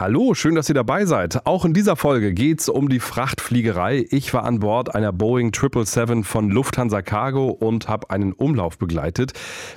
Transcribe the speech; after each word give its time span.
Hallo, 0.00 0.32
schön, 0.34 0.54
dass 0.54 0.68
ihr 0.68 0.76
dabei 0.76 1.06
seid. 1.06 1.44
Auch 1.44 1.64
in 1.64 1.74
dieser 1.74 1.96
Folge 1.96 2.32
geht 2.32 2.60
es 2.60 2.68
um 2.68 2.88
die 2.88 3.00
Frachtfliegerei. 3.00 4.06
Ich 4.10 4.32
war 4.32 4.44
an 4.44 4.60
Bord 4.60 4.94
einer 4.94 5.12
Boeing 5.12 5.52
777 5.52 6.24
von 6.24 6.50
Lufthansa 6.50 7.02
Cargo 7.02 7.48
und 7.48 7.88
habe 7.88 8.08
einen 8.10 8.32
Umlauf 8.32 8.78
begleitet. 8.78 9.32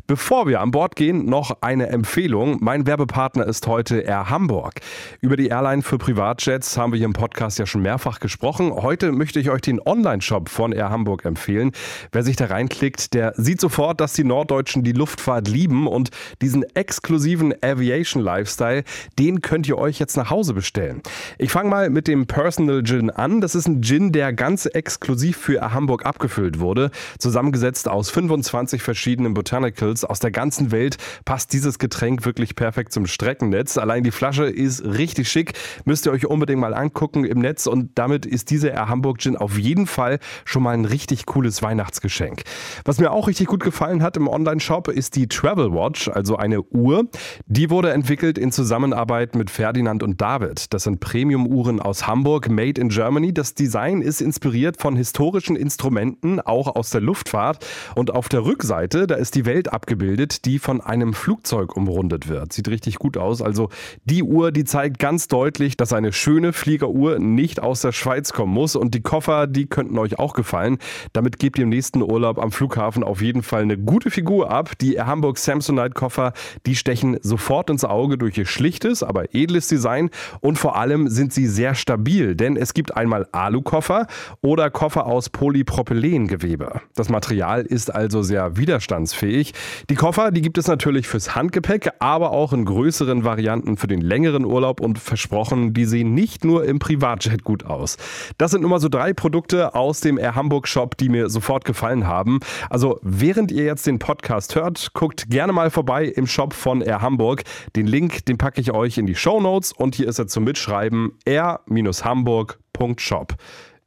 Bevor 0.06 0.46
wir 0.46 0.62
an 0.62 0.70
Bord 0.70 0.96
gehen, 0.96 1.26
noch 1.26 1.58
eine 1.62 1.88
Empfehlung. 1.88 2.60
Mein 2.62 2.86
Werbepartner 2.86 3.48
ist 3.48 3.66
heute 3.66 4.02
Air 4.02 4.30
Hamburg. 4.30 4.76
Über 5.22 5.38
die 5.38 5.48
Airline 5.48 5.82
für 5.82 5.98
Privatjets 5.98 6.78
haben 6.78 6.94
wir 6.94 6.98
hier 6.98 7.08
im 7.08 7.14
Podcast 7.14 7.58
ja 7.58 7.66
schon 7.66 7.82
mehrfach 7.82 8.20
gesprochen. 8.20 8.72
Heute 8.72 9.12
möchte 9.14 9.40
ich 9.40 9.50
euch 9.50 9.62
den 9.62 9.82
Online-Shop 9.84 10.50
von 10.50 10.72
Air 10.72 10.92
Hamburg 10.92 11.26
empfehlen. 11.26 11.72
Wer 12.12 12.22
sich 12.22 12.36
da 12.36 12.46
reinklickt, 12.46 13.16
der 13.16 13.34
sieht 13.38 13.60
sofort, 13.60 14.00
dass 14.00 14.14
die 14.14 14.24
Norddeutschen 14.24 14.84
die 14.84 14.92
Luftfahrt 14.92 15.48
lieben 15.48 15.88
und 15.88 16.12
diesen 16.44 16.62
exklusiven 16.76 17.56
Aviation 17.64 18.22
Lifestyle, 18.22 18.84
den 19.18 19.42
könnt 19.42 19.68
ihr 19.68 19.80
euch 19.80 19.98
jetzt 19.98 20.11
jetzt 20.12 20.18
nach 20.18 20.30
Hause 20.30 20.54
bestellen. 20.54 21.02
Ich 21.38 21.52
fange 21.52 21.70
mal 21.70 21.90
mit 21.90 22.08
dem 22.08 22.28
Personal 22.28 22.84
Gin 22.84 23.10
an. 23.10 23.40
Das 23.40 23.56
ist 23.56 23.68
ein 23.68 23.82
Gin, 23.82 24.12
der 24.12 24.34
ganz 24.34 24.66
exklusiv 24.66 25.38
für 25.38 25.74
Hamburg 25.74 26.06
abgefüllt 26.06 26.60
wurde. 26.60 26.92
Zusammengesetzt 27.18 27.88
aus 27.88 28.10
25 28.10 28.82
verschiedenen 28.82 29.34
Botanicals 29.34 30.04
aus 30.04 30.20
der 30.20 30.32
ganzen 30.32 30.72
Welt 30.72 30.98
passt 31.24 31.54
dieses 31.54 31.80
Getränk 31.80 32.26
wirklich 32.26 32.56
perfekt 32.56 32.92
zum 32.92 33.08
Streckennetz. 33.08 33.78
Allein 33.78 34.04
die 34.04 34.12
Flasche 34.12 34.46
ist 34.46 34.84
richtig 34.84 35.30
schick. 35.30 35.54
Müsst 35.86 36.06
ihr 36.06 36.12
euch 36.12 36.26
unbedingt 36.26 36.60
mal 36.60 36.74
angucken 36.74 37.24
im 37.24 37.40
Netz 37.40 37.66
und 37.66 37.92
damit 37.96 38.26
ist 38.26 38.50
dieser 38.50 38.72
Air 38.72 38.90
Hamburg 38.90 39.20
Gin 39.20 39.38
auf 39.38 39.58
jeden 39.58 39.88
Fall 39.88 40.20
schon 40.44 40.64
mal 40.64 40.74
ein 40.74 40.84
richtig 40.84 41.26
cooles 41.26 41.62
Weihnachtsgeschenk. 41.64 42.42
Was 42.84 43.00
mir 43.00 43.12
auch 43.12 43.30
richtig 43.30 43.48
gut 43.48 43.64
gefallen 43.64 44.04
hat 44.04 44.18
im 44.18 44.28
Online-Shop 44.28 44.90
ist 44.90 45.16
die 45.16 45.28
Travel 45.28 45.72
Watch, 45.72 46.10
also 46.10 46.36
eine 46.36 46.62
Uhr. 46.64 47.06
Die 47.46 47.70
wurde 47.70 47.92
entwickelt 47.92 48.38
in 48.38 48.52
Zusammenarbeit 48.52 49.36
mit 49.36 49.50
Ferdinand 49.50 50.01
Ferdinand 50.02 50.04
und 50.04 50.22
David. 50.22 50.74
Das 50.74 50.84
sind 50.84 51.00
Premium-Uhren 51.00 51.80
aus 51.80 52.08
Hamburg, 52.08 52.50
made 52.50 52.80
in 52.80 52.90
Germany. 52.90 53.34
Das 53.34 53.54
Design 53.54 54.02
ist 54.02 54.22
inspiriert 54.22 54.82
von 54.82 54.96
historischen 54.96 55.56
Instrumenten, 55.56 56.40
auch 56.40 56.76
aus 56.76 56.90
der 56.90 57.02
Luftfahrt. 57.02 57.66
Und 57.96 58.12
auf 58.12 58.30
der 58.30 58.44
Rückseite, 58.46 59.08
da 59.08 59.16
ist 59.16 59.36
die 59.36 59.46
Welt 59.46 59.72
abgebildet, 59.72 60.46
die 60.46 60.60
von 60.60 60.82
einem 60.82 61.14
Flugzeug 61.14 61.76
umrundet 61.76 62.28
wird. 62.28 62.54
Sieht 62.54 62.68
richtig 62.68 62.96
gut 62.96 63.18
aus. 63.18 63.42
Also 63.42 63.70
die 64.06 64.24
Uhr, 64.24 64.52
die 64.52 64.64
zeigt 64.64 65.00
ganz 65.00 65.28
deutlich, 65.28 65.78
dass 65.78 65.94
eine 65.94 66.14
schöne 66.14 66.54
Fliegeruhr 66.54 67.20
nicht 67.20 67.62
aus 67.62 67.82
der 67.82 67.92
Schweiz 67.92 68.34
kommen 68.34 68.54
muss. 68.54 68.76
Und 68.76 68.94
die 68.94 69.02
Koffer, 69.02 69.48
die 69.48 69.68
könnten 69.68 69.98
euch 69.98 70.20
auch 70.20 70.34
gefallen. 70.34 70.78
Damit 71.14 71.40
gebt 71.40 71.58
ihr 71.58 71.64
im 71.64 71.70
nächsten 71.70 72.02
Urlaub 72.02 72.40
am 72.40 72.52
Flughafen 72.52 73.04
auf 73.04 73.22
jeden 73.22 73.44
Fall 73.44 73.62
eine 73.62 73.78
gute 73.78 74.12
Figur 74.12 74.50
ab. 74.52 74.72
Die 74.80 75.00
Hamburg 75.00 75.38
Samsonite 75.38 75.92
Koffer, 75.92 76.34
die 76.66 76.76
stechen 76.76 77.18
sofort 77.22 77.70
ins 77.70 77.84
Auge 77.84 78.18
durch 78.18 78.38
ihr 78.38 78.46
schlichtes, 78.46 79.04
aber 79.04 79.34
edles 79.36 79.68
Design 79.68 79.91
sein 79.92 80.10
und 80.40 80.58
vor 80.58 80.78
allem 80.78 81.10
sind 81.10 81.34
sie 81.34 81.48
sehr 81.48 81.76
stabil, 81.76 82.36
denn 82.36 82.56
es 82.56 82.74
gibt 82.74 82.96
einmal 82.96 83.28
Alukoffer 83.32 84.08
oder 84.42 84.70
Koffer 84.70 85.06
aus 85.06 85.30
Polypropylengewebe. 85.30 86.82
Das 86.96 87.10
Material 87.10 87.62
ist 87.64 87.94
also 87.94 88.22
sehr 88.22 88.56
widerstandsfähig. 88.56 89.54
Die 89.90 89.96
Koffer, 89.96 90.32
die 90.32 90.42
gibt 90.42 90.58
es 90.58 90.68
natürlich 90.68 91.08
fürs 91.08 91.36
Handgepäck, 91.36 91.92
aber 92.00 92.32
auch 92.32 92.54
in 92.54 92.64
größeren 92.64 93.26
Varianten 93.26 93.76
für 93.76 93.88
den 93.88 94.02
längeren 94.02 94.46
Urlaub 94.46 94.80
und 94.80 94.98
versprochen, 94.98 95.74
die 95.74 95.86
sehen 95.86 96.14
nicht 96.14 96.46
nur 96.46 96.64
im 96.64 96.80
Privatjet 96.80 97.44
gut 97.44 97.66
aus. 97.66 97.98
Das 98.38 98.52
sind 98.52 98.62
nur 98.62 98.70
mal 98.70 98.80
so 98.80 98.90
drei 98.90 99.14
Produkte 99.14 99.76
aus 99.76 100.00
dem 100.00 100.18
Air 100.18 100.36
Hamburg 100.36 100.68
Shop, 100.68 100.96
die 100.98 101.10
mir 101.10 101.30
sofort 101.30 101.66
gefallen 101.66 102.08
haben. 102.08 102.40
Also 102.70 103.00
während 103.02 103.52
ihr 103.52 103.66
jetzt 103.66 103.86
den 103.88 104.00
Podcast 104.00 104.56
hört, 104.56 104.94
guckt 104.94 105.30
gerne 105.30 105.52
mal 105.52 105.70
vorbei 105.70 106.06
im 106.06 106.28
Shop 106.28 106.54
von 106.54 106.82
Air 106.82 107.02
Hamburg. 107.02 107.44
Den 107.76 107.88
Link, 107.88 108.26
den 108.26 108.38
packe 108.38 108.62
ich 108.62 108.72
euch 108.72 108.98
in 108.98 109.06
die 109.06 109.16
Show 109.16 109.42
Notes 109.42 109.74
und 109.82 109.96
hier 109.96 110.08
ist 110.08 110.20
er 110.20 110.28
zum 110.28 110.44
Mitschreiben 110.44 111.14
r-hamburg.shop. 111.26 113.36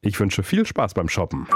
Ich 0.00 0.18
wünsche 0.20 0.42
viel 0.42 0.66
Spaß 0.66 0.94
beim 0.94 1.08
Shoppen. 1.08 1.46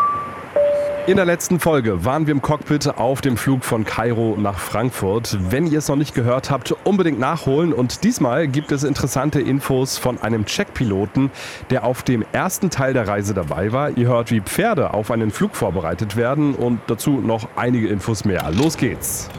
In 1.06 1.16
der 1.16 1.24
letzten 1.24 1.58
Folge 1.58 2.04
waren 2.04 2.26
wir 2.26 2.32
im 2.32 2.42
Cockpit 2.42 2.86
auf 2.98 3.22
dem 3.22 3.38
Flug 3.38 3.64
von 3.64 3.84
Kairo 3.84 4.36
nach 4.38 4.58
Frankfurt. 4.58 5.38
Wenn 5.50 5.66
ihr 5.66 5.78
es 5.78 5.88
noch 5.88 5.96
nicht 5.96 6.14
gehört 6.14 6.50
habt, 6.50 6.72
unbedingt 6.84 7.18
nachholen. 7.18 7.72
Und 7.72 8.04
diesmal 8.04 8.46
gibt 8.46 8.72
es 8.72 8.84
interessante 8.84 9.40
Infos 9.40 9.96
von 9.96 10.20
einem 10.20 10.44
Checkpiloten, 10.44 11.30
der 11.70 11.84
auf 11.84 12.02
dem 12.02 12.22
ersten 12.32 12.68
Teil 12.68 12.92
der 12.92 13.08
Reise 13.08 13.32
dabei 13.32 13.72
war. 13.72 13.96
Ihr 13.96 14.08
hört, 14.08 14.30
wie 14.30 14.42
Pferde 14.42 14.92
auf 14.92 15.10
einen 15.10 15.30
Flug 15.30 15.56
vorbereitet 15.56 16.14
werden 16.14 16.54
und 16.54 16.80
dazu 16.88 17.12
noch 17.12 17.48
einige 17.56 17.88
Infos 17.88 18.26
mehr. 18.26 18.50
Los 18.52 18.76
geht's! 18.76 19.30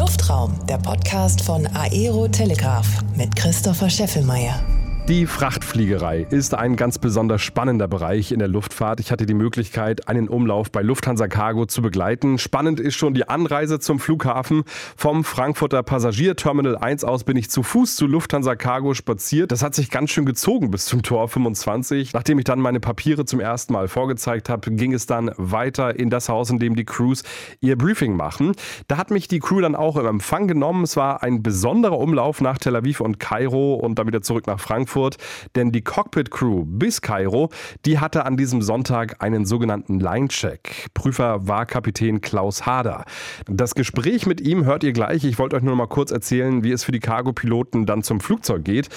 Luftraum, 0.00 0.54
der 0.66 0.78
Podcast 0.78 1.42
von 1.42 1.66
Aero 1.74 2.26
Telegraph 2.26 2.86
mit 3.16 3.36
Christopher 3.36 3.90
Scheffelmeier. 3.90 4.79
Die 5.10 5.26
Frachtfliegerei 5.26 6.24
ist 6.30 6.54
ein 6.54 6.76
ganz 6.76 7.00
besonders 7.00 7.42
spannender 7.42 7.88
Bereich 7.88 8.30
in 8.30 8.38
der 8.38 8.46
Luftfahrt. 8.46 9.00
Ich 9.00 9.10
hatte 9.10 9.26
die 9.26 9.34
Möglichkeit, 9.34 10.06
einen 10.06 10.28
Umlauf 10.28 10.70
bei 10.70 10.82
Lufthansa 10.82 11.26
Cargo 11.26 11.66
zu 11.66 11.82
begleiten. 11.82 12.38
Spannend 12.38 12.78
ist 12.78 12.94
schon 12.94 13.12
die 13.12 13.28
Anreise 13.28 13.80
zum 13.80 13.98
Flughafen. 13.98 14.62
Vom 14.96 15.24
Frankfurter 15.24 15.82
Passagierterminal 15.82 16.76
1 16.78 17.02
aus 17.02 17.24
bin 17.24 17.36
ich 17.36 17.50
zu 17.50 17.64
Fuß 17.64 17.96
zu 17.96 18.06
Lufthansa 18.06 18.54
Cargo 18.54 18.94
spaziert. 18.94 19.50
Das 19.50 19.64
hat 19.64 19.74
sich 19.74 19.90
ganz 19.90 20.10
schön 20.10 20.26
gezogen 20.26 20.70
bis 20.70 20.84
zum 20.84 21.02
Tor 21.02 21.26
25. 21.26 22.12
Nachdem 22.12 22.38
ich 22.38 22.44
dann 22.44 22.60
meine 22.60 22.78
Papiere 22.78 23.24
zum 23.24 23.40
ersten 23.40 23.72
Mal 23.72 23.88
vorgezeigt 23.88 24.48
habe, 24.48 24.70
ging 24.70 24.92
es 24.92 25.06
dann 25.06 25.32
weiter 25.36 25.98
in 25.98 26.10
das 26.10 26.28
Haus, 26.28 26.50
in 26.50 26.60
dem 26.60 26.76
die 26.76 26.84
Crews 26.84 27.24
ihr 27.60 27.76
Briefing 27.76 28.14
machen. 28.14 28.52
Da 28.86 28.96
hat 28.96 29.10
mich 29.10 29.26
die 29.26 29.40
Crew 29.40 29.60
dann 29.60 29.74
auch 29.74 29.96
im 29.96 30.06
Empfang 30.06 30.46
genommen. 30.46 30.84
Es 30.84 30.96
war 30.96 31.24
ein 31.24 31.42
besonderer 31.42 31.98
Umlauf 31.98 32.40
nach 32.40 32.58
Tel 32.58 32.76
Aviv 32.76 33.00
und 33.00 33.18
Kairo 33.18 33.74
und 33.74 33.98
dann 33.98 34.06
wieder 34.06 34.22
zurück 34.22 34.46
nach 34.46 34.60
Frankfurt. 34.60 34.99
Frankfurt, 35.00 35.16
denn 35.56 35.72
die 35.72 35.82
Cockpit 35.82 36.30
Crew 36.30 36.64
bis 36.66 37.00
Kairo, 37.00 37.50
die 37.86 37.98
hatte 37.98 38.26
an 38.26 38.36
diesem 38.36 38.60
Sonntag 38.60 39.22
einen 39.22 39.46
sogenannten 39.46 39.98
Line-Check. 39.98 40.90
Prüfer 40.94 41.46
war 41.48 41.66
Kapitän 41.66 42.20
Klaus 42.20 42.66
Hader. 42.66 43.04
Das 43.46 43.74
Gespräch 43.74 44.26
mit 44.26 44.40
ihm 44.40 44.64
hört 44.64 44.84
ihr 44.84 44.92
gleich. 44.92 45.24
Ich 45.24 45.38
wollte 45.38 45.56
euch 45.56 45.62
nur 45.62 45.76
mal 45.76 45.86
kurz 45.86 46.10
erzählen, 46.10 46.62
wie 46.64 46.72
es 46.72 46.84
für 46.84 46.92
die 46.92 47.00
Cargo-Piloten 47.00 47.86
dann 47.86 48.02
zum 48.02 48.20
Flugzeug 48.20 48.64
geht. 48.64 48.88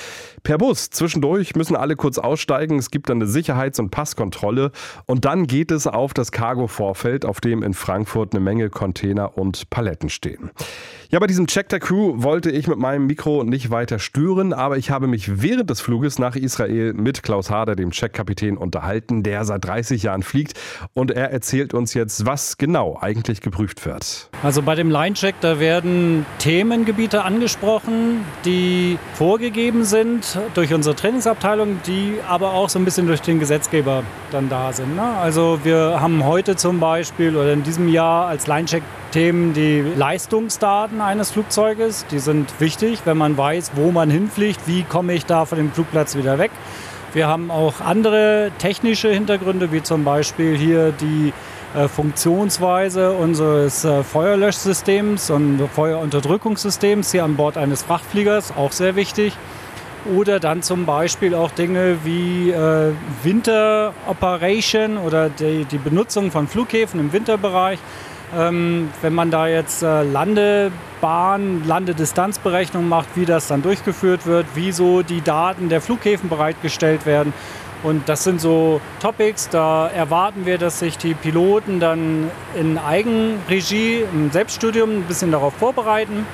Per 0.43 0.57
Bus. 0.57 0.89
Zwischendurch 0.89 1.55
müssen 1.55 1.75
alle 1.75 1.95
kurz 1.95 2.17
aussteigen. 2.17 2.77
Es 2.77 2.91
gibt 2.91 3.09
dann 3.09 3.17
eine 3.17 3.27
Sicherheits- 3.27 3.79
und 3.79 3.89
Passkontrolle. 3.89 4.71
Und 5.05 5.25
dann 5.25 5.47
geht 5.47 5.71
es 5.71 5.87
auf 5.87 6.13
das 6.13 6.31
Cargo-Vorfeld, 6.31 7.25
auf 7.25 7.39
dem 7.39 7.63
in 7.63 7.73
Frankfurt 7.73 8.33
eine 8.33 8.43
Menge 8.43 8.69
Container 8.69 9.37
und 9.37 9.69
Paletten 9.69 10.09
stehen. 10.09 10.51
Ja, 11.09 11.19
bei 11.19 11.27
diesem 11.27 11.45
Check 11.45 11.69
der 11.69 11.79
Crew 11.79 12.23
wollte 12.23 12.49
ich 12.49 12.67
mit 12.67 12.79
meinem 12.79 13.05
Mikro 13.05 13.43
nicht 13.43 13.69
weiter 13.69 13.99
stören, 13.99 14.51
aber 14.51 14.77
ich 14.77 14.89
habe 14.89 15.05
mich 15.05 15.43
während 15.43 15.69
des 15.69 15.79
Fluges 15.83 16.17
nach 16.17 16.35
Israel 16.35 16.93
mit 16.93 17.21
Klaus 17.23 17.49
Hader, 17.49 17.75
dem 17.75 17.91
Checkkapitän, 17.91 18.57
unterhalten, 18.57 19.21
der 19.21 19.43
seit 19.45 19.65
30 19.65 20.03
Jahren 20.03 20.23
fliegt. 20.23 20.59
Und 20.93 21.11
er 21.11 21.31
erzählt 21.31 21.73
uns 21.73 21.93
jetzt, 21.93 22.25
was 22.25 22.57
genau 22.57 22.97
eigentlich 22.99 23.41
geprüft 23.41 23.85
wird. 23.85 24.29
Also 24.41 24.61
bei 24.61 24.75
dem 24.75 24.89
Line-Check, 24.89 25.35
da 25.41 25.59
werden 25.59 26.25
Themengebiete 26.39 27.23
angesprochen, 27.23 28.25
die 28.45 28.97
vorgegeben 29.13 29.83
sind 29.83 30.39
durch 30.53 30.73
unsere 30.73 30.95
Trainingsabteilung, 30.95 31.79
die 31.85 32.15
aber 32.27 32.53
auch 32.53 32.69
so 32.69 32.79
ein 32.79 32.85
bisschen 32.85 33.07
durch 33.07 33.21
den 33.21 33.39
Gesetzgeber 33.39 34.03
dann 34.31 34.49
da 34.49 34.71
sind. 34.71 34.95
Ne? 34.95 35.03
Also 35.03 35.59
wir 35.63 35.99
haben 35.99 36.25
heute 36.25 36.55
zum 36.55 36.79
Beispiel 36.79 37.35
oder 37.35 37.53
in 37.53 37.63
diesem 37.63 37.89
Jahr 37.89 38.27
als 38.27 38.47
Line-Check 38.47 38.83
Themen 39.13 39.53
die 39.53 39.79
Leistungsdaten 39.79 40.99
eines 40.99 41.29
Flugzeuges. 41.29 42.07
Die 42.09 42.17
sind 42.17 42.51
wichtig, 42.59 43.01
wenn 43.05 43.15
man 43.15 43.37
weiß, 43.37 43.73
wo 43.75 43.91
man 43.91 44.09
hinfliegt, 44.09 44.61
wie 44.65 44.81
komme 44.81 45.13
ich 45.13 45.27
da 45.27 45.45
von 45.45 45.59
dem 45.59 45.71
Flugplatz 45.71 46.15
wieder 46.15 46.39
weg. 46.39 46.49
Wir 47.13 47.27
haben 47.27 47.51
auch 47.51 47.79
andere 47.79 48.49
technische 48.57 49.11
Hintergründe, 49.11 49.71
wie 49.71 49.83
zum 49.83 50.03
Beispiel 50.03 50.57
hier 50.57 50.91
die 50.91 51.31
äh, 51.75 51.87
Funktionsweise 51.87 53.11
unseres 53.11 53.85
äh, 53.85 54.01
Feuerlöschsystems 54.03 55.29
und 55.29 55.61
Feuerunterdrückungssystems 55.75 57.11
hier 57.11 57.23
an 57.23 57.35
Bord 57.35 57.55
eines 57.55 57.83
Frachtfliegers, 57.83 58.53
auch 58.57 58.71
sehr 58.71 58.95
wichtig. 58.95 59.33
Oder 60.15 60.39
dann 60.39 60.63
zum 60.63 60.87
Beispiel 60.87 61.35
auch 61.35 61.51
Dinge 61.51 61.97
wie 62.03 62.49
äh, 62.49 62.91
Winteroperation 63.21 64.97
oder 64.97 65.29
die, 65.29 65.65
die 65.65 65.77
Benutzung 65.77 66.31
von 66.31 66.47
Flughäfen 66.47 66.99
im 66.99 67.13
Winterbereich. 67.13 67.77
Ähm, 68.35 68.89
wenn 69.01 69.13
man 69.13 69.29
da 69.29 69.47
jetzt 69.47 69.83
äh, 69.83 70.03
Landebahn, 70.03 71.67
Landedistanzberechnung 71.67 72.89
macht, 72.89 73.09
wie 73.15 73.25
das 73.25 73.47
dann 73.47 73.61
durchgeführt 73.61 74.25
wird, 74.25 74.47
wieso 74.55 75.03
die 75.03 75.21
Daten 75.21 75.69
der 75.69 75.81
Flughäfen 75.81 76.29
bereitgestellt 76.29 77.05
werden. 77.05 77.33
Und 77.83 78.07
das 78.07 78.23
sind 78.23 78.39
so 78.39 78.79
Topics, 79.01 79.49
da 79.49 79.87
erwarten 79.87 80.45
wir, 80.45 80.57
dass 80.57 80.79
sich 80.79 80.97
die 80.97 81.13
Piloten 81.13 81.79
dann 81.79 82.31
in 82.55 82.77
Eigenregie, 82.77 84.03
im 84.13 84.31
Selbststudium 84.31 84.99
ein 84.99 85.03
bisschen 85.03 85.31
darauf 85.31 85.53
vorbereiten 85.53 86.25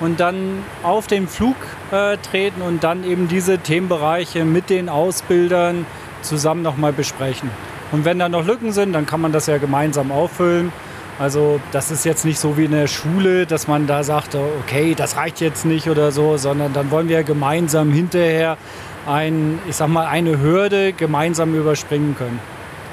und 0.00 0.18
dann 0.18 0.64
auf 0.82 1.06
den 1.06 1.28
Flug 1.28 1.56
äh, 1.92 2.16
treten 2.16 2.62
und 2.62 2.82
dann 2.82 3.04
eben 3.04 3.28
diese 3.28 3.58
Themenbereiche 3.58 4.44
mit 4.44 4.70
den 4.70 4.88
Ausbildern 4.88 5.86
zusammen 6.22 6.62
nochmal 6.62 6.94
besprechen. 6.94 7.50
Und 7.92 8.04
wenn 8.06 8.18
da 8.18 8.28
noch 8.28 8.44
Lücken 8.44 8.72
sind, 8.72 8.94
dann 8.94 9.06
kann 9.06 9.20
man 9.20 9.30
das 9.30 9.46
ja 9.46 9.58
gemeinsam 9.58 10.10
auffüllen 10.10 10.72
Also 11.18 11.60
das 11.70 11.92
ist 11.92 12.04
jetzt 12.04 12.24
nicht 12.24 12.40
so 12.40 12.56
wie 12.56 12.64
in 12.64 12.72
der 12.72 12.88
Schule, 12.88 13.46
dass 13.46 13.68
man 13.68 13.86
da 13.86 14.02
sagt, 14.02 14.34
okay, 14.34 14.94
das 14.96 15.16
reicht 15.16 15.40
jetzt 15.40 15.64
nicht 15.64 15.88
oder 15.88 16.10
so, 16.10 16.36
sondern 16.36 16.72
dann 16.72 16.90
wollen 16.90 17.08
wir 17.08 17.22
gemeinsam 17.22 17.92
hinterher 17.92 18.56
ein, 19.06 19.60
ich 19.68 19.76
sag 19.76 19.88
mal, 19.88 20.06
eine 20.06 20.40
Hürde 20.40 20.92
gemeinsam 20.92 21.54
überspringen 21.54 22.16
können. 22.16 22.40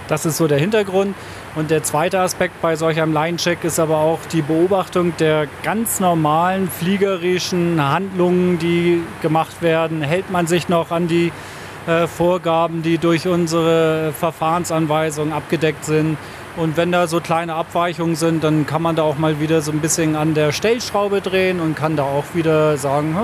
Das 0.07 0.25
ist 0.25 0.38
so 0.38 0.47
der 0.47 0.59
Hintergrund. 0.59 1.15
Und 1.56 1.71
der 1.71 1.83
zweite 1.83 2.19
Aspekt 2.19 2.62
bei 2.62 2.75
solch 2.75 3.01
einem 3.01 3.13
Line-Check 3.13 3.63
ist 3.63 3.79
aber 3.79 3.97
auch 3.97 4.19
die 4.31 4.41
Beobachtung 4.41 5.13
der 5.18 5.47
ganz 5.63 6.00
normalen 6.00 6.69
fliegerischen 6.69 7.81
Handlungen, 7.81 8.59
die 8.59 9.01
gemacht 9.21 9.62
werden. 9.62 10.01
Hält 10.01 10.29
man 10.31 10.47
sich 10.47 10.69
noch 10.69 10.91
an 10.91 11.07
die 11.07 11.31
äh, 11.88 12.07
Vorgaben, 12.07 12.83
die 12.83 12.97
durch 12.97 13.27
unsere 13.27 14.13
Verfahrensanweisungen 14.18 15.33
abgedeckt 15.33 15.85
sind? 15.85 16.18
Und 16.57 16.75
wenn 16.75 16.92
da 16.92 17.07
so 17.07 17.21
kleine 17.21 17.56
Abweichungen 17.56 18.15
sind, 18.15 18.44
dann 18.44 18.65
kann 18.65 18.81
man 18.81 18.95
da 18.95 19.03
auch 19.03 19.18
mal 19.18 19.39
wieder 19.39 19.62
so 19.62 19.71
ein 19.71 19.80
bisschen 19.80 20.18
an 20.18 20.33
der 20.33 20.51
Stellschraube 20.51 21.21
drehen 21.21 21.62
und 21.62 21.75
kann 21.75 21.95
da 21.95 22.03
auch 22.03 22.25
wieder 22.33 22.77
sagen, 22.77 23.15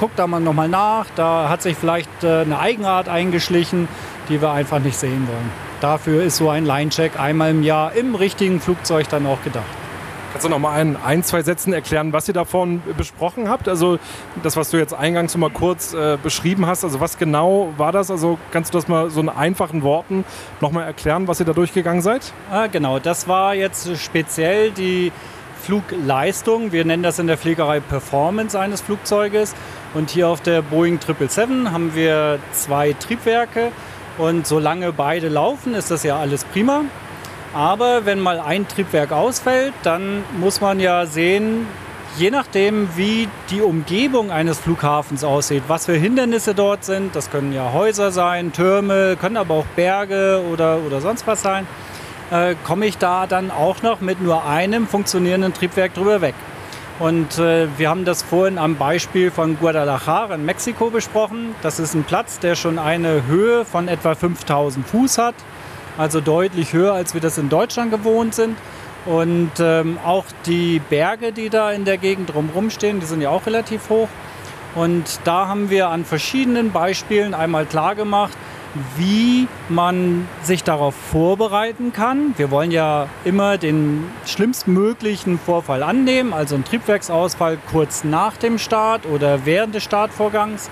guck 0.00 0.16
da 0.16 0.26
mal 0.26 0.40
nochmal 0.40 0.68
nach, 0.68 1.06
da 1.14 1.50
hat 1.50 1.60
sich 1.60 1.76
vielleicht 1.76 2.24
äh, 2.24 2.40
eine 2.40 2.58
Eigenart 2.58 3.08
eingeschlichen, 3.08 3.88
die 4.30 4.40
wir 4.40 4.52
einfach 4.52 4.78
nicht 4.78 4.96
sehen 4.96 5.28
wollen. 5.28 5.50
Dafür 5.82 6.22
ist 6.22 6.38
so 6.38 6.48
ein 6.48 6.64
Line-Check 6.64 7.20
einmal 7.20 7.50
im 7.50 7.62
Jahr 7.62 7.92
im 7.92 8.14
richtigen 8.14 8.60
Flugzeug 8.60 9.08
dann 9.08 9.26
auch 9.26 9.42
gedacht. 9.42 9.81
Kannst 10.32 10.46
du 10.46 10.48
noch 10.48 10.58
mal 10.58 10.80
in 10.80 10.96
ein, 10.96 11.22
zwei 11.22 11.42
Sätzen 11.42 11.74
erklären, 11.74 12.14
was 12.14 12.26
ihr 12.26 12.32
davon 12.32 12.82
besprochen 12.96 13.50
habt? 13.50 13.68
Also 13.68 13.98
das, 14.42 14.56
was 14.56 14.70
du 14.70 14.78
jetzt 14.78 14.94
eingangs 14.94 15.36
mal 15.36 15.50
kurz 15.50 15.92
äh, 15.92 16.16
beschrieben 16.22 16.64
hast, 16.64 16.84
also 16.84 17.00
was 17.00 17.18
genau 17.18 17.74
war 17.76 17.92
das? 17.92 18.10
Also 18.10 18.38
kannst 18.50 18.72
du 18.72 18.78
das 18.78 18.88
mal 18.88 19.10
so 19.10 19.20
in 19.20 19.28
einfachen 19.28 19.82
Worten 19.82 20.24
noch 20.62 20.72
mal 20.72 20.84
erklären, 20.84 21.28
was 21.28 21.38
ihr 21.38 21.44
da 21.44 21.52
durchgegangen 21.52 22.00
seid? 22.00 22.32
Ah, 22.50 22.66
genau, 22.66 22.98
das 22.98 23.28
war 23.28 23.54
jetzt 23.54 23.94
speziell 23.98 24.70
die 24.70 25.12
Flugleistung. 25.62 26.72
Wir 26.72 26.86
nennen 26.86 27.02
das 27.02 27.18
in 27.18 27.26
der 27.26 27.36
Fliegerei 27.36 27.80
Performance 27.80 28.58
eines 28.58 28.80
Flugzeuges. 28.80 29.54
Und 29.92 30.08
hier 30.08 30.28
auf 30.28 30.40
der 30.40 30.62
Boeing 30.62 30.98
777 30.98 31.70
haben 31.70 31.94
wir 31.94 32.38
zwei 32.52 32.94
Triebwerke. 32.94 33.70
Und 34.16 34.46
solange 34.46 34.92
beide 34.92 35.28
laufen, 35.28 35.74
ist 35.74 35.90
das 35.90 36.02
ja 36.04 36.18
alles 36.18 36.44
prima. 36.44 36.84
Aber 37.54 38.06
wenn 38.06 38.18
mal 38.18 38.40
ein 38.40 38.66
Triebwerk 38.66 39.12
ausfällt, 39.12 39.74
dann 39.82 40.24
muss 40.38 40.62
man 40.62 40.80
ja 40.80 41.04
sehen, 41.04 41.66
je 42.16 42.30
nachdem, 42.30 42.88
wie 42.96 43.28
die 43.50 43.60
Umgebung 43.60 44.30
eines 44.30 44.58
Flughafens 44.58 45.22
aussieht, 45.22 45.64
was 45.68 45.84
für 45.84 45.94
Hindernisse 45.94 46.54
dort 46.54 46.84
sind, 46.84 47.14
das 47.14 47.30
können 47.30 47.52
ja 47.52 47.72
Häuser 47.72 48.10
sein, 48.10 48.52
Türme, 48.52 49.16
können 49.20 49.36
aber 49.36 49.54
auch 49.54 49.66
Berge 49.76 50.42
oder, 50.50 50.78
oder 50.86 51.02
sonst 51.02 51.26
was 51.26 51.42
sein, 51.42 51.66
äh, 52.30 52.54
komme 52.64 52.86
ich 52.86 52.96
da 52.96 53.26
dann 53.26 53.50
auch 53.50 53.82
noch 53.82 54.00
mit 54.00 54.22
nur 54.22 54.46
einem 54.46 54.86
funktionierenden 54.86 55.52
Triebwerk 55.52 55.92
drüber 55.92 56.22
weg. 56.22 56.34
Und 56.98 57.38
äh, 57.38 57.66
wir 57.76 57.90
haben 57.90 58.06
das 58.06 58.22
vorhin 58.22 58.56
am 58.58 58.76
Beispiel 58.76 59.30
von 59.30 59.58
Guadalajara 59.58 60.34
in 60.36 60.44
Mexiko 60.44 60.88
besprochen. 60.88 61.54
Das 61.62 61.78
ist 61.78 61.94
ein 61.94 62.04
Platz, 62.04 62.38
der 62.38 62.54
schon 62.54 62.78
eine 62.78 63.26
Höhe 63.26 63.64
von 63.64 63.88
etwa 63.88 64.14
5000 64.14 64.86
Fuß 64.86 65.18
hat 65.18 65.34
also 65.98 66.20
deutlich 66.20 66.72
höher, 66.72 66.92
als 66.92 67.14
wir 67.14 67.20
das 67.20 67.38
in 67.38 67.48
Deutschland 67.48 67.90
gewohnt 67.90 68.34
sind. 68.34 68.56
Und 69.04 69.50
ähm, 69.58 69.98
auch 70.04 70.24
die 70.46 70.80
Berge, 70.90 71.32
die 71.32 71.50
da 71.50 71.72
in 71.72 71.84
der 71.84 71.98
Gegend 71.98 72.32
drumherum 72.32 72.70
stehen, 72.70 73.00
die 73.00 73.06
sind 73.06 73.20
ja 73.20 73.30
auch 73.30 73.46
relativ 73.46 73.88
hoch. 73.90 74.08
Und 74.74 75.20
da 75.24 75.48
haben 75.48 75.70
wir 75.70 75.88
an 75.88 76.04
verschiedenen 76.04 76.70
Beispielen 76.70 77.34
einmal 77.34 77.66
klar 77.66 77.94
gemacht, 77.94 78.36
wie 78.96 79.48
man 79.68 80.26
sich 80.42 80.64
darauf 80.64 80.94
vorbereiten 80.94 81.92
kann. 81.92 82.32
Wir 82.38 82.50
wollen 82.50 82.70
ja 82.70 83.08
immer 83.24 83.58
den 83.58 84.10
schlimmstmöglichen 84.24 85.38
Vorfall 85.38 85.82
annehmen, 85.82 86.32
also 86.32 86.54
einen 86.54 86.64
Triebwerksausfall 86.64 87.58
kurz 87.70 88.02
nach 88.04 88.36
dem 88.38 88.58
Start 88.58 89.04
oder 89.04 89.44
während 89.44 89.74
des 89.74 89.82
Startvorgangs. 89.82 90.70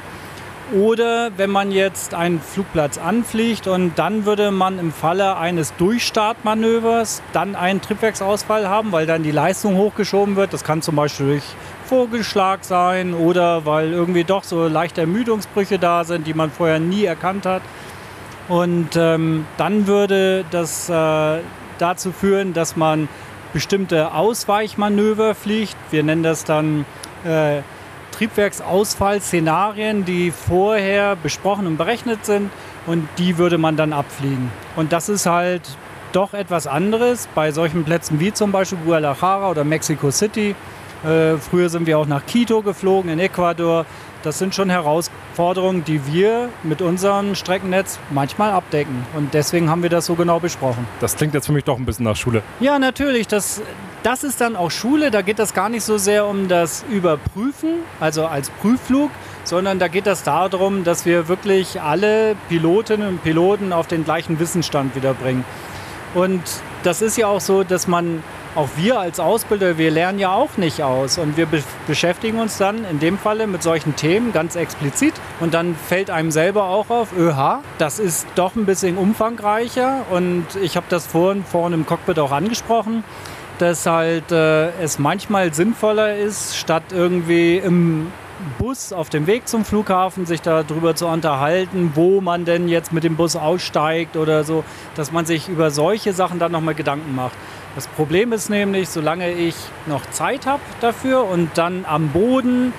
Oder 0.72 1.32
wenn 1.36 1.50
man 1.50 1.72
jetzt 1.72 2.14
einen 2.14 2.40
Flugplatz 2.40 2.96
anfliegt 2.96 3.66
und 3.66 3.98
dann 3.98 4.24
würde 4.24 4.52
man 4.52 4.78
im 4.78 4.92
Falle 4.92 5.36
eines 5.36 5.74
Durchstartmanövers 5.76 7.22
dann 7.32 7.56
einen 7.56 7.80
Triebwerksausfall 7.80 8.68
haben, 8.68 8.92
weil 8.92 9.04
dann 9.04 9.24
die 9.24 9.32
Leistung 9.32 9.76
hochgeschoben 9.76 10.36
wird. 10.36 10.52
Das 10.52 10.62
kann 10.62 10.80
zum 10.80 10.94
Beispiel 10.94 11.26
durch 11.26 11.42
Vogelschlag 11.86 12.64
sein 12.64 13.14
oder 13.14 13.66
weil 13.66 13.92
irgendwie 13.92 14.22
doch 14.22 14.44
so 14.44 14.68
leichte 14.68 15.00
Ermüdungsbrüche 15.00 15.80
da 15.80 16.04
sind, 16.04 16.28
die 16.28 16.34
man 16.34 16.52
vorher 16.52 16.78
nie 16.78 17.04
erkannt 17.04 17.46
hat. 17.46 17.62
Und 18.46 18.90
ähm, 18.96 19.46
dann 19.56 19.88
würde 19.88 20.44
das 20.52 20.88
äh, 20.88 21.40
dazu 21.78 22.12
führen, 22.12 22.52
dass 22.52 22.76
man 22.76 23.08
bestimmte 23.52 24.14
Ausweichmanöver 24.14 25.34
fliegt. 25.34 25.76
Wir 25.90 26.04
nennen 26.04 26.22
das 26.22 26.44
dann 26.44 26.84
äh, 27.24 27.62
Triebwerksausfallszenarien, 28.20 30.04
die 30.04 30.30
vorher 30.30 31.16
besprochen 31.16 31.66
und 31.66 31.78
berechnet 31.78 32.26
sind 32.26 32.50
und 32.86 33.08
die 33.16 33.38
würde 33.38 33.56
man 33.56 33.76
dann 33.76 33.94
abfliegen. 33.94 34.50
Und 34.76 34.92
das 34.92 35.08
ist 35.08 35.24
halt 35.24 35.62
doch 36.12 36.34
etwas 36.34 36.66
anderes 36.66 37.28
bei 37.34 37.50
solchen 37.50 37.84
Plätzen 37.84 38.20
wie 38.20 38.32
zum 38.32 38.52
Beispiel 38.52 38.78
Guadalajara 38.84 39.50
oder 39.50 39.64
Mexico 39.64 40.10
City. 40.10 40.54
Äh, 41.02 41.38
früher 41.38 41.70
sind 41.70 41.86
wir 41.86 41.98
auch 41.98 42.06
nach 42.06 42.26
Quito 42.26 42.60
geflogen 42.60 43.10
in 43.10 43.18
Ecuador. 43.18 43.86
Das 44.22 44.38
sind 44.38 44.54
schon 44.54 44.68
Herausforderungen, 44.68 45.82
die 45.84 46.06
wir 46.06 46.50
mit 46.62 46.82
unserem 46.82 47.34
Streckennetz 47.34 47.98
manchmal 48.10 48.50
abdecken. 48.50 49.06
Und 49.16 49.32
deswegen 49.32 49.70
haben 49.70 49.82
wir 49.82 49.88
das 49.88 50.04
so 50.04 50.14
genau 50.14 50.40
besprochen. 50.40 50.86
Das 51.00 51.16
klingt 51.16 51.32
jetzt 51.32 51.46
für 51.46 51.52
mich 51.52 51.64
doch 51.64 51.78
ein 51.78 51.86
bisschen 51.86 52.04
nach 52.04 52.16
Schule. 52.16 52.42
Ja, 52.60 52.78
natürlich. 52.78 53.28
Das, 53.28 53.62
das 54.02 54.24
ist 54.24 54.40
dann 54.40 54.56
auch 54.56 54.70
Schule. 54.70 55.10
Da 55.10 55.22
geht 55.22 55.38
das 55.38 55.54
gar 55.54 55.68
nicht 55.68 55.84
so 55.84 55.98
sehr 55.98 56.26
um 56.26 56.48
das 56.48 56.84
Überprüfen, 56.88 57.80
also 58.00 58.26
als 58.26 58.50
Prüfflug, 58.50 59.10
sondern 59.44 59.78
da 59.78 59.88
geht 59.88 60.06
es 60.06 60.22
darum, 60.22 60.84
dass 60.84 61.06
wir 61.06 61.28
wirklich 61.28 61.80
alle 61.80 62.36
Pilotinnen 62.48 63.08
und 63.08 63.22
Piloten 63.22 63.72
auf 63.72 63.86
den 63.86 64.04
gleichen 64.04 64.38
Wissensstand 64.38 64.94
wiederbringen. 64.94 65.44
Und 66.14 66.42
das 66.82 67.02
ist 67.02 67.16
ja 67.16 67.28
auch 67.28 67.40
so, 67.40 67.62
dass 67.62 67.86
man 67.86 68.22
auch 68.56 68.68
wir 68.76 68.98
als 68.98 69.20
Ausbilder, 69.20 69.78
wir 69.78 69.92
lernen 69.92 70.18
ja 70.18 70.32
auch 70.32 70.56
nicht 70.56 70.82
aus 70.82 71.18
und 71.18 71.36
wir 71.36 71.46
be 71.46 71.62
beschäftigen 71.86 72.40
uns 72.40 72.58
dann 72.58 72.84
in 72.84 72.98
dem 72.98 73.16
Falle 73.16 73.46
mit 73.46 73.62
solchen 73.62 73.94
Themen 73.94 74.32
ganz 74.32 74.56
explizit 74.56 75.14
und 75.38 75.54
dann 75.54 75.76
fällt 75.76 76.10
einem 76.10 76.32
selber 76.32 76.64
auch 76.64 76.90
auf, 76.90 77.16
öha, 77.16 77.60
das 77.78 78.00
ist 78.00 78.26
doch 78.34 78.56
ein 78.56 78.66
bisschen 78.66 78.98
umfangreicher 78.98 80.04
und 80.10 80.46
ich 80.60 80.76
habe 80.76 80.86
das 80.88 81.06
vorhin 81.06 81.44
vorhin 81.44 81.74
im 81.74 81.86
Cockpit 81.86 82.18
auch 82.18 82.32
angesprochen, 82.32 83.04
dass 83.60 83.86
halt 83.86 84.32
äh, 84.32 84.70
es 84.82 84.98
manchmal 84.98 85.52
sinnvoller 85.52 86.16
ist, 86.16 86.56
statt 86.56 86.84
irgendwie 86.92 87.58
im 87.58 88.10
Bus 88.58 88.92
auf 88.92 89.10
dem 89.10 89.26
Weg 89.26 89.48
zum 89.48 89.64
Flughafen 89.64 90.24
sich 90.24 90.40
darüber 90.40 90.94
zu 90.94 91.06
unterhalten, 91.06 91.92
wo 91.94 92.20
man 92.20 92.44
denn 92.44 92.68
jetzt 92.68 92.92
mit 92.92 93.04
dem 93.04 93.16
Bus 93.16 93.36
aussteigt 93.36 94.16
oder 94.16 94.44
so, 94.44 94.64
dass 94.94 95.12
man 95.12 95.26
sich 95.26 95.48
über 95.48 95.70
solche 95.70 96.12
Sachen 96.14 96.38
dann 96.38 96.52
nochmal 96.52 96.74
Gedanken 96.74 97.14
macht. 97.14 97.36
Das 97.74 97.86
Problem 97.86 98.32
ist 98.32 98.48
nämlich, 98.48 98.88
solange 98.88 99.30
ich 99.32 99.54
noch 99.86 100.04
Zeit 100.10 100.46
habe 100.46 100.62
dafür 100.80 101.24
und 101.24 101.50
dann 101.54 101.84
am 101.86 102.08
Boden 102.08 102.72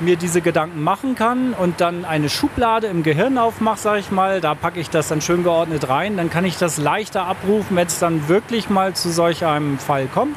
mir 0.00 0.16
diese 0.16 0.40
Gedanken 0.40 0.82
machen 0.82 1.14
kann 1.14 1.52
und 1.52 1.80
dann 1.80 2.04
eine 2.04 2.28
Schublade 2.28 2.86
im 2.86 3.02
Gehirn 3.02 3.38
aufmache, 3.38 3.78
sage 3.78 4.00
ich 4.00 4.10
mal, 4.10 4.40
da 4.40 4.54
packe 4.54 4.80
ich 4.80 4.90
das 4.90 5.08
dann 5.08 5.20
schön 5.20 5.42
geordnet 5.42 5.88
rein, 5.88 6.16
dann 6.16 6.30
kann 6.30 6.44
ich 6.44 6.56
das 6.58 6.78
leichter 6.78 7.26
abrufen, 7.26 7.76
wenn 7.76 7.86
es 7.86 7.98
dann 7.98 8.28
wirklich 8.28 8.70
mal 8.70 8.94
zu 8.94 9.10
solch 9.10 9.44
einem 9.44 9.78
Fall 9.78 10.06
kommt. 10.06 10.36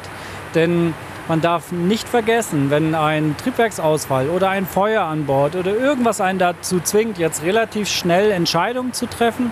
Denn 0.54 0.94
man 1.28 1.40
darf 1.40 1.72
nicht 1.72 2.08
vergessen, 2.08 2.70
wenn 2.70 2.94
ein 2.94 3.34
Triebwerksausfall 3.36 4.28
oder 4.28 4.50
ein 4.50 4.66
Feuer 4.66 5.04
an 5.04 5.24
Bord 5.24 5.56
oder 5.56 5.74
irgendwas 5.74 6.20
einen 6.20 6.38
dazu 6.38 6.80
zwingt, 6.80 7.18
jetzt 7.18 7.42
relativ 7.42 7.88
schnell 7.88 8.30
Entscheidungen 8.30 8.92
zu 8.92 9.06
treffen, 9.06 9.50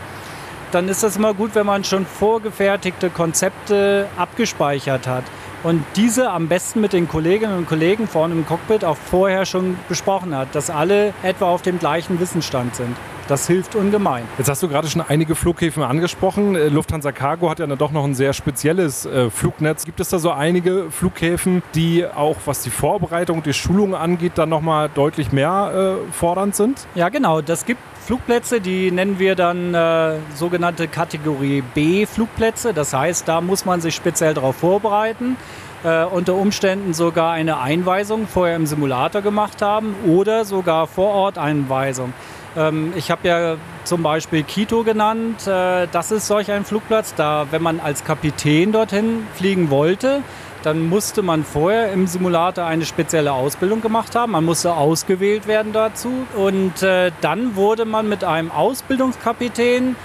dann 0.70 0.88
ist 0.88 1.02
das 1.02 1.16
immer 1.16 1.34
gut, 1.34 1.54
wenn 1.54 1.66
man 1.66 1.84
schon 1.84 2.06
vorgefertigte 2.06 3.10
Konzepte 3.10 4.06
abgespeichert 4.16 5.06
hat 5.06 5.24
und 5.62 5.84
diese 5.96 6.30
am 6.30 6.48
besten 6.48 6.80
mit 6.80 6.92
den 6.92 7.08
Kolleginnen 7.08 7.56
und 7.56 7.68
Kollegen 7.68 8.08
vorne 8.08 8.34
im 8.34 8.46
Cockpit 8.46 8.84
auch 8.84 8.96
vorher 8.96 9.46
schon 9.46 9.76
besprochen 9.88 10.36
hat, 10.36 10.54
dass 10.54 10.70
alle 10.70 11.14
etwa 11.22 11.46
auf 11.46 11.62
dem 11.62 11.78
gleichen 11.78 12.20
Wissensstand 12.20 12.76
sind. 12.76 12.96
Das 13.28 13.46
hilft 13.46 13.76
ungemein. 13.76 14.24
Jetzt 14.36 14.48
hast 14.48 14.62
du 14.62 14.68
gerade 14.68 14.88
schon 14.88 15.00
einige 15.00 15.34
Flughäfen 15.34 15.82
angesprochen. 15.82 16.56
Äh, 16.56 16.68
Lufthansa 16.68 17.12
Cargo 17.12 17.48
hat 17.48 17.60
ja 17.60 17.66
doch 17.66 17.92
noch 17.92 18.04
ein 18.04 18.14
sehr 18.14 18.32
spezielles 18.32 19.06
äh, 19.06 19.30
Flugnetz. 19.30 19.84
Gibt 19.84 20.00
es 20.00 20.08
da 20.08 20.18
so 20.18 20.32
einige 20.32 20.90
Flughäfen, 20.90 21.62
die 21.74 22.04
auch 22.04 22.36
was 22.46 22.62
die 22.62 22.70
Vorbereitung, 22.70 23.42
die 23.42 23.54
Schulung 23.54 23.94
angeht, 23.94 24.32
dann 24.36 24.48
nochmal 24.48 24.90
deutlich 24.92 25.30
mehr 25.30 25.98
äh, 26.08 26.12
fordernd 26.12 26.56
sind? 26.56 26.86
Ja, 26.94 27.08
genau. 27.08 27.40
Das 27.40 27.64
gibt 27.64 27.80
Flugplätze, 28.04 28.60
die 28.60 28.90
nennen 28.90 29.20
wir 29.20 29.36
dann 29.36 29.74
äh, 29.74 30.16
sogenannte 30.34 30.88
Kategorie 30.88 31.62
B 31.74 32.04
Flugplätze. 32.04 32.74
Das 32.74 32.92
heißt, 32.92 33.28
da 33.28 33.40
muss 33.40 33.64
man 33.64 33.80
sich 33.80 33.94
speziell 33.94 34.34
darauf 34.34 34.56
vorbereiten. 34.56 35.36
Äh, 35.84 36.04
unter 36.04 36.34
Umständen 36.34 36.94
sogar 36.94 37.32
eine 37.32 37.60
Einweisung 37.60 38.26
vorher 38.26 38.56
im 38.56 38.66
Simulator 38.66 39.22
gemacht 39.22 39.62
haben 39.62 39.94
oder 40.06 40.44
sogar 40.44 40.88
vor 40.88 41.10
Ort 41.10 41.38
Einweisung. 41.38 42.12
Ähm, 42.56 42.92
ich 42.96 43.10
habe 43.10 43.28
ja 43.28 43.56
zum 43.84 44.02
Beispiel 44.02 44.42
Quito 44.42 44.82
genannt. 44.82 45.46
Äh, 45.46 45.86
das 45.92 46.10
ist 46.10 46.26
solch 46.26 46.50
ein 46.50 46.64
Flugplatz. 46.64 47.14
Da, 47.14 47.46
wenn 47.52 47.62
man 47.62 47.78
als 47.78 48.02
Kapitän 48.04 48.72
dorthin 48.72 49.26
fliegen 49.34 49.70
wollte, 49.70 50.22
dann 50.62 50.88
musste 50.88 51.22
man 51.22 51.44
vorher 51.44 51.92
im 51.92 52.06
Simulator 52.06 52.64
eine 52.64 52.84
spezielle 52.84 53.32
Ausbildung 53.32 53.80
gemacht 53.80 54.14
haben. 54.14 54.32
Man 54.32 54.44
musste 54.44 54.74
ausgewählt 54.74 55.46
werden 55.46 55.72
dazu. 55.72 56.10
Und 56.36 56.82
äh, 56.82 57.12
dann 57.20 57.56
wurde 57.56 57.84
man 57.84 58.08
mit 58.08 58.24
einem 58.24 58.50
Ausbildungskapitän 58.50 59.96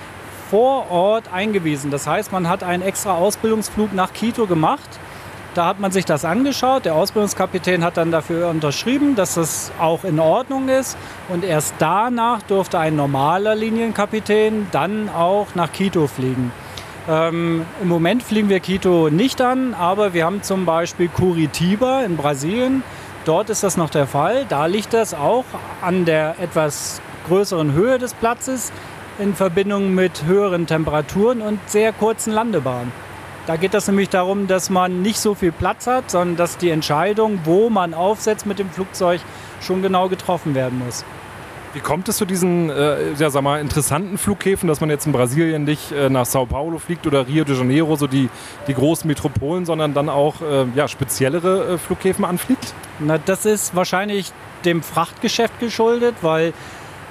vor 0.50 0.90
Ort 0.92 1.32
eingewiesen. 1.32 1.92
Das 1.92 2.08
heißt, 2.08 2.32
man 2.32 2.48
hat 2.48 2.64
einen 2.64 2.84
extra 2.84 3.16
Ausbildungsflug 3.16 3.94
nach 3.94 4.14
Quito 4.14 4.48
gemacht. 4.48 4.90
Da 5.54 5.66
hat 5.66 5.80
man 5.80 5.92
sich 5.92 6.06
das 6.06 6.24
angeschaut. 6.24 6.86
Der 6.86 6.94
Ausbildungskapitän 6.96 7.84
hat 7.84 7.98
dann 7.98 8.12
dafür 8.12 8.50
unterschrieben, 8.50 9.16
dass 9.16 9.34
das 9.34 9.72
auch 9.80 10.04
in 10.04 10.20
Ordnung 10.20 10.70
ist. 10.70 10.98
Und 11.30 11.44
erst 11.44 11.76
danach 11.80 12.44
durfte 12.44 12.78
ein 12.78 12.96
normaler 12.96 13.56
Linienkapitän 13.56 14.68
dann 14.72 15.10
auch 15.10 15.48
nach 15.56 15.72
Quito 15.72 16.08
fliegen. 16.08 16.52
Ähm, 17.10 17.66
Im 17.82 17.88
Moment 17.88 18.22
fliegen 18.22 18.50
wir 18.50 18.60
Quito 18.60 19.10
nicht 19.10 19.40
an, 19.40 19.74
aber 19.74 20.14
wir 20.14 20.26
haben 20.26 20.44
zum 20.44 20.66
Beispiel 20.66 21.08
Curitiba 21.08 22.02
in 22.02 22.18
Brasilien. 22.18 22.84
Dort 23.24 23.50
ist 23.50 23.64
das 23.64 23.78
noch 23.78 23.90
der 23.90 24.08
Fall. 24.08 24.46
Da 24.50 24.66
liegt 24.66 24.94
das 24.94 25.14
auch 25.14 25.46
an 25.82 26.04
der 26.04 26.36
etwas 26.42 27.02
größeren 27.28 27.72
Höhe 27.74 27.98
des 27.98 28.14
Platzes 28.14 28.74
in 29.20 29.36
Verbindung 29.36 29.96
mit 29.96 30.26
höheren 30.26 30.68
Temperaturen 30.68 31.42
und 31.42 31.60
sehr 31.68 31.94
kurzen 31.94 32.34
Landebahnen. 32.34 32.92
Da 33.48 33.56
geht 33.56 33.74
es 33.74 33.88
nämlich 33.88 34.10
darum, 34.10 34.48
dass 34.48 34.70
man 34.70 35.02
nicht 35.02 35.20
so 35.20 35.34
viel 35.34 35.54
Platz 35.54 35.88
hat, 35.88 36.12
sondern 36.12 36.36
dass 36.36 36.58
die 36.58 36.70
Entscheidung, 36.70 37.40
wo 37.46 37.70
man 37.70 37.94
aufsetzt 37.94 38.46
mit 38.46 38.60
dem 38.60 38.70
Flugzeug, 38.70 39.22
schon 39.62 39.82
genau 39.82 40.10
getroffen 40.10 40.54
werden 40.56 40.82
muss. 40.86 41.06
Wie 41.74 41.80
kommt 41.82 42.08
es 42.10 42.18
zu 42.18 42.26
diesen 42.26 42.70
äh, 42.70 43.14
ja, 43.18 43.30
sag 43.30 43.44
mal, 43.44 43.60
interessanten 43.60 44.18
Flughäfen, 44.18 44.68
dass 44.68 44.80
man 44.80 44.90
jetzt 44.90 45.06
in 45.06 45.12
Brasilien 45.12 45.66
nicht 45.66 45.92
äh, 45.92 46.10
nach 46.10 46.26
Sao 46.26 46.46
Paulo 46.46 46.80
fliegt 46.80 47.06
oder 47.06 47.28
Rio 47.28 47.44
de 47.44 47.56
Janeiro, 47.56 47.96
so 47.96 48.08
die, 48.08 48.30
die 48.68 48.74
großen 48.74 49.08
Metropolen, 49.08 49.66
sondern 49.66 49.94
dann 49.94 50.10
auch 50.10 50.42
äh, 50.42 50.66
ja, 50.76 50.88
speziellere 50.88 51.74
äh, 51.74 51.78
Flughäfen 51.78 52.26
anfliegt? 52.26 52.74
Na, 53.00 53.18
das 53.18 53.46
ist 53.46 53.76
wahrscheinlich 53.76 54.32
dem 54.66 54.82
Frachtgeschäft 54.82 55.60
geschuldet, 55.60 56.16
weil 56.22 56.54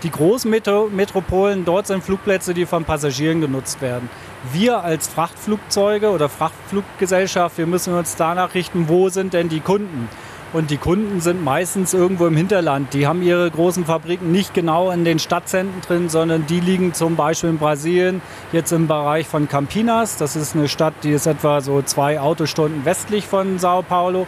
die 0.03 0.11
großen 0.11 0.51
Metro 0.51 0.89
Metropolen, 0.91 1.65
dort 1.65 1.87
sind 1.87 2.03
Flugplätze, 2.03 2.55
die 2.55 2.67
von 2.67 2.85
Passagieren 2.85 3.41
genutzt 3.41 3.81
werden. 3.81 4.09
Wir 4.53 4.83
als 4.83 5.09
Frachtflugzeuge 5.09 6.11
oder 6.11 6.29
Frachtfluggesellschaft, 6.29 7.59
wir 7.59 7.67
müssen 7.67 7.95
uns 7.95 8.17
danach 8.17 8.55
richten, 8.55 8.89
wo 8.89 9.09
sind 9.09 9.33
denn 9.33 9.49
die 9.49 9.61
Kunden? 9.61 10.09
Und 10.57 10.71
die 10.71 10.79
Kunden 10.79 11.21
sind 11.21 11.45
meistens 11.45 11.93
irgendwo 11.93 12.27
im 12.27 12.35
Hinterland. 12.35 12.95
Die 12.95 13.07
haben 13.07 13.21
ihre 13.23 13.51
großen 13.51 13.85
Fabriken 13.85 14.33
nicht 14.33 14.55
genau 14.55 14.91
in 14.91 15.05
den 15.05 15.19
Stadtzentren 15.19 15.83
drin, 15.83 16.09
sondern 16.09 16.47
die 16.47 16.61
liegen 16.61 16.95
zum 16.95 17.15
Beispiel 17.15 17.51
in 17.51 17.59
Brasilien, 17.59 18.23
jetzt 18.53 18.73
im 18.73 18.87
Bereich 18.87 19.29
von 19.29 19.51
Campinas. 19.51 20.17
Das 20.17 20.35
ist 20.35 20.57
eine 20.57 20.69
Stadt, 20.69 20.95
die 21.03 21.11
ist 21.11 21.27
etwa 21.27 21.61
so 21.61 21.83
zwei 21.83 22.19
Autostunden 22.19 22.87
westlich 22.87 23.27
von 23.27 23.59
Sao 23.59 23.83
Paulo. 23.83 24.27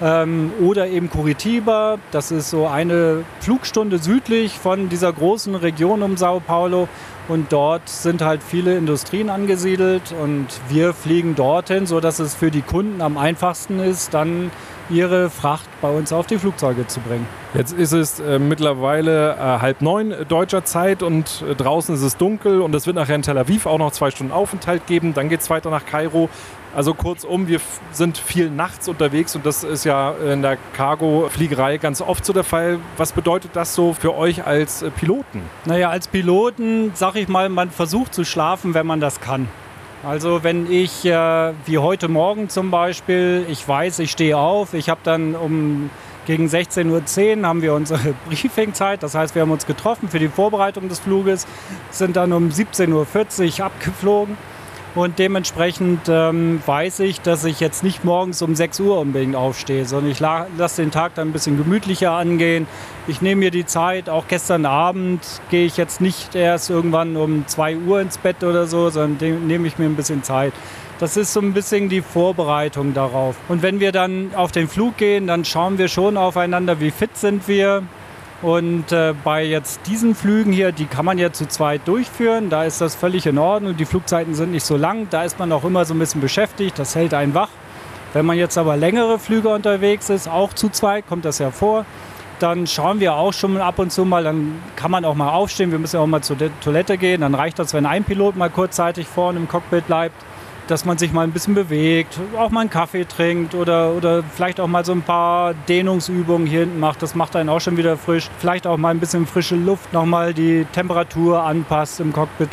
Ähm, 0.00 0.50
oder 0.62 0.88
eben 0.88 1.10
Curitiba, 1.10 1.98
das 2.10 2.30
ist 2.30 2.48
so 2.48 2.66
eine 2.66 3.24
Flugstunde 3.40 3.98
südlich 3.98 4.58
von 4.58 4.88
dieser 4.88 5.12
großen 5.12 5.54
Region 5.56 6.02
um 6.02 6.16
Sao 6.16 6.40
Paulo. 6.40 6.88
Und 7.28 7.52
dort 7.52 7.86
sind 7.90 8.22
halt 8.22 8.42
viele 8.42 8.78
Industrien 8.78 9.28
angesiedelt 9.28 10.14
und 10.22 10.46
wir 10.70 10.94
fliegen 10.94 11.34
dorthin, 11.34 11.84
sodass 11.84 12.18
es 12.18 12.34
für 12.34 12.50
die 12.50 12.62
Kunden 12.62 13.02
am 13.02 13.18
einfachsten 13.18 13.78
ist, 13.78 14.14
dann 14.14 14.50
ihre 14.90 15.30
Fracht 15.30 15.68
bei 15.80 15.90
uns 15.90 16.12
auf 16.12 16.26
die 16.26 16.38
Flugzeuge 16.38 16.86
zu 16.86 17.00
bringen. 17.00 17.26
Jetzt 17.54 17.72
ist 17.72 17.92
es 17.92 18.20
äh, 18.20 18.38
mittlerweile 18.38 19.32
äh, 19.34 19.38
halb 19.38 19.82
neun 19.82 20.14
deutscher 20.28 20.64
Zeit 20.64 21.02
und 21.02 21.42
äh, 21.48 21.54
draußen 21.54 21.94
ist 21.94 22.02
es 22.02 22.16
dunkel 22.16 22.60
und 22.60 22.74
es 22.74 22.86
wird 22.86 22.96
nachher 22.96 23.14
in 23.14 23.22
Tel 23.22 23.38
Aviv 23.38 23.66
auch 23.66 23.78
noch 23.78 23.92
zwei 23.92 24.10
Stunden 24.10 24.32
Aufenthalt 24.32 24.86
geben. 24.86 25.14
Dann 25.14 25.28
geht 25.28 25.40
es 25.40 25.50
weiter 25.50 25.70
nach 25.70 25.86
Kairo. 25.86 26.28
Also 26.74 26.92
kurzum, 26.92 27.48
wir 27.48 27.60
sind 27.92 28.18
viel 28.18 28.50
nachts 28.50 28.86
unterwegs 28.86 29.34
und 29.34 29.46
das 29.46 29.64
ist 29.64 29.84
ja 29.84 30.10
in 30.10 30.42
der 30.42 30.58
Cargo-Fliegerei 30.74 31.78
ganz 31.78 32.02
oft 32.02 32.22
so 32.22 32.34
der 32.34 32.44
Fall. 32.44 32.78
Was 32.98 33.12
bedeutet 33.12 33.52
das 33.54 33.74
so 33.74 33.94
für 33.94 34.14
euch 34.14 34.46
als 34.46 34.82
äh, 34.82 34.90
Piloten? 34.90 35.40
Naja, 35.64 35.88
als 35.88 36.06
Piloten, 36.08 36.92
sag 36.94 37.14
ich 37.16 37.28
mal, 37.28 37.48
man 37.48 37.70
versucht 37.70 38.12
zu 38.12 38.24
schlafen, 38.24 38.74
wenn 38.74 38.86
man 38.86 39.00
das 39.00 39.20
kann. 39.20 39.48
Also 40.06 40.44
wenn 40.44 40.70
ich, 40.70 41.04
äh, 41.04 41.52
wie 41.64 41.78
heute 41.78 42.06
Morgen 42.06 42.48
zum 42.48 42.70
Beispiel, 42.70 43.44
ich 43.48 43.66
weiß, 43.66 43.98
ich 43.98 44.12
stehe 44.12 44.38
auf, 44.38 44.72
ich 44.72 44.88
habe 44.88 45.00
dann 45.02 45.34
um 45.34 45.90
gegen 46.26 46.46
16.10 46.46 47.40
Uhr 47.40 47.48
haben 47.48 47.60
wir 47.60 47.74
unsere 47.74 48.14
Briefingzeit, 48.28 49.02
das 49.02 49.16
heißt, 49.16 49.34
wir 49.34 49.42
haben 49.42 49.50
uns 49.50 49.66
getroffen 49.66 50.08
für 50.08 50.20
die 50.20 50.28
Vorbereitung 50.28 50.88
des 50.88 51.00
Fluges, 51.00 51.44
sind 51.90 52.14
dann 52.14 52.32
um 52.32 52.50
17.40 52.50 53.58
Uhr 53.58 53.66
abgeflogen 53.66 54.38
und 54.96 55.18
dementsprechend 55.18 56.00
ähm, 56.08 56.60
weiß 56.64 57.00
ich, 57.00 57.20
dass 57.20 57.44
ich 57.44 57.60
jetzt 57.60 57.84
nicht 57.84 58.04
morgens 58.04 58.40
um 58.40 58.54
6 58.54 58.80
Uhr 58.80 58.98
unbedingt 58.98 59.36
aufstehe, 59.36 59.84
sondern 59.84 60.10
ich 60.10 60.20
lasse 60.20 60.82
den 60.82 60.90
Tag 60.90 61.14
dann 61.14 61.28
ein 61.28 61.32
bisschen 61.32 61.58
gemütlicher 61.58 62.12
angehen. 62.12 62.66
Ich 63.06 63.20
nehme 63.20 63.40
mir 63.40 63.50
die 63.50 63.66
Zeit, 63.66 64.08
auch 64.08 64.26
gestern 64.26 64.64
Abend 64.64 65.20
gehe 65.50 65.66
ich 65.66 65.76
jetzt 65.76 66.00
nicht 66.00 66.34
erst 66.34 66.70
irgendwann 66.70 67.16
um 67.16 67.46
2 67.46 67.76
Uhr 67.76 68.00
ins 68.00 68.16
Bett 68.16 68.42
oder 68.42 68.66
so, 68.66 68.88
sondern 68.88 69.46
nehme 69.46 69.68
ich 69.68 69.78
mir 69.78 69.84
ein 69.84 69.96
bisschen 69.96 70.22
Zeit. 70.22 70.54
Das 70.98 71.18
ist 71.18 71.34
so 71.34 71.40
ein 71.40 71.52
bisschen 71.52 71.90
die 71.90 72.00
Vorbereitung 72.00 72.94
darauf. 72.94 73.36
Und 73.48 73.60
wenn 73.60 73.80
wir 73.80 73.92
dann 73.92 74.30
auf 74.34 74.50
den 74.50 74.66
Flug 74.66 74.96
gehen, 74.96 75.26
dann 75.26 75.44
schauen 75.44 75.76
wir 75.76 75.88
schon 75.88 76.16
aufeinander, 76.16 76.80
wie 76.80 76.90
fit 76.90 77.18
sind 77.18 77.46
wir, 77.48 77.82
und 78.42 78.92
äh, 78.92 79.14
bei 79.24 79.44
jetzt 79.44 79.80
diesen 79.86 80.14
Flügen 80.14 80.52
hier, 80.52 80.70
die 80.72 80.84
kann 80.84 81.04
man 81.04 81.16
ja 81.16 81.32
zu 81.32 81.46
zweit 81.46 81.88
durchführen. 81.88 82.50
Da 82.50 82.64
ist 82.64 82.80
das 82.80 82.94
völlig 82.94 83.26
in 83.26 83.38
Ordnung. 83.38 83.76
Die 83.76 83.86
Flugzeiten 83.86 84.34
sind 84.34 84.52
nicht 84.52 84.64
so 84.64 84.76
lang. 84.76 85.08
Da 85.10 85.24
ist 85.24 85.38
man 85.38 85.50
auch 85.52 85.64
immer 85.64 85.84
so 85.84 85.94
ein 85.94 85.98
bisschen 85.98 86.20
beschäftigt. 86.20 86.78
Das 86.78 86.94
hält 86.94 87.14
einen 87.14 87.34
wach. 87.34 87.48
Wenn 88.12 88.26
man 88.26 88.36
jetzt 88.36 88.58
aber 88.58 88.76
längere 88.76 89.18
Flüge 89.18 89.48
unterwegs 89.48 90.10
ist, 90.10 90.28
auch 90.28 90.52
zu 90.52 90.68
zweit, 90.68 91.06
kommt 91.08 91.24
das 91.24 91.38
ja 91.38 91.50
vor, 91.50 91.86
dann 92.38 92.66
schauen 92.66 93.00
wir 93.00 93.14
auch 93.14 93.32
schon 93.32 93.56
ab 93.58 93.78
und 93.78 93.90
zu 93.90 94.04
mal, 94.04 94.24
dann 94.24 94.60
kann 94.76 94.90
man 94.90 95.04
auch 95.06 95.14
mal 95.14 95.30
aufstehen. 95.30 95.70
Wir 95.70 95.78
müssen 95.78 95.96
ja 95.96 96.02
auch 96.02 96.06
mal 96.06 96.22
zur 96.22 96.36
Toilette 96.60 96.98
gehen. 96.98 97.22
Dann 97.22 97.34
reicht 97.34 97.58
das, 97.58 97.72
wenn 97.72 97.86
ein 97.86 98.04
Pilot 98.04 98.36
mal 98.36 98.50
kurzzeitig 98.50 99.06
vorne 99.06 99.38
im 99.38 99.48
Cockpit 99.48 99.86
bleibt 99.86 100.14
dass 100.66 100.84
man 100.84 100.98
sich 100.98 101.12
mal 101.12 101.22
ein 101.22 101.32
bisschen 101.32 101.54
bewegt, 101.54 102.18
auch 102.36 102.50
mal 102.50 102.62
einen 102.62 102.70
Kaffee 102.70 103.04
trinkt 103.04 103.54
oder, 103.54 103.92
oder 103.92 104.22
vielleicht 104.22 104.60
auch 104.60 104.66
mal 104.66 104.84
so 104.84 104.92
ein 104.92 105.02
paar 105.02 105.54
Dehnungsübungen 105.68 106.46
hier 106.46 106.60
hinten 106.60 106.80
macht. 106.80 107.02
Das 107.02 107.14
macht 107.14 107.36
einen 107.36 107.48
auch 107.48 107.60
schon 107.60 107.76
wieder 107.76 107.96
frisch. 107.96 108.28
Vielleicht 108.38 108.66
auch 108.66 108.76
mal 108.76 108.90
ein 108.90 109.00
bisschen 109.00 109.26
frische 109.26 109.56
Luft, 109.56 109.92
nochmal 109.92 110.34
die 110.34 110.66
Temperatur 110.72 111.42
anpasst 111.42 112.00
im 112.00 112.12
Cockpit. 112.12 112.50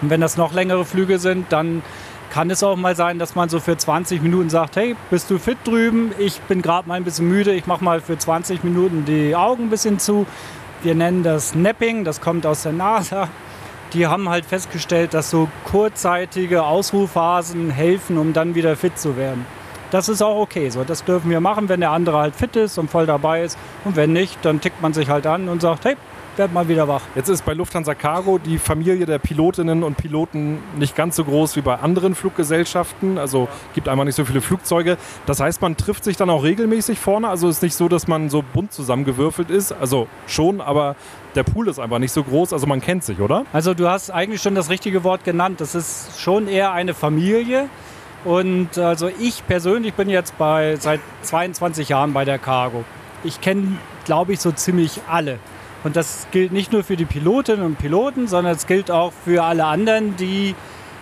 Und 0.00 0.10
wenn 0.10 0.20
das 0.20 0.36
noch 0.36 0.52
längere 0.52 0.84
Flüge 0.84 1.18
sind, 1.18 1.46
dann 1.50 1.82
kann 2.30 2.50
es 2.50 2.62
auch 2.62 2.76
mal 2.76 2.96
sein, 2.96 3.18
dass 3.18 3.34
man 3.34 3.48
so 3.48 3.60
für 3.60 3.76
20 3.76 4.22
Minuten 4.22 4.50
sagt, 4.50 4.76
hey, 4.76 4.96
bist 5.10 5.30
du 5.30 5.38
fit 5.38 5.58
drüben? 5.64 6.12
Ich 6.18 6.40
bin 6.42 6.62
gerade 6.62 6.88
mal 6.88 6.94
ein 6.94 7.04
bisschen 7.04 7.28
müde, 7.28 7.52
ich 7.52 7.66
mache 7.66 7.84
mal 7.84 8.00
für 8.00 8.18
20 8.18 8.64
Minuten 8.64 9.04
die 9.04 9.36
Augen 9.36 9.64
ein 9.64 9.70
bisschen 9.70 9.98
zu. 9.98 10.26
Wir 10.82 10.94
nennen 10.94 11.22
das 11.22 11.54
Napping, 11.54 12.04
das 12.04 12.20
kommt 12.20 12.44
aus 12.44 12.64
der 12.64 12.72
NASA 12.72 13.28
die 13.94 14.06
haben 14.06 14.28
halt 14.28 14.44
festgestellt, 14.44 15.14
dass 15.14 15.30
so 15.30 15.48
kurzzeitige 15.64 16.64
Ausruhphasen 16.64 17.70
helfen, 17.70 18.18
um 18.18 18.32
dann 18.32 18.54
wieder 18.54 18.76
fit 18.76 18.98
zu 18.98 19.16
werden. 19.16 19.46
Das 19.90 20.08
ist 20.08 20.22
auch 20.22 20.40
okay 20.40 20.70
so. 20.70 20.82
Das 20.82 21.04
dürfen 21.04 21.30
wir 21.30 21.40
machen, 21.40 21.68
wenn 21.68 21.78
der 21.80 21.92
andere 21.92 22.18
halt 22.18 22.34
fit 22.34 22.56
ist 22.56 22.78
und 22.78 22.90
voll 22.90 23.06
dabei 23.06 23.44
ist. 23.44 23.56
Und 23.84 23.94
wenn 23.94 24.12
nicht, 24.12 24.44
dann 24.44 24.60
tickt 24.60 24.82
man 24.82 24.92
sich 24.92 25.08
halt 25.08 25.26
an 25.26 25.48
und 25.48 25.62
sagt, 25.62 25.84
hey, 25.84 25.96
werd 26.38 26.52
mal 26.52 26.68
wieder 26.68 26.88
wach. 26.88 27.02
Jetzt 27.14 27.28
ist 27.28 27.44
bei 27.44 27.54
Lufthansa 27.54 27.94
Cargo 27.94 28.38
die 28.38 28.58
Familie 28.58 29.06
der 29.06 29.18
Pilotinnen 29.18 29.82
und 29.82 29.96
Piloten 29.96 30.58
nicht 30.76 30.96
ganz 30.96 31.16
so 31.16 31.24
groß 31.24 31.56
wie 31.56 31.60
bei 31.60 31.76
anderen 31.76 32.14
Fluggesellschaften. 32.14 33.18
Also 33.18 33.48
gibt 33.74 33.88
einmal 33.88 34.06
nicht 34.06 34.16
so 34.16 34.24
viele 34.24 34.40
Flugzeuge. 34.40 34.96
Das 35.26 35.40
heißt, 35.40 35.62
man 35.62 35.76
trifft 35.76 36.04
sich 36.04 36.16
dann 36.16 36.30
auch 36.30 36.42
regelmäßig 36.42 36.98
vorne. 36.98 37.28
Also 37.28 37.48
ist 37.48 37.62
nicht 37.62 37.74
so, 37.74 37.88
dass 37.88 38.08
man 38.08 38.30
so 38.30 38.42
bunt 38.42 38.72
zusammengewürfelt 38.72 39.50
ist. 39.50 39.72
Also 39.72 40.08
schon, 40.26 40.60
aber 40.60 40.96
der 41.34 41.42
Pool 41.42 41.68
ist 41.68 41.78
einfach 41.78 41.98
nicht 41.98 42.12
so 42.12 42.22
groß. 42.22 42.52
Also 42.52 42.66
man 42.66 42.80
kennt 42.80 43.04
sich, 43.04 43.20
oder? 43.20 43.44
Also 43.52 43.74
du 43.74 43.88
hast 43.88 44.10
eigentlich 44.10 44.42
schon 44.42 44.54
das 44.54 44.70
richtige 44.70 45.04
Wort 45.04 45.24
genannt. 45.24 45.60
Das 45.60 45.74
ist 45.74 46.20
schon 46.20 46.48
eher 46.48 46.72
eine 46.72 46.94
Familie. 46.94 47.68
Und 48.24 48.78
also 48.78 49.10
ich 49.20 49.46
persönlich 49.46 49.94
bin 49.94 50.08
jetzt 50.08 50.36
bei 50.38 50.76
seit 50.76 51.00
22 51.22 51.90
Jahren 51.90 52.12
bei 52.12 52.24
der 52.24 52.38
Cargo. 52.38 52.84
Ich 53.22 53.40
kenne, 53.40 53.78
glaube 54.04 54.32
ich, 54.32 54.40
so 54.40 54.50
ziemlich 54.52 55.00
alle. 55.08 55.38
Und 55.84 55.96
das 55.96 56.26
gilt 56.32 56.50
nicht 56.50 56.72
nur 56.72 56.82
für 56.82 56.96
die 56.96 57.04
Pilotinnen 57.04 57.64
und 57.64 57.78
Piloten, 57.78 58.26
sondern 58.26 58.54
es 58.54 58.66
gilt 58.66 58.90
auch 58.90 59.12
für 59.24 59.44
alle 59.44 59.66
anderen, 59.66 60.16
die 60.16 60.54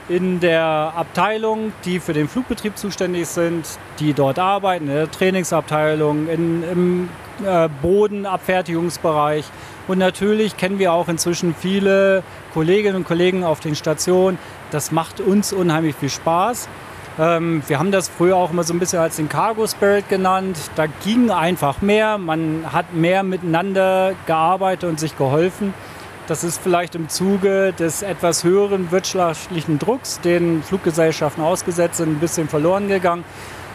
in 0.09 0.41
der 0.41 0.93
Abteilung, 0.97 1.73
die 1.85 2.01
für 2.01 2.13
den 2.13 2.29
Flugbetrieb 2.29 2.77
zuständig 2.77 3.29
sind, 3.29 3.65
die 4.01 4.13
dort 4.13 4.41
arbeiten, 4.41 4.89
in 4.89 4.95
der 4.95 5.11
Trainingsabteilung, 5.11 6.29
in, 6.29 6.65
im 6.65 7.09
äh, 7.47 7.69
Bodenabfertigungsbereich. 7.81 9.45
Und 9.87 9.99
natürlich 9.99 10.57
kennen 10.57 10.79
wir 10.79 10.93
auch 10.93 11.09
inzwischen 11.09 11.55
viele 11.55 12.25
Kolleginnen 12.53 12.97
und 12.97 13.05
Kollegen 13.05 13.45
auf 13.45 13.61
den 13.61 13.77
Stationen. 13.77 14.39
Das 14.73 14.91
macht 14.91 15.21
uns 15.21 15.53
unheimlich 15.53 15.95
viel 15.95 16.11
Spaß. 16.11 16.69
Ähm, 17.19 17.63
wir 17.67 17.79
haben 17.79 17.93
das 17.93 18.09
früher 18.09 18.37
auch 18.37 18.51
immer 18.51 18.65
so 18.65 18.73
ein 18.73 18.79
bisschen 18.79 18.99
als 18.99 19.17
den 19.17 19.29
Cargo 19.29 19.67
Spirit 19.67 20.09
genannt. 20.09 20.59
Da 20.77 20.87
ging 20.87 21.31
einfach 21.31 21.83
mehr, 21.83 22.19
man 22.19 22.73
hat 22.73 22.95
mehr 22.95 23.23
miteinander 23.23 24.15
gearbeitet 24.27 24.89
und 24.89 24.99
sich 24.99 25.17
geholfen. 25.17 25.75
Das 26.27 26.45
ist 26.45 26.63
vielleicht 26.63 26.95
im 26.95 27.09
Zuge 27.09 27.73
des 27.73 28.03
etwas 28.03 28.45
höheren 28.45 28.91
wirtschaftlichen 28.91 29.79
Drucks, 29.79 30.21
den 30.21 30.63
Fluggesellschaften 30.63 31.43
ausgesetzt 31.43 31.97
sind, 31.97 32.11
ein 32.11 32.21
bisschen 32.21 32.49
verloren 32.49 32.89
gegangen. 32.89 33.25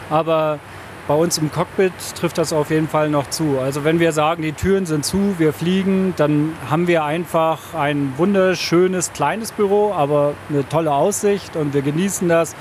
Aber 0.09 0.59
bei 1.07 1.13
uns 1.13 1.37
im 1.37 1.51
Cockpit 1.51 1.93
trifft 2.19 2.37
das 2.37 2.53
auf 2.53 2.69
jeden 2.69 2.87
Fall 2.87 3.09
noch 3.09 3.29
zu. 3.29 3.59
Also 3.59 3.83
wenn 3.83 3.99
wir 3.99 4.11
sagen, 4.13 4.41
die 4.41 4.53
Türen 4.53 4.85
sind 4.85 5.05
zu, 5.05 5.35
wir 5.37 5.53
fliegen, 5.53 6.13
dann 6.17 6.53
haben 6.69 6.87
wir 6.87 7.03
einfach 7.03 7.73
ein 7.73 8.13
wunderschönes 8.17 9.13
kleines 9.13 9.51
Büro, 9.51 9.93
aber 9.93 10.33
eine 10.49 10.67
tolle 10.67 10.91
Aussicht 10.91 11.55
und 11.55 11.73
wir 11.73 11.81
genießen 11.81 12.27
das 12.27 12.55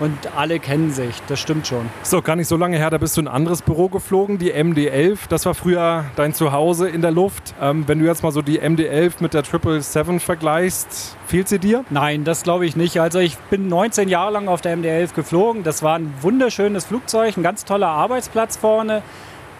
und 0.00 0.18
alle 0.36 0.58
kennen 0.58 0.90
sich, 0.90 1.22
das 1.28 1.40
stimmt 1.40 1.66
schon. 1.66 1.88
So, 2.02 2.20
gar 2.22 2.36
nicht 2.36 2.48
so 2.48 2.56
lange 2.56 2.76
her, 2.76 2.90
da 2.90 2.98
bist 2.98 3.16
du 3.16 3.20
in 3.20 3.28
ein 3.28 3.34
anderes 3.34 3.62
Büro 3.62 3.88
geflogen, 3.88 4.38
die 4.38 4.52
MD-11. 4.52 5.20
Das 5.28 5.46
war 5.46 5.54
früher 5.54 6.04
dein 6.16 6.34
Zuhause 6.34 6.88
in 6.88 7.00
der 7.00 7.10
Luft. 7.10 7.54
Ähm, 7.60 7.84
wenn 7.86 7.98
du 7.98 8.06
jetzt 8.06 8.22
mal 8.22 8.32
so 8.32 8.42
die 8.42 8.60
MD-11 8.60 9.14
mit 9.20 9.34
der 9.34 9.44
777 9.44 10.24
vergleichst, 10.24 11.16
fehlt 11.26 11.48
sie 11.48 11.58
dir? 11.58 11.84
Nein, 11.90 12.24
das 12.24 12.42
glaube 12.42 12.66
ich 12.66 12.76
nicht. 12.76 13.00
Also 13.00 13.18
ich 13.18 13.36
bin 13.36 13.68
19 13.68 14.08
Jahre 14.08 14.32
lang 14.32 14.48
auf 14.48 14.60
der 14.60 14.76
MD-11 14.76 15.14
geflogen. 15.14 15.62
Das 15.62 15.82
war 15.82 15.98
ein 15.98 16.12
wunderschönes 16.20 16.84
Flugzeug, 16.84 17.36
ein 17.36 17.42
ganz 17.42 17.64
toller 17.64 17.88
Arbeitsplatz 17.88 18.56
vorne. 18.56 19.02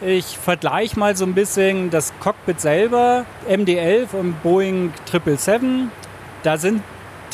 Ich 0.01 0.37
vergleiche 0.37 0.99
mal 0.99 1.17
so 1.17 1.25
ein 1.25 1.35
bisschen 1.35 1.91
das 1.91 2.13
Cockpit 2.21 2.61
selber, 2.61 3.25
MD-11 3.49 4.13
und 4.13 4.43
Boeing 4.43 4.93
777. 5.11 5.89
Da 6.43 6.59
sind 6.59 6.83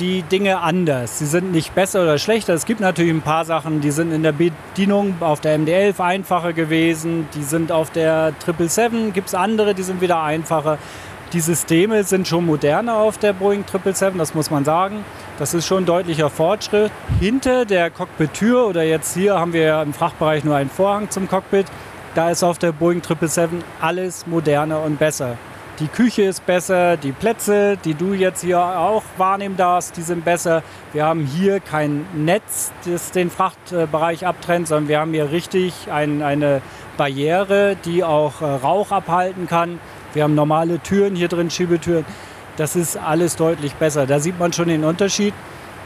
die 0.01 0.23
Dinge 0.23 0.61
anders. 0.61 1.19
Sie 1.19 1.27
sind 1.27 1.53
nicht 1.53 1.75
besser 1.75 2.03
oder 2.03 2.19
schlechter. 2.19 2.55
Es 2.55 2.65
gibt 2.65 2.81
natürlich 2.81 3.13
ein 3.13 3.21
paar 3.21 3.45
Sachen, 3.45 3.81
die 3.81 3.91
sind 3.91 4.13
in 4.13 4.23
der 4.23 4.33
Bedienung 4.33 5.15
auf 5.21 5.41
der 5.41 5.59
MD-11 5.59 6.01
einfacher 6.01 6.53
gewesen. 6.55 7.29
Die 7.35 7.43
sind 7.43 7.71
auf 7.71 7.91
der 7.91 8.33
777, 8.45 9.13
gibt 9.13 9.29
es 9.29 9.35
andere, 9.35 9.75
die 9.75 9.83
sind 9.83 10.01
wieder 10.01 10.23
einfacher. 10.23 10.79
Die 11.33 11.41
Systeme 11.41 12.03
sind 12.03 12.27
schon 12.27 12.47
moderner 12.47 12.97
auf 12.97 13.19
der 13.19 13.33
Boeing 13.35 13.61
777, 13.61 14.19
das 14.19 14.35
muss 14.35 14.51
man 14.51 14.65
sagen. 14.65 15.05
Das 15.39 15.55
ist 15.55 15.67
schon 15.67 15.85
ein 15.85 15.87
deutlicher 15.87 16.31
Fortschritt. 16.31 16.91
Hinter 17.21 17.67
der 17.67 17.91
Cockpit-Tür 17.91 18.67
oder 18.67 18.83
jetzt 18.83 19.15
hier 19.15 19.39
haben 19.39 19.53
wir 19.53 19.83
im 19.83 19.93
Frachtbereich 19.93 20.45
nur 20.45 20.57
einen 20.57 20.71
Vorhang 20.71 21.11
zum 21.11 21.29
Cockpit. 21.29 21.67
Da 22.15 22.31
ist 22.31 22.43
auf 22.43 22.59
der 22.59 22.73
Boeing 22.73 23.03
777 23.03 23.65
alles 23.81 24.27
moderner 24.27 24.83
und 24.83 24.99
besser. 24.99 25.37
Die 25.81 25.89
Küche 25.89 26.25
ist 26.25 26.45
besser, 26.45 26.99
die 26.99 27.11
Plätze, 27.11 27.79
die 27.83 27.95
du 27.95 28.13
jetzt 28.13 28.43
hier 28.43 28.61
auch 28.61 29.03
wahrnehmen 29.17 29.57
darfst, 29.57 29.97
die 29.97 30.03
sind 30.03 30.27
besser. 30.27 30.63
Wir 30.93 31.07
haben 31.07 31.25
hier 31.25 31.59
kein 31.59 32.05
Netz, 32.13 32.71
das 32.85 33.13
den 33.13 33.31
Frachtbereich 33.31 34.27
abtrennt, 34.27 34.69
sondern 34.69 34.89
wir 34.89 35.01
haben 35.01 35.15
hier 35.15 35.33
richtig 35.33 35.91
ein, 35.91 36.21
eine 36.21 36.61
Barriere, 36.99 37.79
die 37.83 38.05
auch 38.05 38.43
äh, 38.43 38.45
Rauch 38.45 38.91
abhalten 38.91 39.47
kann. 39.47 39.81
Wir 40.13 40.25
haben 40.25 40.35
normale 40.35 40.81
Türen 40.81 41.17
hier 41.17 41.29
drin, 41.29 41.51
Schiebetüren. 41.51 42.05
Das 42.59 42.77
ist 42.77 42.99
alles 42.99 43.37
deutlich 43.37 43.73
besser. 43.73 44.07
Da 44.07 44.21
sieht 44.21 44.39
man 44.39 44.53
schon 44.53 44.69
den 44.69 44.85
Unterschied. 44.85 45.33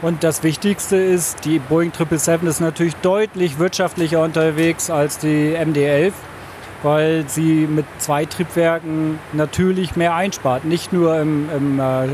Und 0.01 0.25
das 0.25 0.43
Wichtigste 0.43 0.97
ist, 0.97 1.45
die 1.45 1.57
Boeing 1.57 1.93
777 1.93 2.49
ist 2.49 2.59
natürlich 2.59 2.95
deutlich 2.97 3.59
wirtschaftlicher 3.59 4.21
unterwegs 4.21 4.89
als 4.89 5.19
die 5.19 5.55
MD-11 5.55 6.11
weil 6.85 7.25
sie 7.27 7.67
mit 7.67 7.85
zwei 7.97 8.25
Triebwerken 8.25 9.17
natürlich 9.33 9.95
mehr 9.95 10.13
einspart. 10.13 10.65
Nicht 10.65 10.93
nur 10.93 11.19
im, 11.19 11.49
im 11.49 11.79
äh, 11.79 12.07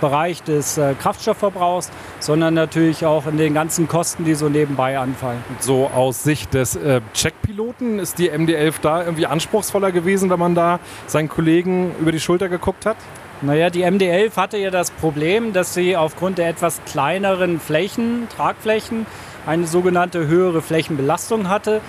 Bereich 0.00 0.42
des 0.44 0.78
äh, 0.78 0.94
Kraftstoffverbrauchs, 0.94 1.90
sondern 2.20 2.54
natürlich 2.54 3.04
auch 3.04 3.26
in 3.26 3.36
den 3.36 3.54
ganzen 3.54 3.88
Kosten, 3.88 4.24
die 4.24 4.34
so 4.34 4.48
nebenbei 4.48 4.98
anfallen. 4.98 5.42
So 5.58 5.90
aus 5.92 6.22
Sicht 6.22 6.54
des 6.54 6.76
äh, 6.76 7.00
Checkpiloten 7.12 7.98
ist 7.98 8.18
die 8.18 8.30
MD-11 8.30 8.74
da 8.82 9.02
irgendwie 9.02 9.26
anspruchsvoller 9.26 9.90
gewesen, 9.90 10.30
wenn 10.30 10.38
man 10.38 10.54
da 10.54 10.78
seinen 11.08 11.28
Kollegen 11.28 11.92
über 12.00 12.12
die 12.12 12.20
Schulter 12.20 12.48
geguckt 12.48 12.86
hat? 12.86 12.96
Naja, 13.42 13.68
die 13.68 13.84
MD-11 13.84 14.36
hatte 14.36 14.58
ja 14.58 14.70
das 14.70 14.92
Problem, 14.92 15.52
dass 15.52 15.74
sie 15.74 15.96
aufgrund 15.96 16.38
der 16.38 16.48
etwas 16.48 16.80
kleineren 16.86 17.58
Flächen, 17.58 18.28
Tragflächen, 18.34 19.06
eine 19.44 19.66
sogenannte 19.66 20.28
höhere 20.28 20.62
Flächenbelastung 20.62 21.48
hatte. 21.48 21.80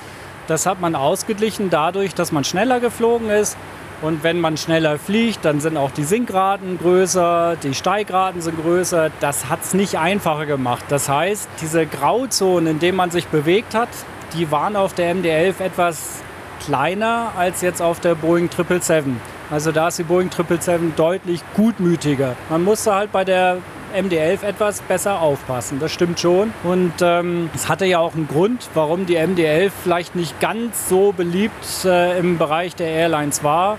Das 0.47 0.65
hat 0.65 0.79
man 0.79 0.95
ausgeglichen 0.95 1.69
dadurch, 1.69 2.13
dass 2.13 2.31
man 2.31 2.43
schneller 2.43 2.79
geflogen 2.79 3.29
ist. 3.29 3.57
Und 4.01 4.23
wenn 4.23 4.39
man 4.39 4.57
schneller 4.57 4.99
fliegt, 4.99 5.45
dann 5.45 5.61
sind 5.61 5.77
auch 5.77 5.89
die 5.89 6.03
Sinkraten 6.03 6.77
größer, 6.77 7.55
die 7.63 7.73
Steigraten 7.73 8.41
sind 8.41 8.61
größer. 8.61 9.09
Das 9.21 9.49
hat 9.49 9.63
es 9.63 9.73
nicht 9.73 9.97
einfacher 9.97 10.45
gemacht. 10.45 10.83
Das 10.89 11.07
heißt, 11.09 11.47
diese 11.61 11.85
Grauzonen, 11.85 12.67
in 12.67 12.79
denen 12.79 12.97
man 12.97 13.09
sich 13.09 13.27
bewegt 13.27 13.73
hat, 13.73 13.89
die 14.33 14.51
waren 14.51 14.75
auf 14.75 14.93
der 14.93 15.15
MD-11 15.15 15.61
etwas 15.61 16.21
kleiner 16.65 17.31
als 17.37 17.61
jetzt 17.61 17.81
auf 17.81 17.99
der 17.99 18.15
Boeing 18.15 18.49
777. 18.49 19.13
Also 19.49 19.71
da 19.71 19.87
ist 19.87 19.99
die 19.99 20.03
Boeing 20.03 20.29
777 20.29 20.95
deutlich 20.95 21.41
gutmütiger. 21.55 22.35
Man 22.49 22.63
musste 22.63 22.93
halt 22.93 23.11
bei 23.11 23.23
der 23.23 23.57
MD-11 23.95 24.43
etwas 24.43 24.81
besser 24.81 25.21
aufpassen. 25.21 25.79
Das 25.79 25.91
stimmt 25.91 26.19
schon. 26.19 26.53
Und 26.63 26.93
ähm, 27.01 27.49
es 27.55 27.69
hatte 27.69 27.85
ja 27.85 27.99
auch 27.99 28.13
einen 28.13 28.27
Grund, 28.27 28.69
warum 28.73 29.05
die 29.05 29.17
MD-11 29.17 29.71
vielleicht 29.83 30.15
nicht 30.15 30.39
ganz 30.39 30.89
so 30.89 31.11
beliebt 31.11 31.85
äh, 31.85 32.19
im 32.19 32.37
Bereich 32.37 32.75
der 32.75 32.87
Airlines 32.87 33.43
war 33.43 33.77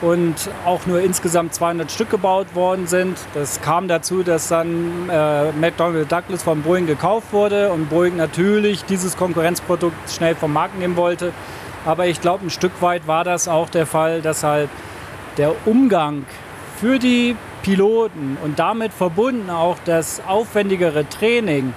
und 0.00 0.34
auch 0.64 0.86
nur 0.86 1.00
insgesamt 1.00 1.54
200 1.54 1.90
Stück 1.90 2.10
gebaut 2.10 2.54
worden 2.54 2.86
sind. 2.86 3.18
Das 3.34 3.60
kam 3.60 3.88
dazu, 3.88 4.22
dass 4.22 4.48
dann 4.48 5.08
äh, 5.10 5.52
McDonnell 5.52 6.04
Douglas 6.04 6.42
von 6.42 6.62
Boeing 6.62 6.86
gekauft 6.86 7.32
wurde 7.32 7.72
und 7.72 7.90
Boeing 7.90 8.16
natürlich 8.16 8.84
dieses 8.84 9.16
Konkurrenzprodukt 9.16 10.10
schnell 10.10 10.34
vom 10.34 10.52
Markt 10.52 10.78
nehmen 10.78 10.96
wollte. 10.96 11.32
Aber 11.84 12.06
ich 12.06 12.20
glaube, 12.20 12.46
ein 12.46 12.50
Stück 12.50 12.80
weit 12.80 13.06
war 13.06 13.24
das 13.24 13.48
auch 13.48 13.68
der 13.68 13.86
Fall, 13.86 14.22
dass 14.22 14.44
halt 14.44 14.68
der 15.36 15.54
Umgang 15.66 16.24
für 16.80 16.98
die 16.98 17.36
Piloten 17.62 18.36
und 18.42 18.58
damit 18.58 18.92
verbunden 18.92 19.50
auch 19.50 19.76
das 19.84 20.22
aufwendigere 20.26 21.08
Training 21.08 21.74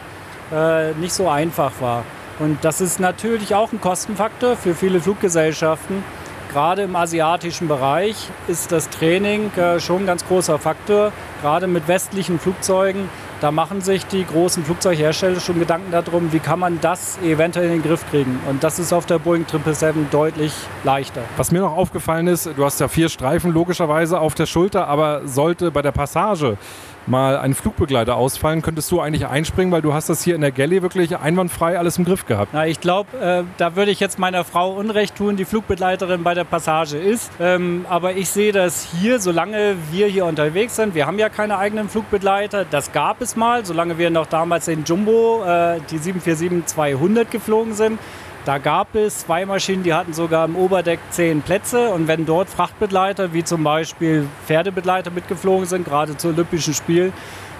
äh, 0.51 0.91
nicht 0.93 1.13
so 1.13 1.29
einfach 1.29 1.73
war. 1.79 2.03
Und 2.39 2.63
das 2.63 2.81
ist 2.81 2.99
natürlich 2.99 3.53
auch 3.53 3.71
ein 3.71 3.81
Kostenfaktor 3.81 4.55
für 4.55 4.73
viele 4.73 4.99
Fluggesellschaften. 4.99 6.03
Gerade 6.51 6.81
im 6.81 6.95
asiatischen 6.95 7.67
Bereich 7.67 8.27
ist 8.47 8.71
das 8.71 8.89
Training 8.89 9.51
äh, 9.55 9.79
schon 9.79 10.03
ein 10.03 10.05
ganz 10.05 10.25
großer 10.25 10.59
Faktor. 10.59 11.13
Gerade 11.41 11.67
mit 11.67 11.87
westlichen 11.87 12.39
Flugzeugen 12.39 13.09
da 13.41 13.49
machen 13.49 13.81
sich 13.81 14.05
die 14.05 14.23
großen 14.23 14.63
Flugzeughersteller 14.63 15.39
schon 15.39 15.59
Gedanken 15.59 15.91
darum, 15.91 16.31
wie 16.31 16.39
kann 16.39 16.59
man 16.59 16.79
das 16.79 17.17
eventuell 17.23 17.65
in 17.65 17.71
den 17.73 17.81
Griff 17.81 18.05
kriegen. 18.09 18.39
Und 18.47 18.63
das 18.63 18.77
ist 18.77 18.93
auf 18.93 19.07
der 19.07 19.17
Boeing 19.17 19.45
777 19.47 20.11
deutlich 20.11 20.53
leichter. 20.83 21.21
Was 21.37 21.51
mir 21.51 21.61
noch 21.61 21.75
aufgefallen 21.75 22.27
ist, 22.27 22.49
du 22.55 22.63
hast 22.63 22.79
ja 22.79 22.87
vier 22.87 23.09
Streifen 23.09 23.51
logischerweise 23.51 24.19
auf 24.19 24.35
der 24.35 24.45
Schulter, 24.45 24.87
aber 24.87 25.27
sollte 25.27 25.71
bei 25.71 25.81
der 25.81 25.91
Passage 25.91 26.57
mal 27.07 27.37
ein 27.37 27.53
Flugbegleiter 27.53 28.15
ausfallen, 28.15 28.61
könntest 28.61 28.91
du 28.91 28.99
eigentlich 28.99 29.27
einspringen, 29.27 29.71
weil 29.71 29.81
du 29.81 29.93
hast 29.93 30.09
das 30.09 30.23
hier 30.23 30.35
in 30.35 30.41
der 30.41 30.51
Galley 30.51 30.81
wirklich 30.81 31.17
einwandfrei 31.17 31.77
alles 31.77 31.97
im 31.97 32.05
Griff 32.05 32.25
gehabt. 32.25 32.51
Na, 32.53 32.67
ich 32.67 32.79
glaube, 32.79 33.17
äh, 33.17 33.43
da 33.57 33.75
würde 33.75 33.91
ich 33.91 33.99
jetzt 33.99 34.19
meiner 34.19 34.43
Frau 34.43 34.71
Unrecht 34.71 35.15
tun, 35.15 35.35
die 35.35 35.45
Flugbegleiterin 35.45 36.23
bei 36.23 36.33
der 36.33 36.43
Passage 36.43 36.97
ist. 36.97 37.31
Ähm, 37.39 37.85
aber 37.89 38.13
ich 38.13 38.29
sehe 38.29 38.51
das 38.51 38.87
hier, 38.99 39.19
solange 39.19 39.75
wir 39.91 40.07
hier 40.07 40.25
unterwegs 40.25 40.75
sind, 40.75 40.95
wir 40.95 41.07
haben 41.07 41.19
ja 41.19 41.29
keine 41.29 41.57
eigenen 41.57 41.89
Flugbegleiter, 41.89 42.65
das 42.65 42.91
gab 42.91 43.21
es 43.21 43.35
mal, 43.35 43.65
solange 43.65 43.97
wir 43.97 44.09
noch 44.09 44.27
damals 44.27 44.65
den 44.65 44.83
Jumbo, 44.83 45.43
äh, 45.43 45.79
die 45.89 45.97
747-200 45.97 47.25
geflogen 47.25 47.73
sind. 47.73 47.99
Da 48.43 48.57
gab 48.57 48.95
es 48.95 49.19
zwei 49.19 49.45
Maschinen, 49.45 49.83
die 49.83 49.93
hatten 49.93 50.13
sogar 50.13 50.45
im 50.45 50.55
Oberdeck 50.55 50.99
zehn 51.11 51.43
Plätze. 51.43 51.89
Und 51.89 52.07
wenn 52.07 52.25
dort 52.25 52.49
Frachtbegleiter, 52.49 53.33
wie 53.33 53.43
zum 53.43 53.63
Beispiel 53.63 54.27
Pferdebegleiter 54.47 55.11
mitgeflogen 55.11 55.67
sind, 55.67 55.85
gerade 55.85 56.17
zu 56.17 56.29
Olympischen 56.29 56.73
Spielen, 56.73 57.13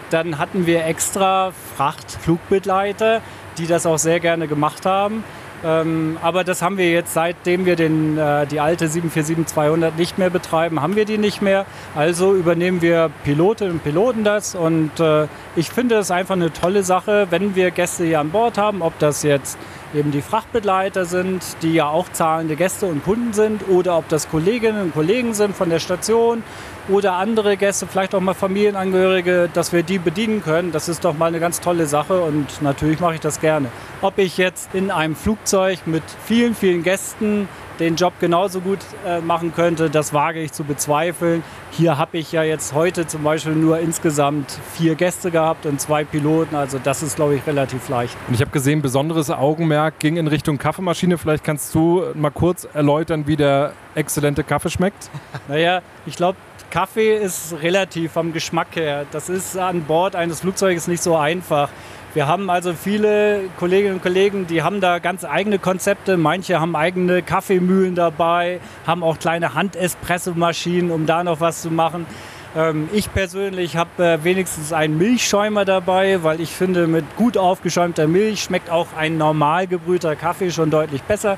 dann 0.10 0.39
hatten 0.39 0.65
wir 0.65 0.86
extra 0.86 1.52
Frachtflugbegleiter, 1.78 3.22
die 3.60 3.67
das 3.67 3.86
auch 3.86 4.00
sehr 4.00 4.20
gerne 4.20 4.48
gemacht 4.48 4.86
haben. 4.88 5.24
Ähm, 5.63 6.17
aber 6.24 6.44
das 6.44 6.63
haben 6.63 6.80
wir 6.80 6.89
jetzt, 6.91 7.13
seitdem 7.13 7.67
wir 7.67 7.76
den, 7.76 8.17
äh, 8.17 8.48
die 8.48 8.60
alte 8.60 8.88
747-200 8.88 9.91
nicht 9.96 10.17
mehr 10.17 10.32
betreiben, 10.32 10.82
haben 10.82 10.96
wir 10.96 11.06
die 11.06 11.20
nicht 11.20 11.44
mehr. 11.44 11.67
Also 11.96 12.34
übernehmen 12.34 12.82
wir 12.82 13.12
Pilotinnen 13.24 13.74
und 13.74 13.84
Piloten 13.84 14.24
das. 14.24 14.56
Und 14.56 15.00
äh, 15.00 15.28
ich 15.56 15.70
finde 15.70 15.96
es 15.96 16.10
einfach 16.10 16.36
eine 16.36 16.52
tolle 16.52 16.82
Sache, 16.82 17.28
wenn 17.30 17.56
wir 17.56 17.70
Gäste 17.70 18.06
hier 18.06 18.20
an 18.20 18.32
Bord 18.32 18.58
haben, 18.58 18.82
ob 18.82 18.98
das 18.98 19.22
jetzt 19.22 19.60
eben 19.93 20.12
die 20.12 20.21
Frachtbegleiter 20.21 21.06
sind, 21.06 21.43
die 21.62 21.73
ja 21.73 21.88
auch 21.89 22.10
zahlende 22.10 22.56
Gäste 22.56 22.86
und 22.86 23.04
Kunden 23.04 23.34
sind, 23.34 23.67
oder 23.67 23.97
ob 23.97 24.08
das 24.10 24.30
Kolleginnen 24.30 24.82
und 24.82 24.93
Kollegen 24.93 25.34
sind 25.34 25.56
von 25.56 25.69
der 25.69 25.80
Station 25.80 26.43
oder 26.89 27.13
andere 27.13 27.58
Gäste, 27.58 27.88
vielleicht 27.88 28.15
auch 28.15 28.21
mal 28.21 28.34
Familienangehörige, 28.34 29.49
dass 29.54 29.71
wir 29.71 29.84
die 29.84 29.99
bedienen 29.99 30.41
können. 30.41 30.71
Das 30.71 30.89
ist 30.89 31.06
doch 31.06 31.17
mal 31.17 31.27
eine 31.27 31.39
ganz 31.39 31.62
tolle 31.62 31.86
Sache 31.86 32.21
und 32.21 32.62
natürlich 32.62 32.99
mache 32.99 33.15
ich 33.15 33.19
das 33.19 33.39
gerne. 33.39 33.67
Ob 34.01 34.17
ich 34.17 34.38
jetzt 34.38 34.73
in 34.73 34.91
einem 34.91 35.15
Flugzeug 35.15 35.80
mit 35.86 36.04
vielen, 36.25 36.56
vielen 36.56 36.84
Gästen 36.84 37.47
den 37.82 37.96
Job 37.96 38.13
genauso 38.20 38.62
gut 38.62 38.80
äh, 39.06 39.20
machen 39.20 39.54
könnte, 39.54 39.89
das 39.89 40.13
wage 40.13 40.39
ich 40.39 40.52
zu 40.52 40.63
bezweifeln. 40.63 41.44
Hier 41.72 41.98
habe 41.98 42.20
ich 42.20 42.32
ja 42.32 42.44
jetzt 42.44 42.74
heute 42.74 43.08
zum 43.08 43.24
Beispiel 43.24 43.54
nur 43.54 43.80
insgesamt 43.80 44.60
vier 44.74 44.96
Gäste 44.96 45.32
gehabt 45.32 45.65
und 45.65 45.82
zwei 45.82 46.04
Piloten. 46.04 46.56
Also 46.56 46.80
das 46.82 47.02
ist, 47.02 47.15
glaube 47.15 47.36
ich, 47.36 47.46
relativ 47.48 47.89
leicht. 47.89 48.15
Und 48.28 48.36
ich 48.36 48.41
habe 48.41 48.52
gesehen, 48.52 48.82
besonderes 48.82 49.30
Augenmerk 49.32 50.00
ging 50.00 50.17
in 50.17 50.28
Richtung 50.28 50.58
Kaffeemaschine. 50.58 51.17
Vielleicht 51.17 51.44
kannst 51.44 51.74
du 51.74 52.04
mal 52.13 52.30
kurz 52.30 52.67
erläutern, 52.72 53.26
wie 53.26 53.36
der 53.36 53.74
exzellente 53.96 54.44
Kaffee 54.44 54.70
schmeckt? 54.70 55.10
naja, 55.48 55.82
ich 56.06 56.15
glaube, 56.15 56.38
Kaffee 56.70 57.17
ist 57.17 57.56
relativ 57.62 58.13
vom 58.13 58.32
Geschmack 58.32 58.76
her. 58.76 59.06
Das 59.12 59.28
ist 59.28 59.58
an 59.58 59.84
Bord 59.84 60.15
eines 60.15 60.41
Flugzeuges 60.41 60.88
nicht 60.88 61.04
so 61.04 61.17
einfach. 61.17 61.70
Wir 62.13 62.28
haben 62.28 62.50
also 62.50 62.74
viele 62.74 63.43
Kolleginnen 63.58 63.95
und 63.95 64.02
Kollegen, 64.02 64.45
die 64.45 64.63
haben 64.63 64.82
da 64.82 65.00
ganz 65.00 65.24
eigene 65.24 65.60
Konzepte. 65.60 66.17
Manche 66.17 66.60
haben 66.60 66.76
eigene 66.76 67.21
Kaffeemühlen 67.21 67.95
dabei, 67.95 68.60
haben 68.86 69.02
auch 69.02 69.17
kleine 69.17 69.54
Handespressomaschinen, 69.54 70.91
um 70.91 71.06
da 71.06 71.24
noch 71.24 71.39
was 71.39 71.62
zu 71.62 71.71
machen. 71.71 72.06
Ähm, 72.54 72.89
ich 72.91 73.13
persönlich 73.13 73.78
habe 73.78 74.04
äh, 74.04 74.24
wenigstens 74.26 74.74
einen 74.74 74.97
Milchschäumer 74.97 75.63
dabei, 75.63 76.21
weil 76.21 76.41
ich 76.41 76.50
finde, 76.50 76.86
mit 76.88 77.06
gut 77.15 77.38
aufgeschäumter 77.38 78.08
Milch 78.08 78.43
schmeckt 78.43 78.69
auch 78.69 78.88
ein 78.97 79.17
normal 79.17 79.67
gebrühter 79.67 80.17
Kaffee 80.17 80.52
schon 80.52 80.69
deutlich 80.69 81.04
besser. 81.04 81.38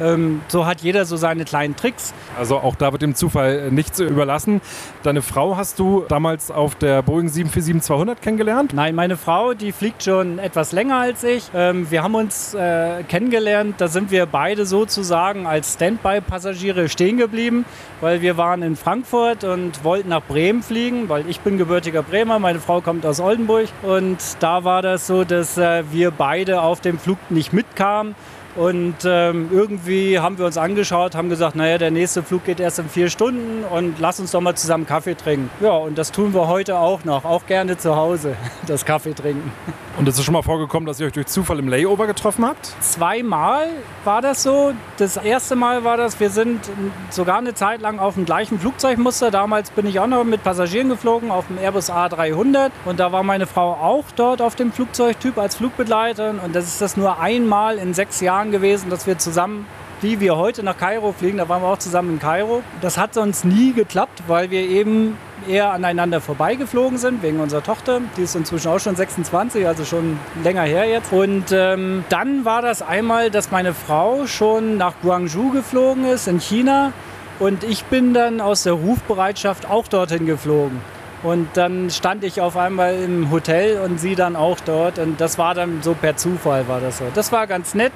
Ähm, 0.00 0.42
so 0.48 0.66
hat 0.66 0.80
jeder 0.80 1.04
so 1.04 1.16
seine 1.16 1.44
kleinen 1.44 1.76
Tricks. 1.76 2.14
Also 2.38 2.56
auch 2.56 2.74
da 2.74 2.92
wird 2.92 3.02
dem 3.02 3.14
Zufall 3.14 3.70
nichts 3.70 4.00
überlassen. 4.00 4.60
Deine 5.02 5.22
Frau 5.22 5.56
hast 5.56 5.78
du 5.78 6.04
damals 6.08 6.50
auf 6.50 6.74
der 6.74 7.02
Boeing 7.02 7.28
747-200 7.28 8.16
kennengelernt? 8.16 8.72
Nein, 8.74 8.94
meine 8.94 9.16
Frau, 9.16 9.54
die 9.54 9.72
fliegt 9.72 10.02
schon 10.02 10.38
etwas 10.38 10.72
länger 10.72 10.98
als 10.98 11.22
ich. 11.24 11.50
Ähm, 11.54 11.90
wir 11.90 12.02
haben 12.02 12.14
uns 12.14 12.54
äh, 12.54 13.02
kennengelernt, 13.08 13.76
da 13.78 13.88
sind 13.88 14.10
wir 14.10 14.26
beide 14.26 14.66
sozusagen 14.66 15.46
als 15.46 15.74
Standby-Passagiere 15.74 16.88
stehen 16.88 17.16
geblieben, 17.16 17.64
weil 18.00 18.20
wir 18.20 18.36
waren 18.36 18.62
in 18.62 18.76
Frankfurt 18.76 19.44
und 19.44 19.84
wollten 19.84 20.08
nach 20.08 20.22
Bremen 20.22 20.62
fliegen, 20.62 21.08
weil 21.08 21.28
ich 21.28 21.40
bin 21.40 21.58
gebürtiger 21.58 22.02
Bremer, 22.02 22.38
meine 22.38 22.60
Frau 22.60 22.80
kommt 22.80 23.06
aus 23.06 23.20
Oldenburg 23.20 23.68
und 23.82 24.18
da 24.40 24.64
war 24.64 24.82
das 24.82 25.06
so, 25.06 25.24
dass 25.24 25.56
äh, 25.58 25.84
wir 25.92 26.10
beide 26.10 26.62
auf 26.62 26.80
dem 26.80 26.98
Flug 26.98 27.18
nicht 27.30 27.52
mitkamen 27.52 28.14
und 28.56 28.96
ähm, 29.04 29.48
irgendwie 29.52 30.18
haben 30.18 30.38
wir 30.38 30.46
uns 30.46 30.56
angeschaut, 30.56 31.14
haben 31.14 31.28
gesagt, 31.28 31.56
naja, 31.56 31.78
der 31.78 31.90
nächste 31.90 32.22
Flug 32.22 32.44
geht 32.44 32.60
erst 32.60 32.78
in 32.78 32.88
vier 32.88 33.10
Stunden 33.10 33.64
und 33.64 33.98
lass 33.98 34.20
uns 34.20 34.30
doch 34.30 34.40
mal 34.40 34.54
zusammen 34.54 34.86
Kaffee 34.86 35.14
trinken. 35.14 35.50
Ja, 35.60 35.72
und 35.72 35.98
das 35.98 36.12
tun 36.12 36.34
wir 36.34 36.46
heute 36.46 36.78
auch 36.78 37.04
noch, 37.04 37.24
auch 37.24 37.46
gerne 37.46 37.76
zu 37.76 37.96
Hause, 37.96 38.36
das 38.66 38.84
Kaffee 38.84 39.14
trinken. 39.14 39.52
Und 39.96 40.08
es 40.08 40.18
ist 40.18 40.24
schon 40.24 40.34
mal 40.34 40.42
vorgekommen, 40.42 40.86
dass 40.86 40.98
ihr 40.98 41.06
euch 41.06 41.12
durch 41.12 41.26
Zufall 41.26 41.60
im 41.60 41.68
Layover 41.68 42.08
getroffen 42.08 42.44
habt? 42.44 42.72
Zweimal 42.80 43.68
war 44.04 44.22
das 44.22 44.42
so. 44.42 44.72
Das 44.96 45.16
erste 45.16 45.54
Mal 45.54 45.84
war 45.84 45.96
das, 45.96 46.18
wir 46.18 46.30
sind 46.30 46.68
sogar 47.10 47.38
eine 47.38 47.54
Zeit 47.54 47.80
lang 47.80 48.00
auf 48.00 48.14
dem 48.14 48.24
gleichen 48.24 48.58
Flugzeugmuster. 48.58 49.30
Damals 49.30 49.70
bin 49.70 49.86
ich 49.86 50.00
auch 50.00 50.08
noch 50.08 50.24
mit 50.24 50.42
Passagieren 50.42 50.88
geflogen 50.88 51.30
auf 51.30 51.46
dem 51.46 51.58
Airbus 51.58 51.90
A300 51.90 52.70
und 52.84 52.98
da 52.98 53.12
war 53.12 53.22
meine 53.22 53.46
Frau 53.46 53.72
auch 53.72 54.04
dort 54.16 54.42
auf 54.42 54.56
dem 54.56 54.72
Flugzeugtyp 54.72 55.38
als 55.38 55.56
Flugbegleiterin 55.56 56.40
und 56.40 56.56
das 56.56 56.64
ist 56.64 56.80
das 56.80 56.96
nur 56.96 57.20
einmal 57.20 57.78
in 57.78 57.94
sechs 57.94 58.20
Jahren 58.20 58.43
gewesen, 58.50 58.90
dass 58.90 59.06
wir 59.06 59.18
zusammen 59.18 59.66
wie 60.04 60.20
wir 60.20 60.36
heute 60.36 60.62
nach 60.62 60.76
Kairo 60.76 61.12
fliegen, 61.12 61.38
da 61.38 61.48
waren 61.48 61.62
wir 61.62 61.68
auch 61.68 61.78
zusammen 61.78 62.10
in 62.10 62.18
Kairo. 62.18 62.62
Das 62.82 62.98
hat 62.98 63.14
sonst 63.14 63.44
nie 63.44 63.72
geklappt, 63.72 64.22
weil 64.26 64.50
wir 64.50 64.60
eben 64.60 65.16
eher 65.48 65.72
aneinander 65.72 66.20
vorbeigeflogen 66.20 66.98
sind, 66.98 67.22
wegen 67.22 67.40
unserer 67.40 67.62
Tochter. 67.62 68.02
Die 68.16 68.22
ist 68.22 68.36
inzwischen 68.36 68.68
auch 68.68 68.78
schon 68.78 68.96
26, 68.96 69.66
also 69.66 69.86
schon 69.86 70.18
länger 70.42 70.62
her 70.62 70.86
jetzt. 70.86 71.10
Und 71.10 71.46
ähm, 71.52 72.04
dann 72.10 72.44
war 72.44 72.60
das 72.60 72.82
einmal, 72.82 73.30
dass 73.30 73.50
meine 73.50 73.72
Frau 73.72 74.26
schon 74.26 74.76
nach 74.76 74.92
Guangzhou 75.02 75.50
geflogen 75.50 76.04
ist, 76.04 76.28
in 76.28 76.38
China. 76.38 76.92
Und 77.38 77.64
ich 77.64 77.84
bin 77.84 78.12
dann 78.12 78.42
aus 78.42 78.64
der 78.64 78.74
Rufbereitschaft 78.74 79.68
auch 79.68 79.88
dorthin 79.88 80.26
geflogen. 80.26 80.80
Und 81.22 81.48
dann 81.54 81.88
stand 81.88 82.22
ich 82.22 82.42
auf 82.42 82.58
einmal 82.58 82.94
im 82.96 83.30
Hotel 83.30 83.80
und 83.80 83.98
sie 83.98 84.14
dann 84.14 84.36
auch 84.36 84.60
dort. 84.60 84.98
Und 84.98 85.18
das 85.18 85.38
war 85.38 85.54
dann 85.54 85.80
so 85.82 85.94
per 85.94 86.16
Zufall 86.16 86.68
war 86.68 86.80
das 86.80 86.98
so. 86.98 87.04
Das 87.14 87.32
war 87.32 87.46
ganz 87.46 87.74
nett. 87.74 87.92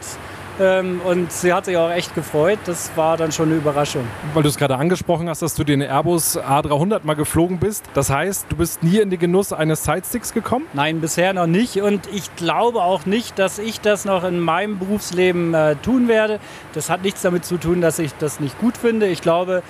Ähm, 0.61 1.01
und 1.05 1.33
sie 1.33 1.53
hat 1.53 1.67
sich 1.67 1.77
auch 1.77 1.91
echt 1.91 2.15
gefreut. 2.15 2.59
Das 2.65 2.91
war 2.97 3.17
dann 3.17 3.33
schon 3.33 3.49
eine 3.49 3.57
Überraschung. 3.57 4.05
Weil 4.35 4.43
du 4.43 4.49
es 4.49 4.57
gerade 4.57 4.77
angesprochen 4.77 5.29
hast, 5.29 5.43
dass 5.43 5.55
du 5.55 5.65
den 5.65 5.81
Airbus 5.81 6.39
A300 6.39 7.01
mal 7.05 7.15
geflogen 7.15 7.59
bist. 7.59 7.85
Das 7.95 8.11
heißt, 8.11 8.47
du 8.49 8.57
bist 8.57 8.83
nie 8.83 8.99
in 8.99 9.11
den 9.11 9.19
Genuss 9.19 9.53
eines 9.53 9.85
Sidesticks 9.85 10.33
gekommen? 10.33 10.67
Nein, 10.73 11.01
bisher 11.01 11.33
noch 11.33 11.47
nicht. 11.47 11.81
Und 11.81 12.09
ich 12.13 12.35
glaube 12.37 12.83
auch 12.83 13.07
nicht, 13.07 13.39
dass 13.39 13.59
ich 13.59 13.81
das 13.81 14.05
noch 14.05 14.25
in 14.25 14.41
meinem 14.41 14.79
Berufsleben 14.79 15.55
äh, 15.55 15.77
tun 15.77 16.09
werde. 16.09 16.41
Das 16.73 16.91
hat 16.91 17.03
nichts 17.03 17.23
damit 17.23 17.45
zu 17.45 17.57
tun, 17.57 17.81
dass 17.81 17.99
ich 17.99 18.15
das 18.15 18.41
nicht 18.41 18.59
gut 18.59 18.77
finde. 18.77 19.07
Ich 19.07 19.23
glaube, 19.23 19.63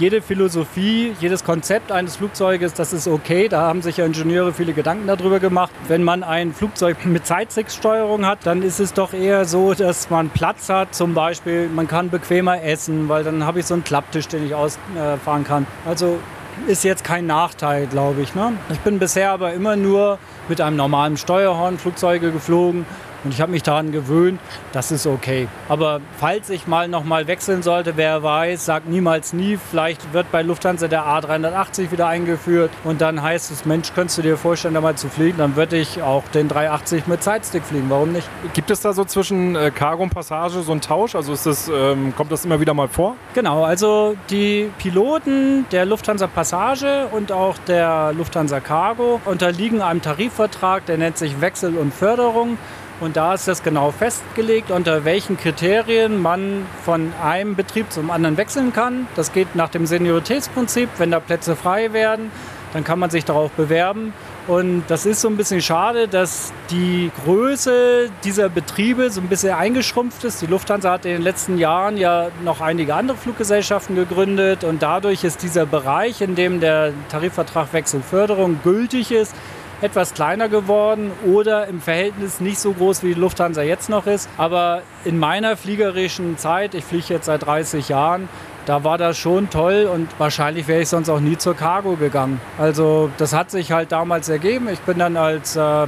jede 0.00 0.22
Philosophie, 0.22 1.14
jedes 1.20 1.44
Konzept 1.44 1.92
eines 1.92 2.16
Flugzeuges, 2.16 2.72
das 2.72 2.94
ist 2.94 3.06
okay. 3.06 3.48
Da 3.48 3.60
haben 3.60 3.82
sich 3.82 3.98
ja 3.98 4.06
Ingenieure 4.06 4.54
viele 4.54 4.72
Gedanken 4.72 5.06
darüber 5.06 5.38
gemacht. 5.40 5.70
Wenn 5.88 6.02
man 6.02 6.22
ein 6.22 6.54
Flugzeug 6.54 7.04
mit 7.04 7.26
Zeitsteuerung 7.26 8.24
hat, 8.24 8.38
dann 8.44 8.62
ist 8.62 8.80
es 8.80 8.94
doch 8.94 9.12
eher 9.12 9.44
so, 9.44 9.74
dass 9.74 10.08
man 10.08 10.30
Platz 10.30 10.70
hat. 10.70 10.94
Zum 10.94 11.12
Beispiel, 11.12 11.68
man 11.68 11.86
kann 11.86 12.08
bequemer 12.08 12.62
essen, 12.62 13.10
weil 13.10 13.24
dann 13.24 13.44
habe 13.44 13.60
ich 13.60 13.66
so 13.66 13.74
einen 13.74 13.84
Klapptisch, 13.84 14.26
den 14.26 14.46
ich 14.46 14.54
ausfahren 14.54 15.44
kann. 15.44 15.66
Also 15.86 16.18
ist 16.66 16.82
jetzt 16.82 17.04
kein 17.04 17.26
Nachteil, 17.26 17.86
glaube 17.86 18.22
ich. 18.22 18.34
Ne? 18.34 18.52
Ich 18.70 18.80
bin 18.80 18.98
bisher 18.98 19.30
aber 19.30 19.52
immer 19.52 19.76
nur 19.76 20.18
mit 20.48 20.60
einem 20.60 20.76
normalen 20.76 21.16
Steuerhorn 21.18 21.78
Flugzeuge 21.78 22.32
geflogen 22.32 22.86
und 23.24 23.32
ich 23.32 23.40
habe 23.40 23.52
mich 23.52 23.62
daran 23.62 23.92
gewöhnt, 23.92 24.40
das 24.72 24.90
ist 24.90 25.06
okay. 25.06 25.48
Aber 25.68 26.00
falls 26.18 26.50
ich 26.50 26.66
mal 26.66 26.88
nochmal 26.88 27.26
wechseln 27.26 27.62
sollte, 27.62 27.96
wer 27.96 28.22
weiß, 28.22 28.64
sagt 28.64 28.88
niemals 28.88 29.32
nie. 29.32 29.58
Vielleicht 29.70 30.12
wird 30.12 30.30
bei 30.32 30.42
Lufthansa 30.42 30.88
der 30.88 31.04
A380 31.04 31.90
wieder 31.90 32.06
eingeführt 32.06 32.70
und 32.84 33.00
dann 33.00 33.22
heißt 33.22 33.50
es, 33.50 33.64
Mensch, 33.64 33.92
könntest 33.94 34.18
du 34.18 34.22
dir 34.22 34.36
vorstellen, 34.36 34.74
da 34.74 34.80
mal 34.80 34.96
zu 34.96 35.08
fliegen? 35.08 35.38
Dann 35.38 35.56
würde 35.56 35.76
ich 35.76 36.02
auch 36.02 36.24
den 36.28 36.48
380 36.48 37.06
mit 37.06 37.22
Sidestick 37.22 37.64
fliegen. 37.64 37.86
Warum 37.90 38.12
nicht? 38.12 38.28
Gibt 38.54 38.70
es 38.70 38.80
da 38.80 38.92
so 38.92 39.04
zwischen 39.04 39.56
äh, 39.56 39.70
Cargo 39.70 40.02
und 40.02 40.14
Passage 40.14 40.62
so 40.62 40.72
einen 40.72 40.80
Tausch? 40.80 41.14
Also 41.14 41.32
ist 41.32 41.46
das, 41.46 41.68
ähm, 41.68 42.14
kommt 42.16 42.32
das 42.32 42.44
immer 42.44 42.60
wieder 42.60 42.74
mal 42.74 42.88
vor? 42.88 43.16
Genau, 43.34 43.64
also 43.64 44.16
die 44.30 44.70
Piloten 44.78 45.66
der 45.72 45.84
Lufthansa 45.84 46.26
Passage 46.26 47.08
und 47.12 47.32
auch 47.32 47.56
der 47.66 48.12
Lufthansa 48.16 48.60
Cargo 48.60 49.20
unterliegen 49.24 49.82
einem 49.82 50.02
Tarifvertrag, 50.02 50.86
der 50.86 50.98
nennt 50.98 51.18
sich 51.18 51.40
Wechsel 51.40 51.76
und 51.76 51.92
Förderung. 51.92 52.58
Und 53.00 53.16
da 53.16 53.32
ist 53.32 53.48
das 53.48 53.62
genau 53.62 53.92
festgelegt, 53.92 54.70
unter 54.70 55.06
welchen 55.06 55.38
Kriterien 55.38 56.20
man 56.20 56.66
von 56.84 57.12
einem 57.22 57.56
Betrieb 57.56 57.90
zum 57.90 58.10
anderen 58.10 58.36
wechseln 58.36 58.74
kann. 58.74 59.08
Das 59.16 59.32
geht 59.32 59.56
nach 59.56 59.70
dem 59.70 59.86
Senioritätsprinzip. 59.86 60.90
Wenn 60.98 61.10
da 61.10 61.18
Plätze 61.18 61.56
frei 61.56 61.94
werden, 61.94 62.30
dann 62.74 62.84
kann 62.84 62.98
man 62.98 63.08
sich 63.08 63.24
darauf 63.24 63.50
bewerben. 63.52 64.12
Und 64.46 64.84
das 64.88 65.06
ist 65.06 65.20
so 65.20 65.28
ein 65.28 65.36
bisschen 65.36 65.62
schade, 65.62 66.08
dass 66.08 66.52
die 66.70 67.10
Größe 67.24 68.10
dieser 68.24 68.48
Betriebe 68.48 69.10
so 69.10 69.20
ein 69.20 69.28
bisschen 69.28 69.54
eingeschrumpft 69.54 70.24
ist. 70.24 70.42
Die 70.42 70.46
Lufthansa 70.46 70.92
hat 70.92 71.04
in 71.04 71.12
den 71.12 71.22
letzten 71.22 71.56
Jahren 71.58 71.96
ja 71.96 72.28
noch 72.44 72.60
einige 72.60 72.94
andere 72.94 73.16
Fluggesellschaften 73.16 73.96
gegründet 73.96 74.64
und 74.64 74.82
dadurch 74.82 75.24
ist 75.24 75.42
dieser 75.42 75.66
Bereich, 75.66 76.20
in 76.20 76.34
dem 76.34 76.60
der 76.60 76.92
Tarifvertrag 77.10 77.72
Wechselförderung 77.72 78.60
gültig 78.62 79.12
ist, 79.12 79.34
etwas 79.82 80.14
kleiner 80.14 80.48
geworden 80.48 81.10
oder 81.26 81.66
im 81.66 81.80
Verhältnis 81.80 82.40
nicht 82.40 82.58
so 82.58 82.72
groß, 82.72 83.02
wie 83.02 83.14
die 83.14 83.20
Lufthansa 83.20 83.62
jetzt 83.62 83.88
noch 83.88 84.06
ist. 84.06 84.28
Aber 84.36 84.82
in 85.04 85.18
meiner 85.18 85.56
fliegerischen 85.56 86.38
Zeit, 86.38 86.74
ich 86.74 86.84
fliege 86.84 87.14
jetzt 87.14 87.26
seit 87.26 87.44
30 87.46 87.88
Jahren, 87.88 88.28
da 88.66 88.84
war 88.84 88.98
das 88.98 89.18
schon 89.18 89.50
toll 89.50 89.88
und 89.92 90.08
wahrscheinlich 90.18 90.68
wäre 90.68 90.82
ich 90.82 90.88
sonst 90.88 91.08
auch 91.08 91.20
nie 91.20 91.38
zur 91.38 91.56
Cargo 91.56 91.96
gegangen. 91.96 92.40
Also 92.58 93.10
das 93.16 93.32
hat 93.32 93.50
sich 93.50 93.72
halt 93.72 93.90
damals 93.90 94.28
ergeben. 94.28 94.68
Ich 94.70 94.80
bin 94.80 94.98
dann 94.98 95.16
als 95.16 95.56
äh, 95.56 95.86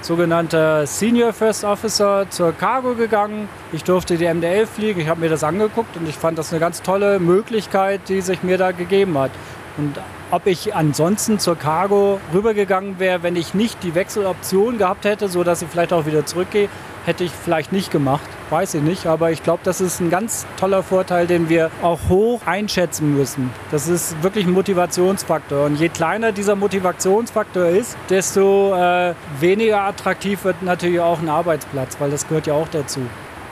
sogenannter 0.00 0.86
Senior 0.86 1.32
First 1.32 1.64
Officer 1.64 2.26
zur 2.30 2.52
Cargo 2.52 2.94
gegangen. 2.94 3.48
Ich 3.72 3.84
durfte 3.84 4.16
die 4.16 4.32
MDL 4.32 4.66
fliegen, 4.66 5.00
ich 5.00 5.08
habe 5.08 5.20
mir 5.20 5.28
das 5.28 5.42
angeguckt 5.42 5.96
und 5.96 6.08
ich 6.08 6.14
fand 6.14 6.38
das 6.38 6.52
eine 6.52 6.60
ganz 6.60 6.82
tolle 6.82 7.18
Möglichkeit, 7.18 8.02
die 8.08 8.20
sich 8.20 8.42
mir 8.42 8.58
da 8.58 8.72
gegeben 8.72 9.18
hat. 9.18 9.30
Und 9.76 9.98
ob 10.30 10.46
ich 10.46 10.74
ansonsten 10.74 11.38
zur 11.38 11.56
Cargo 11.56 12.20
rübergegangen 12.32 12.98
wäre, 12.98 13.22
wenn 13.22 13.36
ich 13.36 13.54
nicht 13.54 13.82
die 13.82 13.94
Wechseloption 13.94 14.78
gehabt 14.78 15.04
hätte, 15.04 15.28
sodass 15.28 15.62
ich 15.62 15.68
vielleicht 15.68 15.92
auch 15.92 16.06
wieder 16.06 16.26
zurückgehe, 16.26 16.68
hätte 17.04 17.24
ich 17.24 17.32
vielleicht 17.32 17.72
nicht 17.72 17.90
gemacht. 17.90 18.24
Weiß 18.50 18.74
ich 18.74 18.82
nicht, 18.82 19.06
aber 19.06 19.30
ich 19.30 19.42
glaube, 19.42 19.60
das 19.64 19.80
ist 19.80 20.00
ein 20.00 20.10
ganz 20.10 20.46
toller 20.58 20.82
Vorteil, 20.82 21.26
den 21.26 21.48
wir 21.48 21.70
auch 21.82 21.98
hoch 22.08 22.40
einschätzen 22.46 23.16
müssen. 23.16 23.50
Das 23.70 23.88
ist 23.88 24.22
wirklich 24.22 24.46
ein 24.46 24.52
Motivationsfaktor. 24.52 25.66
Und 25.66 25.76
je 25.76 25.88
kleiner 25.88 26.32
dieser 26.32 26.56
Motivationsfaktor 26.56 27.66
ist, 27.66 27.96
desto 28.08 28.74
äh, 28.74 29.14
weniger 29.40 29.82
attraktiv 29.82 30.44
wird 30.44 30.62
natürlich 30.62 31.00
auch 31.00 31.20
ein 31.20 31.28
Arbeitsplatz, 31.28 31.96
weil 31.98 32.10
das 32.10 32.26
gehört 32.28 32.46
ja 32.46 32.54
auch 32.54 32.68
dazu. 32.68 33.00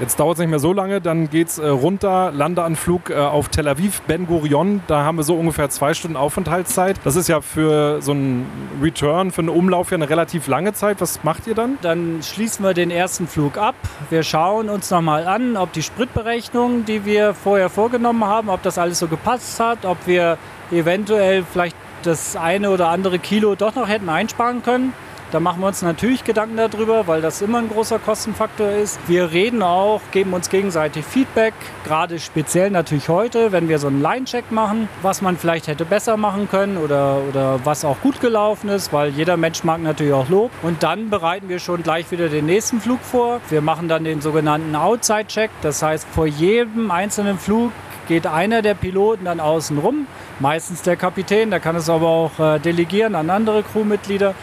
Jetzt 0.01 0.19
dauert 0.19 0.35
es 0.35 0.41
nicht 0.41 0.51
mehr 0.51 0.59
so 0.59 0.73
lange, 0.73 1.01
dann 1.01 1.31
geht 1.31 1.49
es 1.49 1.59
äh, 1.59 1.69
runter, 1.69 2.33
Landeanflug 2.33 3.11
äh, 3.11 3.15
auf 3.15 3.49
Tel 3.49 3.69
Aviv, 3.69 4.03
Ben 4.03 4.27
Gurion. 4.27 4.83
Da 4.87 5.05
haben 5.05 5.17
wir 5.17 5.23
so 5.23 5.37
ungefähr 5.37 5.71
zwei 5.71 5.95
Stunden 5.95 6.17
Aufenthaltszeit. 6.17 6.97
Das 7.05 7.15
ist 7.15 7.29
ja 7.29 7.41
für 7.41 8.03
so 8.03 8.13
einen 8.13 8.47
Return, 8.83 9.31
für 9.31 9.43
einen 9.43 9.51
Umlauf 9.51 9.91
ja 9.91 9.97
eine 9.97 10.09
relativ 10.09 10.49
lange 10.49 10.73
Zeit. 10.73 11.01
Was 11.01 11.23
macht 11.25 11.47
ihr 11.47 11.55
dann? 11.55 11.79
Dann 11.83 12.21
schließen 12.23 12.65
wir 12.65 12.75
den 12.75 12.91
ersten 12.91 13.29
Flug 13.29 13.59
ab. 13.59 13.75
Wir 14.11 14.23
schauen 14.23 14.69
uns 14.69 14.91
nochmal 14.91 15.27
an, 15.27 15.57
ob 15.57 15.73
die 15.73 15.83
Spritberechnung, 15.83 16.85
die 16.85 17.05
wir 17.05 17.35
vorher 17.35 17.69
vorgenommen 17.69 18.25
haben, 18.25 18.49
ob 18.49 18.63
das 18.63 18.79
alles 18.79 18.99
so 18.99 19.09
gepasst 19.09 19.61
hat, 19.61 19.85
ob 19.85 19.99
wir 20.07 20.39
eventuell 20.71 21.45
vielleicht 21.45 21.77
das 22.03 22.35
eine 22.35 22.71
oder 22.71 22.89
andere 22.89 23.19
Kilo 23.19 23.55
doch 23.55 23.75
noch 23.75 23.89
hätten 23.89 24.09
einsparen 24.09 24.63
können. 24.63 24.93
Da 25.33 25.41
machen 25.41 25.63
wir 25.63 25.69
uns 25.69 25.81
natürlich 25.81 26.25
Gedanken 26.25 26.59
darüber, 26.59 27.07
weil 27.07 27.23
das 27.23 27.41
immer 27.41 27.57
ein 27.57 27.71
großer 27.71 27.99
Kostenfaktor 27.99 28.69
ist. 28.69 29.01
Wir 29.09 29.33
reden 29.33 29.63
auch, 29.63 30.03
geben 30.11 30.35
uns 30.35 30.51
gegenseitig 30.51 31.07
Feedback, 31.07 31.55
gerade 31.85 32.19
speziell 32.19 32.71
natürlich 32.71 33.09
heute, 33.09 33.51
wenn 33.51 33.67
wir 33.67 33.79
so 33.79 33.87
einen 33.87 34.03
Line-Check 34.03 34.53
machen, 34.53 34.91
was 35.01 35.23
man 35.23 35.39
vielleicht 35.39 35.69
hätte 35.69 35.87
besser 35.87 36.19
machen 36.19 36.51
können 36.51 36.77
oder, 36.77 37.23
oder 37.27 37.65
was 37.65 37.83
auch 37.87 37.99
gut 38.03 38.21
gelaufen 38.21 38.69
ist, 38.69 38.93
weil 38.93 39.09
jeder 39.09 39.39
Mensch 39.39 39.65
mag 39.65 39.81
natürlich 39.81 40.13
auch 40.13 40.29
Lob. 40.29 40.51
Und 40.61 40.83
dann 40.83 41.09
bereiten 41.09 41.49
wir 41.49 41.61
schon 41.61 41.83
gleich 41.83 42.11
wieder 42.11 42.29
den 42.29 42.45
nächsten 42.45 42.83
Flug 42.83 43.01
vor. 43.01 43.41
Wir 43.49 43.63
machen 43.63 43.89
dann 43.89 44.05
den 44.05 44.21
sogenannten 44.21 44.77
Outside-Check. 44.77 45.51
Das 45.63 45.83
heißt, 45.83 46.07
vor 46.13 46.27
jedem 46.27 46.91
einzelnen 46.91 47.39
Flug 47.39 47.73
geht 48.07 48.27
einer 48.27 48.61
der 48.61 48.75
Piloten 48.75 49.25
dann 49.25 49.41
außen 49.41 49.79
rum, 49.79 50.07
meistens 50.41 50.83
der 50.83 50.97
Kapitän, 50.97 51.51
der 51.51 51.61
kann 51.61 51.77
es 51.77 51.89
aber 51.89 52.09
auch 52.09 52.39
äh, 52.39 52.59
delegieren 52.59 53.15
an 53.15 53.31
andere 53.31 53.63
Crewmitglieder 53.63 54.35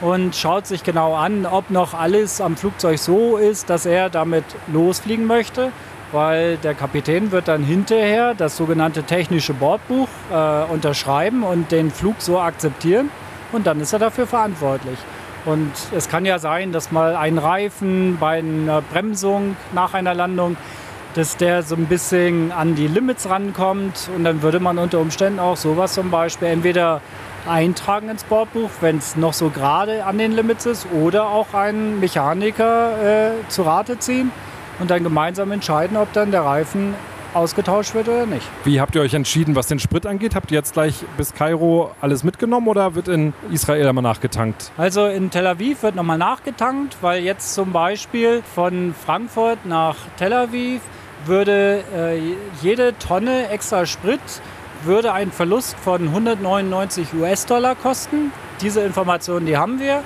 und 0.00 0.36
schaut 0.36 0.66
sich 0.66 0.84
genau 0.84 1.14
an, 1.14 1.46
ob 1.46 1.70
noch 1.70 1.94
alles 1.94 2.40
am 2.40 2.56
Flugzeug 2.56 2.98
so 2.98 3.36
ist, 3.36 3.68
dass 3.68 3.86
er 3.86 4.10
damit 4.10 4.44
losfliegen 4.72 5.26
möchte. 5.26 5.72
Weil 6.10 6.56
der 6.58 6.72
Kapitän 6.72 7.32
wird 7.32 7.48
dann 7.48 7.62
hinterher 7.62 8.32
das 8.32 8.56
sogenannte 8.56 9.02
technische 9.02 9.52
Bordbuch 9.52 10.08
äh, 10.32 10.72
unterschreiben 10.72 11.42
und 11.42 11.70
den 11.70 11.90
Flug 11.90 12.16
so 12.20 12.40
akzeptieren. 12.40 13.10
Und 13.52 13.66
dann 13.66 13.80
ist 13.80 13.92
er 13.92 13.98
dafür 13.98 14.26
verantwortlich. 14.26 14.98
Und 15.44 15.72
es 15.94 16.08
kann 16.08 16.24
ja 16.24 16.38
sein, 16.38 16.72
dass 16.72 16.92
mal 16.92 17.14
ein 17.14 17.36
Reifen 17.36 18.16
bei 18.18 18.38
einer 18.38 18.80
Bremsung 18.80 19.56
nach 19.72 19.94
einer 19.94 20.14
Landung, 20.14 20.56
dass 21.14 21.36
der 21.36 21.62
so 21.62 21.74
ein 21.74 21.86
bisschen 21.86 22.52
an 22.52 22.74
die 22.74 22.86
Limits 22.86 23.28
rankommt. 23.28 24.10
Und 24.14 24.24
dann 24.24 24.42
würde 24.42 24.60
man 24.60 24.78
unter 24.78 25.00
Umständen 25.00 25.38
auch 25.38 25.56
sowas 25.56 25.94
zum 25.94 26.10
Beispiel 26.10 26.48
entweder 26.48 27.00
eintragen 27.46 28.08
ins 28.08 28.24
Bordbuch, 28.24 28.70
wenn 28.80 28.98
es 28.98 29.16
noch 29.16 29.32
so 29.32 29.50
gerade 29.50 30.04
an 30.04 30.18
den 30.18 30.32
Limits 30.32 30.66
ist, 30.66 30.86
oder 30.92 31.28
auch 31.28 31.54
einen 31.54 32.00
Mechaniker 32.00 33.30
äh, 33.30 33.48
zu 33.48 33.62
Rate 33.62 33.98
ziehen 33.98 34.30
und 34.78 34.90
dann 34.90 35.02
gemeinsam 35.02 35.50
entscheiden, 35.52 35.96
ob 35.96 36.12
dann 36.12 36.30
der 36.30 36.42
Reifen 36.42 36.94
ausgetauscht 37.34 37.94
wird 37.94 38.08
oder 38.08 38.26
nicht. 38.26 38.46
Wie 38.64 38.80
habt 38.80 38.94
ihr 38.94 39.00
euch 39.00 39.14
entschieden, 39.14 39.54
was 39.54 39.66
den 39.66 39.78
Sprit 39.78 40.06
angeht? 40.06 40.34
Habt 40.34 40.50
ihr 40.50 40.56
jetzt 40.56 40.72
gleich 40.72 41.04
bis 41.16 41.34
Kairo 41.34 41.90
alles 42.00 42.24
mitgenommen 42.24 42.68
oder 42.68 42.94
wird 42.94 43.08
in 43.08 43.32
Israel 43.50 43.86
einmal 43.88 44.02
nachgetankt? 44.02 44.70
Also 44.76 45.06
in 45.06 45.30
Tel 45.30 45.46
Aviv 45.46 45.82
wird 45.82 45.94
nochmal 45.94 46.18
nachgetankt, 46.18 46.96
weil 47.00 47.22
jetzt 47.22 47.54
zum 47.54 47.72
Beispiel 47.72 48.42
von 48.54 48.94
Frankfurt 48.94 49.66
nach 49.66 49.96
Tel 50.16 50.32
Aviv 50.32 50.80
würde 51.26 51.82
äh, 51.94 52.20
jede 52.62 52.96
Tonne 52.98 53.48
extra 53.48 53.86
Sprit 53.86 54.20
würde 54.84 55.12
einen 55.12 55.32
Verlust 55.32 55.76
von 55.78 56.08
199 56.08 57.08
US-Dollar 57.14 57.74
kosten. 57.74 58.32
Diese 58.60 58.80
Informationen, 58.80 59.46
die 59.46 59.56
haben 59.56 59.80
wir. 59.80 60.02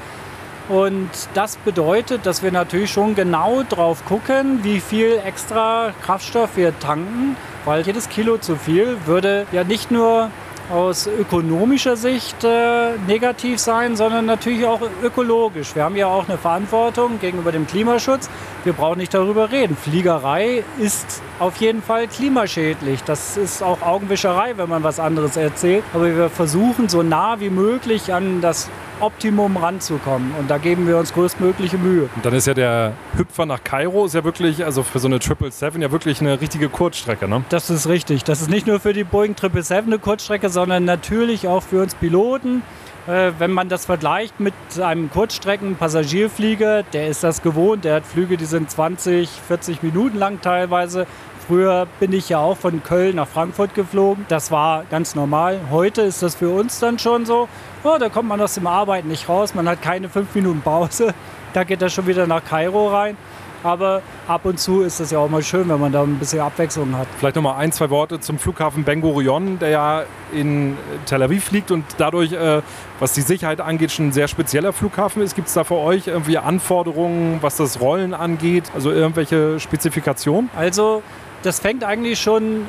Und 0.73 1.11
das 1.35 1.57
bedeutet, 1.59 2.25
dass 2.25 2.43
wir 2.43 2.51
natürlich 2.51 2.91
schon 2.91 3.15
genau 3.15 3.63
drauf 3.69 4.07
gucken, 4.07 4.65
wie 4.65 4.81
viel 4.81 5.21
extra 5.23 5.93
Kraftstoff 6.03 6.57
wir 6.57 6.79
tanken, 6.79 7.37
weil 7.67 7.83
jedes 7.83 8.09
Kilo 8.09 8.39
zu 8.39 8.57
viel 8.57 8.97
würde 9.05 9.47
ja 9.53 9.65
nicht 9.65 9.91
nur 9.91 10.31
aus 10.73 11.07
ökonomischer 11.07 11.97
Sicht 11.97 12.43
äh, 12.45 12.97
negativ 13.07 13.59
sein, 13.59 13.95
sondern 13.95 14.25
natürlich 14.25 14.65
auch 14.65 14.81
ökologisch. 15.03 15.75
Wir 15.75 15.85
haben 15.85 15.97
ja 15.97 16.07
auch 16.07 16.29
eine 16.29 16.39
Verantwortung 16.39 17.21
gegenüber 17.21 17.53
dem 17.53 17.67
Klimaschutz. 17.67 18.31
Wir 18.65 18.73
brauchen 18.73 18.99
nicht 18.99 19.13
darüber 19.13 19.53
reden. 19.53 19.77
Fliegerei 19.77 20.65
ist 20.79 21.23
auf 21.39 21.57
jeden 21.57 21.83
Fall 21.83 22.09
klimaschädlich. 22.09 23.03
Das 23.05 23.37
ist 23.37 23.63
auch 23.63 23.83
Augenwischerei, 23.83 24.55
wenn 24.57 24.69
man 24.69 24.83
was 24.83 24.99
anderes 24.99 25.37
erzählt. 25.37 25.85
Aber 25.93 26.07
wir 26.07 26.31
versuchen 26.31 26.89
so 26.89 27.03
nah 27.03 27.39
wie 27.41 27.51
möglich 27.51 28.13
an 28.15 28.41
das 28.41 28.71
Optimum 29.01 29.57
ranzukommen. 29.57 30.33
Und 30.39 30.49
da 30.49 30.59
geben 30.59 30.87
wir 30.87 30.97
uns 30.97 31.13
größtmögliche 31.13 31.77
Mühe. 31.77 32.09
Und 32.15 32.25
dann 32.25 32.35
ist 32.35 32.47
ja 32.47 32.55
der 32.55 32.93
Hüpfer 33.17 33.47
nach 33.47 33.63
Kairo, 33.65 34.07
ist 34.07 34.15
ja 34.15 34.23
wirklich, 34.23 34.65
also 34.65 34.85
für 34.85 35.01
so 35.01 35.09
eine 35.09 35.17
777 35.17 35.83
ja 35.83 35.91
wirklich 35.91 36.21
eine 36.21 36.41
richtige 36.41 36.69
Kurzstrecke, 36.69 37.29
ne? 37.29 37.45
Das 37.49 37.69
ist 37.69 37.89
richtig. 37.89 38.23
Das 38.23 38.41
ist 38.41 38.49
nicht 38.49 38.67
nur 38.67 38.79
für 38.79 38.93
die 38.93 39.05
Boeing 39.05 39.35
777 39.35 39.87
eine 39.87 39.99
Kurzstrecke, 39.99 40.49
sondern 40.49 40.62
natürlich 40.67 41.49
auch 41.49 41.63
für 41.63 41.83
uns 41.83 41.95
Piloten. 41.95 42.63
Äh, 43.07 43.33
wenn 43.39 43.51
man 43.51 43.69
das 43.69 43.87
vergleicht 43.87 44.39
mit 44.39 44.55
einem 44.81 45.11
Kurzstrecken-Passagierflieger, 45.11 46.85
der 46.85 47.09
ist 47.09 47.25
das 47.25 47.43
gewohnt, 47.43 47.85
der 47.85 47.97
hat 47.97 48.07
Flüge, 48.07 48.37
die 48.37 48.45
sind 48.45 48.71
20, 48.71 49.29
40 49.29 49.83
Minuten 49.83 50.19
lang 50.19 50.41
teilweise. 50.41 51.07
Früher 51.49 51.89
bin 51.99 52.13
ich 52.13 52.29
ja 52.29 52.39
auch 52.39 52.57
von 52.57 52.85
Köln 52.85 53.17
nach 53.17 53.27
Frankfurt 53.27 53.75
geflogen. 53.75 54.25
Das 54.29 54.53
war 54.53 54.85
ganz 54.89 55.17
normal. 55.17 55.61
Heute 55.73 56.03
ist 56.03 56.23
das 56.23 56.37
für 56.37 56.51
uns 56.51 56.79
dann 56.79 57.01
schon 57.01 57.27
so. 57.27 57.49
Oh, 57.83 57.97
da 57.99 58.09
kommt 58.09 58.29
man 58.29 58.41
aus 58.41 58.55
dem 58.55 58.69
Arbeiten 58.69 59.09
nicht 59.09 59.29
raus. 59.29 59.53
Man 59.55 59.69
hat 59.69 59.83
keine 59.83 60.09
fünf 60.09 60.33
Minuten 60.37 60.61
Pause. 60.61 61.13
Da 61.53 61.65
geht 61.65 61.83
er 61.83 61.91
schon 61.91 62.07
wieder 62.07 62.29
nach 62.29 62.45
Kairo 62.45 62.89
rein. 62.89 63.17
Aber 63.63 64.03
ab 64.27 64.45
und 64.45 64.59
zu 64.59 64.83
ist 64.83 65.01
es 65.01 65.11
ja 65.11 65.19
auch 65.19 65.29
mal 65.29 65.43
schön, 65.43 65.69
wenn 65.69 65.81
man 65.81 65.93
da 65.93 66.03
ein 66.03 66.19
bisschen 66.19 66.41
Abwechslung 66.41 66.97
hat. 66.97 67.07
Vielleicht 67.19 67.37
noch 67.37 67.43
mal 67.43 67.57
ein, 67.57 67.73
zwei 67.73 67.91
Worte 67.91 68.21
zum 68.21 68.39
Flughafen 68.39 68.85
Ben 68.85 69.01
Gurion, 69.01 69.59
der 69.59 69.69
ja 69.69 70.03
in 70.33 70.77
Tel 71.07 71.23
Aviv 71.23 71.45
fliegt 71.45 71.71
und 71.71 71.85
dadurch, 71.99 72.33
äh, 72.33 72.63
was 72.99 73.13
die 73.13 73.21
Sicherheit 73.21 73.61
angeht, 73.61 73.93
schon 73.93 74.09
ein 74.09 74.13
sehr 74.13 74.29
spezieller 74.29 74.73
Flughafen 74.73 75.23
ist. 75.23 75.35
Gibt 75.35 75.49
es 75.49 75.55
da 75.55 75.65
für 75.65 75.77
euch 75.77 76.07
irgendwie 76.07 76.39
Anforderungen, 76.39 77.39
was 77.41 77.57
das 77.57 77.81
Rollen 77.81 78.15
angeht? 78.15 78.65
Also 78.75 78.91
irgendwelche 78.91 79.61
Spezifikationen? 79.61 80.51
Also 80.57 81.03
das 81.43 81.61
fängt 81.61 81.85
eigentlich 81.85 82.21
schon 82.21 82.67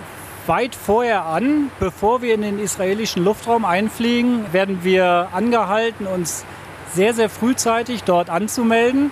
weit 0.48 0.76
vorher 0.76 1.26
an. 1.26 1.72
Bevor 1.80 2.22
wir 2.22 2.34
in 2.34 2.42
den 2.42 2.60
israelischen 2.60 3.24
Luftraum 3.24 3.66
einfliegen, 3.66 4.46
werden 4.52 4.80
wir 4.84 5.30
angehalten, 5.32 6.06
uns 6.06 6.46
sehr, 6.94 7.14
sehr 7.14 7.30
frühzeitig 7.30 8.04
dort 8.04 8.30
anzumelden 8.30 9.12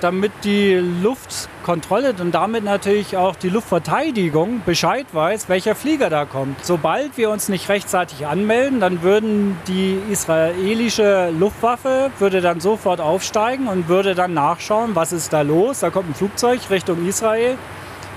damit 0.00 0.32
die 0.44 0.74
Luftkontrolle 0.74 2.14
und 2.20 2.32
damit 2.32 2.64
natürlich 2.64 3.16
auch 3.16 3.36
die 3.36 3.48
Luftverteidigung 3.48 4.62
Bescheid 4.64 5.06
weiß, 5.12 5.48
welcher 5.48 5.74
Flieger 5.74 6.10
da 6.10 6.24
kommt. 6.24 6.64
Sobald 6.64 7.16
wir 7.16 7.30
uns 7.30 7.48
nicht 7.48 7.68
rechtzeitig 7.68 8.26
anmelden, 8.26 8.80
dann 8.80 9.02
würden 9.02 9.56
die 9.66 9.98
israelische 10.10 11.30
Luftwaffe 11.30 12.10
würde 12.18 12.40
dann 12.40 12.60
sofort 12.60 13.00
aufsteigen 13.00 13.68
und 13.68 13.88
würde 13.88 14.14
dann 14.14 14.34
nachschauen, 14.34 14.94
was 14.94 15.12
ist 15.12 15.32
da 15.32 15.42
los. 15.42 15.80
Da 15.80 15.90
kommt 15.90 16.10
ein 16.10 16.14
Flugzeug 16.14 16.60
Richtung 16.70 17.06
Israel 17.06 17.56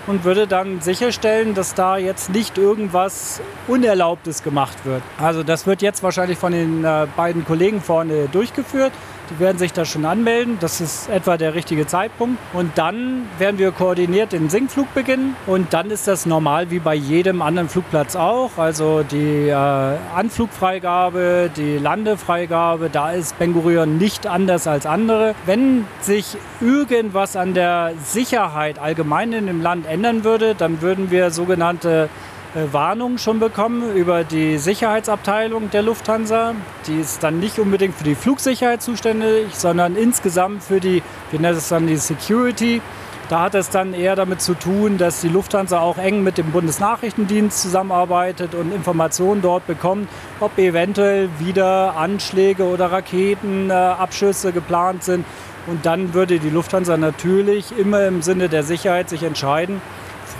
und 0.08 0.24
würde 0.24 0.48
dann 0.48 0.82
sicherstellen, 0.82 1.54
dass 1.54 1.74
da 1.74 1.98
jetzt 1.98 2.30
nicht 2.32 2.58
irgendwas 2.58 3.42
Unerlaubtes 3.68 4.44
gemacht 4.44 4.86
wird. 4.86 5.02
Also 5.20 5.44
das 5.44 5.68
wird 5.68 5.82
jetzt 5.82 6.04
wahrscheinlich 6.04 6.38
von 6.38 6.52
den 6.52 6.84
äh, 6.84 7.08
beiden 7.16 7.46
Kollegen 7.46 7.82
vorne 7.82 8.28
durchgeführt. 8.32 8.92
Die 9.32 9.40
werden 9.40 9.58
sich 9.58 9.72
da 9.72 9.86
schon 9.86 10.04
anmelden. 10.04 10.58
Das 10.60 10.82
ist 10.82 11.10
etwa 11.10 11.38
der 11.38 11.56
richtige 11.56 11.88
Zeitpunkt. 11.88 12.38
Und 12.54 12.78
dann 12.78 13.28
werden 13.38 13.58
wir 13.58 13.72
koordiniert 13.72 14.34
den 14.34 14.50
Sinkflug 14.50 14.94
beginnen. 14.94 15.36
Und 15.48 15.74
dann 15.74 15.90
ist 15.90 16.08
das 16.08 16.26
normal 16.26 16.70
wie 16.70 16.80
bei 16.80 16.96
jedem 16.96 17.42
anderen 17.42 17.70
Flugplatz 17.70 18.16
auch. 18.16 18.52
Also 18.58 19.04
die 19.04 19.48
äh, 19.48 19.54
Anflugfreigabe, 19.54 21.50
die 21.56 21.78
Landefreigabe, 21.78 22.90
da 22.90 23.12
ist 23.12 23.40
Ben 23.40 23.54
Gurion 23.54 23.98
nicht 23.98 24.28
anders 24.28 24.68
als 24.68 24.86
andere. 24.86 25.34
Wenn 25.46 25.86
sich 26.02 26.38
irgendwas 26.60 27.36
an 27.36 27.54
der 27.54 27.94
Sicherheit 28.04 28.80
allgemein 28.80 29.32
in 29.32 29.48
dem 29.48 29.62
Land 29.62 29.86
ändern 29.88 30.24
würde, 30.26 30.56
dann 30.56 30.82
würden 30.82 31.10
wir 31.10 31.32
sogenannte 31.32 32.10
äh, 32.54 32.74
Warnung 32.74 33.18
schon 33.18 33.40
bekommen 33.40 33.96
über 33.96 34.26
die 34.26 34.58
Sicherheitsabteilung 34.58 35.70
der 35.70 35.84
Lufthansa. 35.84 36.54
Die 36.86 37.00
ist 37.00 37.24
dann 37.24 37.40
nicht 37.40 37.60
unbedingt 37.60 37.96
für 37.96 38.04
die 38.04 38.16
Flugsicherheit 38.16 38.82
zuständig, 38.82 39.56
sondern 39.56 39.96
insgesamt 39.96 40.64
für 40.64 40.82
die, 40.82 41.02
wir 41.32 41.40
nennen 41.40 41.58
es 41.58 41.70
dann 41.70 41.88
die 41.88 41.96
Security. 41.96 42.82
Da 43.30 43.44
hat 43.44 43.56
es 43.56 43.70
dann 43.70 43.94
eher 43.94 44.18
damit 44.18 44.42
zu 44.42 44.54
tun, 44.54 44.98
dass 44.98 45.22
die 45.22 45.30
Lufthansa 45.30 45.80
auch 45.80 45.98
eng 45.98 46.22
mit 46.24 46.38
dem 46.38 46.52
Bundesnachrichtendienst 46.52 47.62
zusammenarbeitet 47.62 48.54
und 48.54 48.74
Informationen 48.74 49.42
dort 49.42 49.66
bekommt, 49.66 50.10
ob 50.42 50.58
eventuell 50.58 51.30
wieder 51.40 51.96
Anschläge 51.96 52.66
oder 52.66 52.92
Raketenabschüsse 52.92 54.52
geplant 54.52 55.06
sind. 55.06 55.26
Und 55.68 55.86
dann 55.86 56.14
würde 56.14 56.40
die 56.40 56.50
Lufthansa 56.50 56.98
natürlich 56.98 57.78
immer 57.78 58.06
im 58.06 58.22
Sinne 58.22 58.50
der 58.50 58.64
Sicherheit 58.64 59.10
sich 59.10 59.24
entscheiden, 59.24 59.82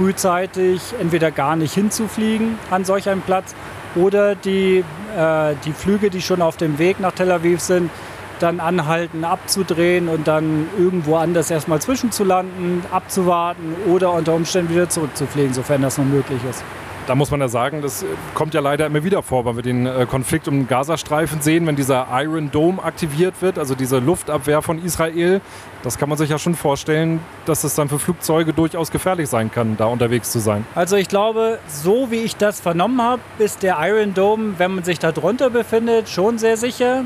frühzeitig 0.02 0.82
entweder 1.00 1.30
gar 1.30 1.56
nicht 1.56 1.76
hinzufliegen 1.76 2.58
an 2.72 2.86
solch 2.86 3.08
einem 3.08 3.22
Platz 3.22 3.54
oder 3.96 4.34
die, 4.34 4.84
äh, 5.16 5.54
die 5.64 5.74
Flüge, 5.74 6.10
die 6.10 6.22
schon 6.22 6.42
auf 6.42 6.58
dem 6.58 6.80
Weg 6.80 7.00
nach 7.00 7.12
Tel 7.12 7.32
Aviv 7.32 7.60
sind, 7.60 7.92
dann 8.40 8.60
anhalten, 8.60 9.24
abzudrehen 9.24 10.10
und 10.10 10.28
dann 10.28 10.68
irgendwo 10.80 11.18
anders 11.18 11.52
erstmal 11.52 11.80
zwischenzulanden, 11.80 12.84
abzuwarten 12.92 13.76
oder 13.94 14.12
unter 14.14 14.34
Umständen 14.34 14.74
wieder 14.74 14.90
zurückzufliegen, 14.90 15.54
sofern 15.54 15.84
das 15.84 16.00
noch 16.00 16.06
möglich 16.06 16.42
ist 16.50 16.64
da 17.08 17.16
muss 17.16 17.32
man 17.32 17.40
ja 17.40 17.48
sagen, 17.48 17.82
das 17.82 18.06
kommt 18.34 18.54
ja 18.54 18.62
leider 18.62 18.86
immer 18.86 19.04
wieder 19.04 19.24
vor, 19.24 19.46
wenn 19.46 19.56
wir 19.56 19.64
den 19.64 19.86
äh, 19.86 20.06
Konflikt 20.10 20.48
um 20.48 20.60
den 20.60 20.68
Gazastreifen 20.68 21.42
sehen, 21.42 21.66
wenn 21.68 21.76
dieser 21.76 22.08
Iron 22.12 22.52
Dome 22.52 22.84
aktiviert 22.84 23.36
wird, 23.42 23.58
also 23.58 23.76
diese 23.76 24.00
Luftabwehr 24.00 24.62
von 24.62 24.84
Israel. 24.84 25.42
Das 25.84 25.98
kann 25.98 26.10
man 26.10 26.18
sich 26.18 26.30
ja 26.30 26.38
schon 26.38 26.56
vorstellen, 26.56 27.20
dass 27.46 27.64
es 27.64 27.76
dann 27.76 27.90
für 27.90 28.00
Flugzeuge 28.00 28.54
durchaus 28.54 28.92
gefährlich 28.92 29.30
sein 29.30 29.52
kann, 29.52 29.78
da 29.78 29.86
unterwegs 29.86 30.32
zu 30.32 30.40
sein. 30.40 30.66
Also 30.76 30.96
ich 30.96 31.08
glaube, 31.08 31.60
so 31.68 32.12
wie 32.12 32.18
ich 32.18 32.36
das 32.36 32.60
vernommen 32.60 33.02
habe, 33.02 33.22
ist 33.40 33.64
der 33.64 33.78
Iron 33.82 34.14
Dome, 34.14 34.56
wenn 34.58 34.76
man 34.76 34.84
sich 34.84 35.00
da 35.00 35.12
drunter 35.12 35.50
befindet, 35.50 36.10
schon 36.10 36.38
sehr 36.38 36.58
sicher. 36.58 37.04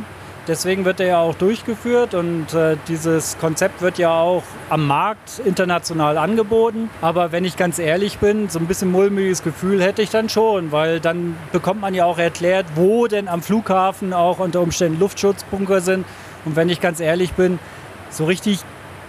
Deswegen 0.47 0.85
wird 0.85 0.99
er 0.99 1.07
ja 1.07 1.19
auch 1.19 1.35
durchgeführt 1.35 2.13
und 2.13 2.53
äh, 2.53 2.77
dieses 2.87 3.37
Konzept 3.37 3.81
wird 3.81 3.97
ja 3.97 4.19
auch 4.19 4.43
am 4.69 4.87
Markt 4.87 5.41
international 5.43 6.17
angeboten. 6.17 6.89
Aber 7.01 7.31
wenn 7.31 7.45
ich 7.45 7.57
ganz 7.57 7.79
ehrlich 7.79 8.19
bin, 8.19 8.49
so 8.49 8.59
ein 8.59 8.67
bisschen 8.67 8.91
mulmiges 8.91 9.43
Gefühl 9.43 9.81
hätte 9.81 10.01
ich 10.01 10.09
dann 10.09 10.29
schon, 10.29 10.71
weil 10.71 10.99
dann 10.99 11.35
bekommt 11.51 11.81
man 11.81 11.93
ja 11.93 12.05
auch 12.05 12.17
erklärt, 12.17 12.65
wo 12.75 13.07
denn 13.07 13.27
am 13.27 13.41
Flughafen 13.41 14.13
auch 14.13 14.39
unter 14.39 14.61
Umständen 14.61 14.99
Luftschutzbunker 14.99 15.81
sind. 15.81 16.05
Und 16.45 16.55
wenn 16.55 16.69
ich 16.69 16.81
ganz 16.81 16.99
ehrlich 16.99 17.33
bin, 17.33 17.59
so 18.09 18.25
richtig 18.25 18.59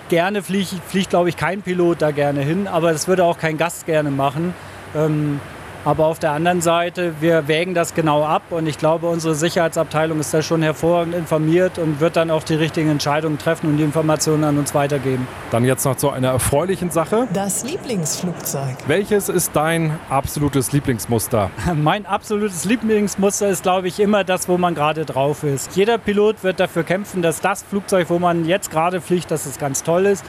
gerne 0.09 0.43
fliegt, 0.43 0.75
fliegt 0.89 1.11
glaube 1.11 1.29
ich, 1.29 1.37
kein 1.37 1.63
Pilot 1.63 2.03
da 2.03 2.11
gerne 2.11 2.41
hin, 2.41 2.69
aber 2.69 2.93
das 2.93 3.09
würde 3.09 3.25
auch 3.25 3.39
kein 3.39 3.57
Gast 3.57 3.87
gerne 3.87 4.11
machen. 4.11 4.55
Ähm, 4.95 5.41
aber 5.87 6.07
auf 6.07 6.19
der 6.19 6.33
anderen 6.33 6.61
Seite, 6.61 7.15
wir 7.21 7.47
wägen 7.47 7.73
das 7.73 7.95
genau 7.95 8.25
ab 8.25 8.43
und 8.51 8.67
ich 8.67 8.77
glaube, 8.77 9.07
unsere 9.07 9.37
Sicherheitsabteilung 9.37 10.19
ist 10.19 10.35
da 10.35 10.43
schon 10.43 10.61
hervorragend 10.61 11.15
informiert 11.15 11.79
und 11.79 12.01
wird 12.01 12.17
dann 12.17 12.33
auch 12.33 12.43
die 12.43 12.57
richtigen 12.57 12.91
Entscheidungen 12.91 13.39
treffen 13.39 13.69
und 13.71 13.77
die 13.77 13.85
Informationen 13.85 14.43
an 14.43 14.59
uns 14.59 14.75
weitergeben. 14.75 15.29
Dann 15.53 15.65
jetzt 15.65 15.85
noch 15.85 15.95
zu 15.97 16.11
einer 16.11 16.31
erfreulichen 16.31 16.91
Sache. 16.91 17.29
Das 17.33 17.63
Lieblingsflugzeug. 17.63 18.77
Welches 18.89 19.29
ist 19.29 19.53
dein 19.55 19.97
absolutes 20.11 20.73
Lieblingsmuster? 20.73 21.53
Mein 21.77 22.05
absolutes 22.05 22.65
Lieblingsmuster 22.65 23.49
ist, 23.49 23.63
glaube 23.63 23.87
ich, 23.87 24.01
immer 24.01 24.25
das, 24.25 24.49
wo 24.49 24.59
man 24.59 24.75
gerade 24.75 25.05
drauf 25.05 25.45
ist. 25.45 25.77
Jeder 25.77 25.99
Pilot 25.99 26.43
wird 26.43 26.59
dafür 26.59 26.83
kämpfen, 26.83 27.23
dass 27.23 27.41
das 27.41 27.63
Flugzeug, 27.63 28.11
wo 28.11 28.19
man 28.19 28.45
jetzt 28.45 28.73
gerade 28.73 29.01
fliegt, 29.01 29.31
dass 29.31 29.47
es 29.47 29.57
ganz 29.57 29.85
toll 29.85 30.07
ist. 30.07 30.25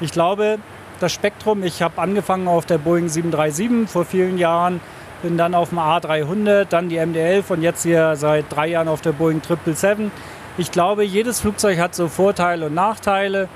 Ich 0.00 0.10
glaube, 0.10 0.58
das 1.00 1.12
Spektrum, 1.12 1.64
ich 1.64 1.82
habe 1.82 2.00
angefangen 2.00 2.48
auf 2.48 2.64
der 2.64 2.78
Boeing 2.78 3.08
737 3.08 3.90
vor 3.90 4.04
vielen 4.06 4.38
Jahren 4.38 4.80
bin 5.22 5.36
dann 5.36 5.54
auf 5.54 5.70
dem 5.70 5.78
A300, 5.78 6.64
dann 6.64 6.88
die 6.88 6.98
MD-11 6.98 7.50
und 7.50 7.62
jetzt 7.62 7.82
hier 7.84 8.16
seit 8.16 8.46
drei 8.50 8.68
Jahren 8.68 8.88
auf 8.88 9.00
der 9.00 9.12
Boeing 9.12 9.40
777. 9.40 10.10
Ich 10.58 10.70
glaube, 10.70 11.04
jedes 11.04 11.40
Flugzeug 11.40 11.78
hat 11.78 11.94
so 11.94 12.08
Vorteile 12.08 12.66
und 12.66 12.74
Nachteile. 12.74 13.48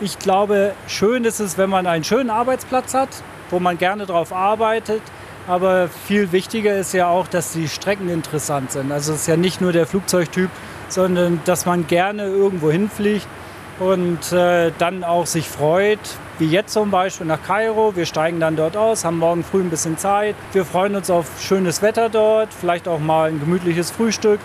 Ich 0.00 0.18
glaube, 0.18 0.72
schön 0.86 1.24
ist 1.24 1.40
es, 1.40 1.56
wenn 1.56 1.70
man 1.70 1.86
einen 1.86 2.04
schönen 2.04 2.28
Arbeitsplatz 2.28 2.92
hat, 2.92 3.08
wo 3.50 3.58
man 3.58 3.78
gerne 3.78 4.04
drauf 4.04 4.32
arbeitet. 4.32 5.00
Aber 5.48 5.88
viel 5.88 6.32
wichtiger 6.32 6.76
ist 6.76 6.92
ja 6.92 7.08
auch, 7.08 7.28
dass 7.28 7.52
die 7.52 7.68
Strecken 7.68 8.10
interessant 8.10 8.72
sind. 8.72 8.90
Also 8.92 9.14
es 9.14 9.20
ist 9.20 9.26
ja 9.28 9.36
nicht 9.36 9.60
nur 9.60 9.72
der 9.72 9.86
Flugzeugtyp, 9.86 10.50
sondern 10.88 11.40
dass 11.44 11.66
man 11.66 11.86
gerne 11.86 12.26
irgendwo 12.26 12.70
hinfliegt 12.70 13.28
und 13.78 14.32
äh, 14.32 14.72
dann 14.78 15.04
auch 15.04 15.26
sich 15.26 15.48
freut, 15.48 16.00
wie 16.38 16.46
jetzt 16.46 16.72
zum 16.72 16.90
Beispiel 16.90 17.26
nach 17.26 17.42
Kairo. 17.42 17.96
Wir 17.96 18.06
steigen 18.06 18.40
dann 18.40 18.56
dort 18.56 18.76
aus, 18.76 19.04
haben 19.04 19.18
morgen 19.18 19.42
früh 19.42 19.60
ein 19.60 19.70
bisschen 19.70 19.96
Zeit. 19.96 20.34
Wir 20.52 20.64
freuen 20.64 20.94
uns 20.94 21.10
auf 21.10 21.26
schönes 21.40 21.82
Wetter 21.82 22.08
dort, 22.08 22.48
vielleicht 22.52 22.88
auch 22.88 22.98
mal 22.98 23.30
ein 23.30 23.40
gemütliches 23.40 23.90
Frühstück. 23.90 24.40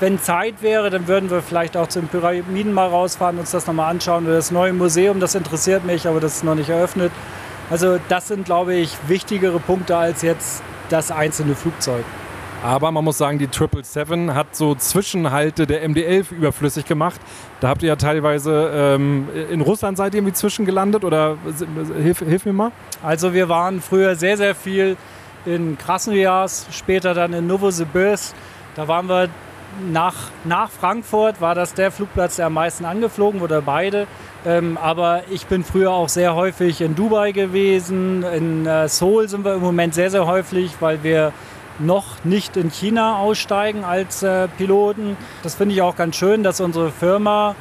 Wenn 0.00 0.20
Zeit 0.20 0.60
wäre, 0.60 0.90
dann 0.90 1.08
würden 1.08 1.30
wir 1.30 1.42
vielleicht 1.42 1.76
auch 1.76 1.88
zu 1.88 2.00
den 2.00 2.08
Pyramiden 2.08 2.72
mal 2.72 2.88
rausfahren, 2.88 3.38
uns 3.38 3.50
das 3.50 3.66
nochmal 3.66 3.90
anschauen. 3.90 4.26
Oder 4.26 4.36
das 4.36 4.50
neue 4.50 4.72
Museum, 4.72 5.20
das 5.20 5.34
interessiert 5.34 5.84
mich, 5.84 6.06
aber 6.06 6.20
das 6.20 6.36
ist 6.36 6.44
noch 6.44 6.54
nicht 6.54 6.68
eröffnet. 6.68 7.12
Also 7.70 7.98
das 8.08 8.28
sind, 8.28 8.44
glaube 8.44 8.74
ich, 8.74 8.96
wichtigere 9.06 9.58
Punkte 9.58 9.96
als 9.96 10.22
jetzt 10.22 10.62
das 10.90 11.10
einzelne 11.10 11.54
Flugzeug. 11.54 12.04
Aber 12.62 12.90
man 12.90 13.04
muss 13.04 13.18
sagen, 13.18 13.38
die 13.38 13.46
777 13.46 14.34
hat 14.34 14.56
so 14.56 14.74
Zwischenhalte 14.74 15.66
der 15.66 15.88
MD-11 15.88 16.32
überflüssig 16.32 16.84
gemacht. 16.84 17.20
Da 17.60 17.68
habt 17.68 17.82
ihr 17.82 17.88
ja 17.88 17.96
teilweise 17.96 18.70
ähm, 18.74 19.28
in 19.50 19.60
Russland 19.60 19.96
seid 19.96 20.14
ihr 20.14 20.18
irgendwie 20.18 20.34
zwischengelandet 20.34 21.04
oder 21.04 21.36
hilf, 22.00 22.20
hilf 22.20 22.44
mir 22.44 22.52
mal? 22.52 22.72
Also 23.02 23.34
wir 23.34 23.48
waren 23.48 23.80
früher 23.80 24.16
sehr, 24.16 24.36
sehr 24.36 24.54
viel 24.54 24.96
in 25.44 25.78
Krasnojarsk, 25.78 26.72
später 26.72 27.14
dann 27.14 27.32
in 27.32 27.46
Novosibirsk. 27.46 28.34
Da 28.74 28.88
waren 28.88 29.08
wir 29.08 29.28
nach, 29.90 30.14
nach 30.44 30.70
Frankfurt, 30.70 31.40
war 31.40 31.54
das 31.54 31.74
der 31.74 31.90
Flugplatz, 31.90 32.36
der 32.36 32.46
am 32.46 32.54
meisten 32.54 32.84
angeflogen 32.84 33.40
wurde, 33.40 33.62
beide. 33.64 34.06
Ähm, 34.44 34.78
aber 34.80 35.22
ich 35.30 35.46
bin 35.46 35.64
früher 35.64 35.92
auch 35.92 36.08
sehr 36.08 36.34
häufig 36.34 36.80
in 36.80 36.94
Dubai 36.94 37.32
gewesen. 37.32 38.22
In 38.22 38.66
äh, 38.66 38.88
Seoul 38.88 39.28
sind 39.28 39.44
wir 39.44 39.54
im 39.54 39.60
Moment 39.60 39.94
sehr, 39.94 40.10
sehr 40.10 40.26
häufig, 40.26 40.72
weil 40.80 41.02
wir 41.02 41.32
noch 41.78 42.24
nicht 42.24 42.56
in 42.56 42.70
China 42.70 43.18
aussteigen 43.18 43.84
als 43.84 44.22
äh, 44.22 44.48
Piloten. 44.48 45.16
Das 45.42 45.54
finde 45.54 45.74
ich 45.74 45.82
auch 45.82 45.96
ganz 45.96 46.16
schön, 46.16 46.42
dass 46.42 46.60
unsere 46.60 46.90
Firma 46.90 47.54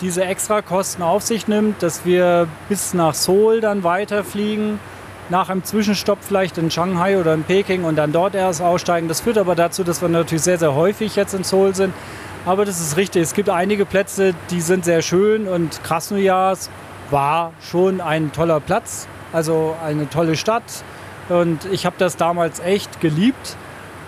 diese 0.00 0.24
Extrakosten 0.24 1.02
auf 1.02 1.22
sich 1.22 1.48
nimmt, 1.48 1.82
dass 1.82 2.04
wir 2.04 2.48
bis 2.68 2.94
nach 2.94 3.14
Seoul 3.14 3.60
dann 3.60 3.82
weiterfliegen, 3.82 4.78
nach 5.30 5.48
einem 5.48 5.64
Zwischenstopp 5.64 6.18
vielleicht 6.20 6.58
in 6.58 6.70
Shanghai 6.70 7.18
oder 7.18 7.34
in 7.34 7.42
Peking 7.44 7.84
und 7.84 7.96
dann 7.96 8.12
dort 8.12 8.34
erst 8.34 8.62
aussteigen. 8.62 9.08
Das 9.08 9.20
führt 9.20 9.38
aber 9.38 9.54
dazu, 9.54 9.82
dass 9.82 10.02
wir 10.02 10.08
natürlich 10.08 10.44
sehr, 10.44 10.58
sehr 10.58 10.74
häufig 10.74 11.16
jetzt 11.16 11.34
in 11.34 11.44
Seoul 11.44 11.74
sind. 11.74 11.94
Aber 12.44 12.64
das 12.64 12.80
ist 12.80 12.96
richtig. 12.96 13.22
Es 13.22 13.34
gibt 13.34 13.48
einige 13.48 13.86
Plätze, 13.86 14.34
die 14.50 14.60
sind 14.60 14.84
sehr 14.84 15.02
schön 15.02 15.48
und 15.48 15.82
Krasnojarsk 15.82 16.70
war 17.10 17.52
schon 17.60 18.00
ein 18.00 18.32
toller 18.32 18.60
Platz, 18.60 19.08
also 19.32 19.74
eine 19.84 20.08
tolle 20.08 20.36
Stadt 20.36 20.62
und 21.28 21.64
ich 21.66 21.86
habe 21.86 21.96
das 21.98 22.16
damals 22.16 22.60
echt 22.60 23.00
geliebt, 23.00 23.56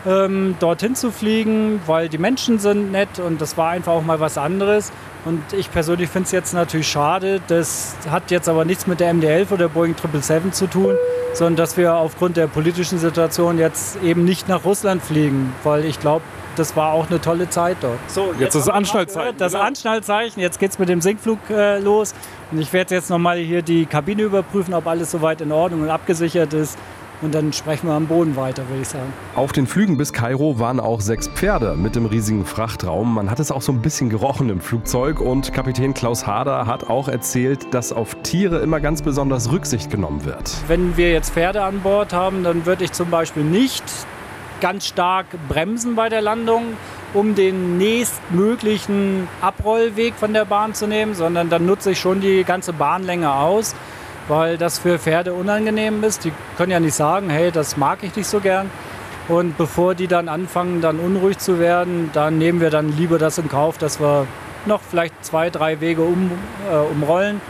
ähm, 0.06 0.56
dorthin 0.60 0.94
zu 0.94 1.10
fliegen, 1.10 1.80
weil 1.86 2.08
die 2.08 2.18
Menschen 2.18 2.58
sind 2.58 2.92
nett 2.92 3.18
und 3.18 3.40
das 3.40 3.56
war 3.56 3.70
einfach 3.70 3.92
auch 3.92 4.04
mal 4.04 4.20
was 4.20 4.38
anderes. 4.38 4.92
Und 5.24 5.42
ich 5.52 5.70
persönlich 5.70 6.08
finde 6.08 6.26
es 6.26 6.32
jetzt 6.32 6.54
natürlich 6.54 6.88
schade, 6.88 7.40
das 7.48 7.96
hat 8.08 8.30
jetzt 8.30 8.48
aber 8.48 8.64
nichts 8.64 8.86
mit 8.86 9.00
der 9.00 9.12
MD-11 9.12 9.52
oder 9.52 9.68
Boeing 9.68 9.94
777 9.94 10.52
zu 10.52 10.66
tun, 10.68 10.94
sondern 11.34 11.56
dass 11.56 11.76
wir 11.76 11.94
aufgrund 11.96 12.36
der 12.36 12.46
politischen 12.46 12.98
Situation 12.98 13.58
jetzt 13.58 14.00
eben 14.02 14.24
nicht 14.24 14.48
nach 14.48 14.64
Russland 14.64 15.02
fliegen, 15.02 15.52
weil 15.64 15.84
ich 15.84 15.98
glaube, 15.98 16.22
das 16.56 16.76
war 16.76 16.92
auch 16.92 17.08
eine 17.08 17.20
tolle 17.20 17.48
Zeit 17.48 17.76
dort. 17.80 17.98
So, 18.08 18.30
jetzt, 18.30 18.40
jetzt 18.40 18.54
ist 18.56 18.66
das 18.66 18.74
Anschnallzeichen. 18.74 19.38
Das 19.38 19.54
Anschnallzeichen, 19.54 20.42
jetzt 20.42 20.58
geht 20.58 20.70
es 20.70 20.78
mit 20.78 20.88
dem 20.88 21.00
Sinkflug 21.00 21.38
äh, 21.50 21.78
los. 21.78 22.14
Und 22.50 22.60
ich 22.60 22.72
werde 22.72 22.94
jetzt 22.94 23.10
nochmal 23.10 23.38
hier 23.38 23.62
die 23.62 23.86
Kabine 23.86 24.22
überprüfen, 24.22 24.74
ob 24.74 24.86
alles 24.86 25.10
soweit 25.10 25.40
in 25.40 25.52
Ordnung 25.52 25.82
und 25.82 25.90
abgesichert 25.90 26.52
ist. 26.54 26.78
Und 27.20 27.34
dann 27.34 27.52
sprechen 27.52 27.88
wir 27.88 27.94
am 27.94 28.06
Boden 28.06 28.36
weiter, 28.36 28.68
würde 28.68 28.82
ich 28.82 28.88
sagen. 28.88 29.12
Auf 29.34 29.50
den 29.50 29.66
Flügen 29.66 29.96
bis 29.96 30.12
Kairo 30.12 30.60
waren 30.60 30.78
auch 30.78 31.00
sechs 31.00 31.26
Pferde 31.26 31.74
mit 31.74 31.96
dem 31.96 32.06
riesigen 32.06 32.44
Frachtraum. 32.44 33.12
Man 33.12 33.28
hat 33.28 33.40
es 33.40 33.50
auch 33.50 33.62
so 33.62 33.72
ein 33.72 33.82
bisschen 33.82 34.08
gerochen 34.08 34.48
im 34.50 34.60
Flugzeug. 34.60 35.20
Und 35.20 35.52
Kapitän 35.52 35.94
Klaus 35.94 36.28
Hader 36.28 36.66
hat 36.66 36.88
auch 36.88 37.08
erzählt, 37.08 37.74
dass 37.74 37.92
auf 37.92 38.14
Tiere 38.22 38.58
immer 38.58 38.78
ganz 38.78 39.02
besonders 39.02 39.50
Rücksicht 39.50 39.90
genommen 39.90 40.24
wird. 40.24 40.54
Wenn 40.68 40.96
wir 40.96 41.10
jetzt 41.10 41.32
Pferde 41.32 41.64
an 41.64 41.80
Bord 41.80 42.12
haben, 42.12 42.44
dann 42.44 42.66
würde 42.66 42.84
ich 42.84 42.92
zum 42.92 43.10
Beispiel 43.10 43.42
nicht 43.42 43.82
ganz 44.60 44.86
stark 44.86 45.26
bremsen 45.48 45.96
bei 45.96 46.08
der 46.08 46.20
Landung, 46.20 46.62
um 47.14 47.34
den 47.34 47.78
nächstmöglichen 47.78 49.26
Abrollweg 49.40 50.14
von 50.14 50.32
der 50.32 50.44
Bahn 50.44 50.74
zu 50.74 50.86
nehmen, 50.86 51.14
sondern 51.14 51.48
dann 51.48 51.66
nutze 51.66 51.92
ich 51.92 52.00
schon 52.00 52.20
die 52.20 52.44
ganze 52.44 52.72
Bahnlänge 52.72 53.32
aus 53.32 53.74
weil 54.28 54.58
das 54.58 54.78
für 54.78 54.98
Pferde 54.98 55.32
unangenehm 55.32 56.04
ist. 56.04 56.24
Die 56.24 56.32
können 56.56 56.70
ja 56.70 56.80
nicht 56.80 56.94
sagen, 56.94 57.30
hey, 57.30 57.50
das 57.50 57.76
mag 57.76 57.98
ich 58.02 58.14
nicht 58.14 58.28
so 58.28 58.40
gern. 58.40 58.70
Und 59.26 59.58
bevor 59.58 59.94
die 59.94 60.06
dann 60.06 60.28
anfangen, 60.28 60.80
dann 60.80 60.98
unruhig 60.98 61.38
zu 61.38 61.58
werden, 61.58 62.10
dann 62.12 62.38
nehmen 62.38 62.60
wir 62.60 62.70
dann 62.70 62.96
lieber 62.96 63.18
das 63.18 63.38
in 63.38 63.48
Kauf, 63.48 63.76
dass 63.76 64.00
wir 64.00 64.26
noch 64.64 64.80
vielleicht 64.80 65.24
zwei, 65.24 65.50
drei 65.50 65.80
Wege 65.80 66.02
um, 66.02 66.30
äh, 66.70 66.76
umrollen. 66.76 67.40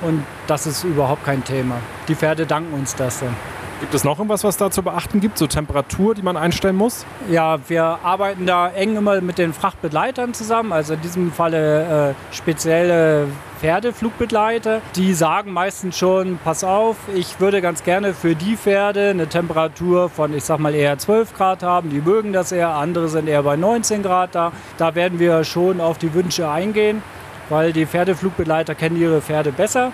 Und 0.00 0.24
das 0.46 0.66
ist 0.66 0.82
überhaupt 0.84 1.24
kein 1.24 1.44
Thema. 1.44 1.76
Die 2.08 2.14
Pferde 2.14 2.46
danken 2.46 2.72
uns 2.74 2.94
das 2.94 3.20
dann. 3.20 3.36
Gibt 3.80 3.94
es 3.94 4.04
noch 4.04 4.18
irgendwas, 4.18 4.44
was 4.44 4.58
da 4.58 4.70
zu 4.70 4.82
beachten 4.82 5.20
gibt? 5.20 5.38
So 5.38 5.46
Temperatur, 5.46 6.14
die 6.14 6.20
man 6.20 6.36
einstellen 6.36 6.76
muss? 6.76 7.06
Ja, 7.30 7.58
wir 7.68 7.82
arbeiten 8.02 8.44
da 8.44 8.68
eng 8.68 8.94
immer 8.94 9.22
mit 9.22 9.38
den 9.38 9.54
Frachtbegleitern 9.54 10.34
zusammen. 10.34 10.70
Also 10.70 10.94
in 10.94 11.00
diesem 11.00 11.32
Falle 11.32 12.10
äh, 12.10 12.34
spezielle 12.34 13.26
Pferdeflugbegleiter. 13.60 14.82
Die 14.96 15.14
sagen 15.14 15.52
meistens 15.52 15.96
schon, 15.96 16.38
pass 16.44 16.62
auf, 16.62 16.96
ich 17.14 17.40
würde 17.40 17.62
ganz 17.62 17.82
gerne 17.82 18.12
für 18.12 18.34
die 18.34 18.56
Pferde 18.58 19.10
eine 19.10 19.28
Temperatur 19.28 20.10
von, 20.10 20.34
ich 20.34 20.44
sag 20.44 20.58
mal, 20.58 20.74
eher 20.74 20.98
12 20.98 21.34
Grad 21.34 21.62
haben. 21.62 21.88
Die 21.88 22.02
mögen 22.02 22.34
das 22.34 22.52
eher, 22.52 22.74
andere 22.74 23.08
sind 23.08 23.28
eher 23.28 23.42
bei 23.42 23.56
19 23.56 24.02
Grad 24.02 24.34
da. 24.34 24.52
Da 24.76 24.94
werden 24.94 25.18
wir 25.18 25.42
schon 25.44 25.80
auf 25.80 25.96
die 25.96 26.12
Wünsche 26.12 26.50
eingehen, 26.50 27.02
weil 27.48 27.72
die 27.72 27.86
Pferdeflugbegleiter 27.86 28.74
kennen 28.74 29.00
ihre 29.00 29.22
Pferde 29.22 29.52
besser. 29.52 29.92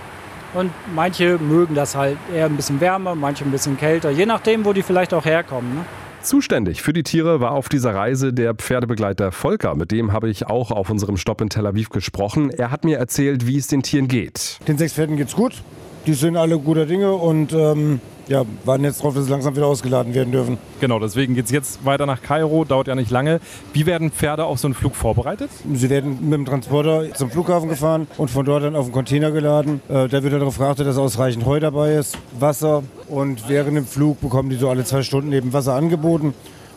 Und 0.57 0.71
manche 0.95 1.39
mögen 1.39 1.75
das 1.75 1.95
halt 1.95 2.17
eher 2.35 2.47
ein 2.47 2.57
bisschen 2.57 2.81
wärmer, 2.81 3.15
manche 3.15 3.45
ein 3.45 3.51
bisschen 3.51 3.77
kälter, 3.77 4.11
je 4.11 4.25
nachdem, 4.25 4.65
wo 4.65 4.73
die 4.73 4.83
vielleicht 4.83 5.13
auch 5.13 5.27
herkommen. 5.27 5.75
Ne? 5.75 5.85
Zuständig 6.23 6.81
für 6.81 6.95
die 6.95 7.03
Tiere 7.03 7.41
war 7.41 7.53
auf 7.53 7.69
dieser 7.69 7.95
Reise 7.95 8.33
der 8.33 8.55
Pferdebegleiter 8.55 9.33
Volker. 9.33 9.75
Mit 9.75 9.93
dem 9.93 10.13
habe 10.13 10.31
ich 10.31 10.47
auch 10.47 10.71
auf 10.71 10.89
unserem 10.89 11.19
Stopp 11.19 11.43
in 11.43 11.51
Tel 11.51 11.67
Aviv 11.67 11.91
gesprochen. 11.91 12.51
Er 12.51 12.71
hat 12.71 12.85
mir 12.85 12.97
erzählt, 12.99 13.47
wie 13.47 13.59
es 13.59 13.67
den 13.67 13.83
Tieren 13.83 14.09
geht. 14.09 14.59
Den 14.67 14.79
sechs 14.79 14.95
Pferden 14.95 15.17
geht's 15.19 15.37
gut. 15.37 15.63
Die 16.07 16.15
sind 16.15 16.37
alle 16.37 16.59
guter 16.59 16.87
Dinge 16.87 17.13
und 17.13 17.53
ähm, 17.53 18.01
ja, 18.29 18.45
warten 18.65 18.85
jetzt 18.85 19.01
darauf, 19.01 19.15
dass 19.15 19.25
sie 19.25 19.31
langsam 19.31 19.57
wieder 19.57 19.67
ausgeladen 19.67 20.15
werden 20.15 20.31
dürfen. 20.31 20.59
Genau, 20.81 21.01
deswegen 21.01 21.35
geht 21.35 21.47
es 21.47 21.51
jetzt 21.51 21.85
weiter 21.85 22.07
nach 22.07 22.23
Kairo, 22.23 22.65
dauert 22.65 22.87
ja 22.87 22.95
nicht 22.95 23.11
lange. 23.11 23.41
Wie 23.73 23.87
werden 23.87 24.13
Pferde 24.13 24.45
auf 24.45 24.59
so 24.59 24.69
einen 24.69 24.75
Flug 24.75 24.95
vorbereitet? 24.95 25.51
Sie 25.75 25.91
werden 25.91 26.19
mit 26.23 26.35
dem 26.35 26.45
Transporter 26.47 27.13
zum 27.15 27.31
Flughafen 27.31 27.69
gefahren 27.69 28.07
und 28.19 28.31
von 28.31 28.45
dort 28.45 28.63
dann 28.63 28.77
auf 28.77 28.87
den 28.87 28.93
Container 28.93 29.33
geladen. 29.33 29.81
Äh, 29.89 30.09
da 30.09 30.23
wird 30.23 30.33
dann 30.33 30.41
darauf 30.41 30.59
geachtet, 30.59 30.87
dass 30.87 30.97
ausreichend 30.97 31.45
Heu 31.45 31.59
dabei 31.59 31.95
ist, 31.95 32.17
Wasser 32.39 32.85
und 33.09 33.49
während 33.49 33.77
dem 33.77 33.87
Flug 33.87 34.21
bekommen 34.21 34.51
die 34.51 34.57
so 34.57 34.69
alle 34.69 34.85
zwei 34.85 35.03
Stunden 35.03 35.33
eben 35.33 35.53
Wasser 35.53 35.75
angeboten 35.75 36.35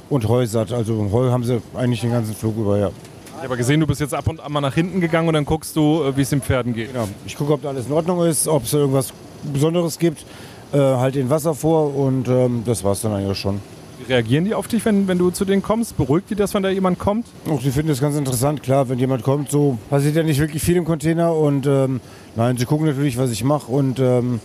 und 0.10 0.28
Heu 0.28 0.46
satt. 0.48 0.72
Also 0.72 1.08
Heu 1.12 1.30
haben 1.30 1.44
sie 1.44 1.62
eigentlich 1.76 2.02
den 2.02 2.12
ganzen 2.12 2.34
Flug 2.34 2.58
über, 2.58 2.78
ja. 2.78 2.90
Ich 3.40 3.46
habe 3.46 3.56
gesehen, 3.56 3.80
du 3.80 3.88
bist 3.88 4.02
jetzt 4.02 4.14
ab 4.14 4.28
und 4.28 4.42
an 4.42 4.52
mal 4.52 4.60
nach 4.60 4.76
hinten 4.76 5.00
gegangen 5.00 5.30
und 5.30 5.34
dann 5.34 5.46
guckst 5.46 5.74
du, 5.78 6.04
äh, 6.04 6.18
wie 6.18 6.22
es 6.22 6.30
den 6.30 6.42
Pferden 6.42 6.74
geht. 6.74 6.92
Genau. 6.92 7.08
Ich 7.26 7.38
gucke, 7.38 7.54
ob 7.54 7.62
da 7.62 7.70
alles 7.70 7.88
in 7.88 7.94
Ordnung 7.94 8.26
ist, 8.26 8.50
ob 8.50 8.66
es 8.66 8.74
irgendwas 8.74 9.14
Besonderes 9.54 9.98
gibt. 9.98 10.26
Äh, 10.74 10.78
halt 10.78 11.16
den 11.16 11.30
Wasser 11.30 11.56
vor 11.56 11.96
und 11.96 12.28
ähm, 12.28 12.64
das 12.66 12.84
war 12.84 12.92
es 12.92 13.02
dann 13.02 13.14
eigentlich 13.14 13.38
schon. 13.38 13.62
Wie 13.98 14.12
reagieren 14.12 14.44
die 14.44 14.54
auf 14.54 14.68
dich, 14.68 14.84
wenn, 14.84 15.08
wenn 15.08 15.18
du 15.18 15.32
zu 15.32 15.46
denen 15.46 15.64
kommst? 15.64 15.96
Beruhigt 15.96 16.30
die 16.30 16.36
das, 16.36 16.54
wenn 16.54 16.64
da 16.64 16.70
jemand 16.70 17.00
kommt? 17.00 17.28
Auch 17.50 17.62
sie 17.62 17.72
finden 17.72 17.88
das 17.88 18.02
ganz 18.02 18.18
interessant, 18.18 18.62
klar, 18.62 18.90
wenn 18.90 19.00
jemand 19.00 19.24
kommt, 19.24 19.50
so 19.50 19.78
passiert 19.90 20.16
ja 20.18 20.24
nicht 20.24 20.40
wirklich 20.40 20.62
viel 20.62 20.76
im 20.76 20.86
Container 20.86 21.34
und 21.34 21.66
ähm, 21.66 22.02
nein, 22.36 22.58
sie 22.58 22.66
gucken 22.66 22.88
natürlich, 22.88 23.18
was 23.18 23.32
ich 23.32 23.44
mache 23.46 23.72
und 23.72 24.00
ähm, 24.00 24.42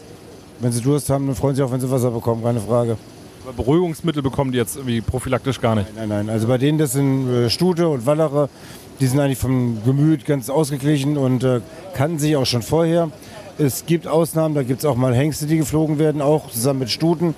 wenn 0.60 0.72
sie 0.72 0.80
Durst 0.80 1.10
haben, 1.10 1.26
dann 1.26 1.34
freuen 1.34 1.56
sie 1.56 1.62
sich 1.62 1.68
auch, 1.68 1.72
wenn 1.72 1.80
sie 1.80 1.90
Wasser 1.90 2.12
bekommen, 2.12 2.44
keine 2.44 2.60
Frage. 2.60 2.96
Aber 3.44 3.52
Beruhigungsmittel 3.52 4.22
bekommen 4.22 4.52
die 4.52 4.58
jetzt 4.58 4.76
irgendwie 4.76 5.02
prophylaktisch 5.02 5.60
gar 5.60 5.74
nicht. 5.74 5.94
Nein, 5.94 6.08
nein, 6.08 6.30
also 6.30 6.48
bei 6.48 6.56
denen, 6.56 6.78
das 6.78 6.92
sind 6.92 7.28
äh, 7.28 7.50
Stute 7.50 7.88
und 7.88 8.06
Wallere, 8.06 8.48
die 9.00 9.06
sind 9.06 9.20
eigentlich 9.20 9.38
vom 9.38 9.78
Gemüt 9.84 10.24
ganz 10.24 10.50
ausgeglichen 10.50 11.16
und 11.16 11.44
äh, 11.44 11.60
kannten 11.94 12.18
sich 12.18 12.36
auch 12.36 12.46
schon 12.46 12.62
vorher. 12.62 13.10
Es 13.56 13.86
gibt 13.86 14.08
Ausnahmen, 14.08 14.54
da 14.54 14.64
gibt 14.64 14.80
es 14.80 14.84
auch 14.84 14.96
mal 14.96 15.14
Hengste, 15.14 15.46
die 15.46 15.58
geflogen 15.58 15.98
werden, 15.98 16.20
auch 16.20 16.50
zusammen 16.50 16.80
mit 16.80 16.90
Stuten. 16.90 17.34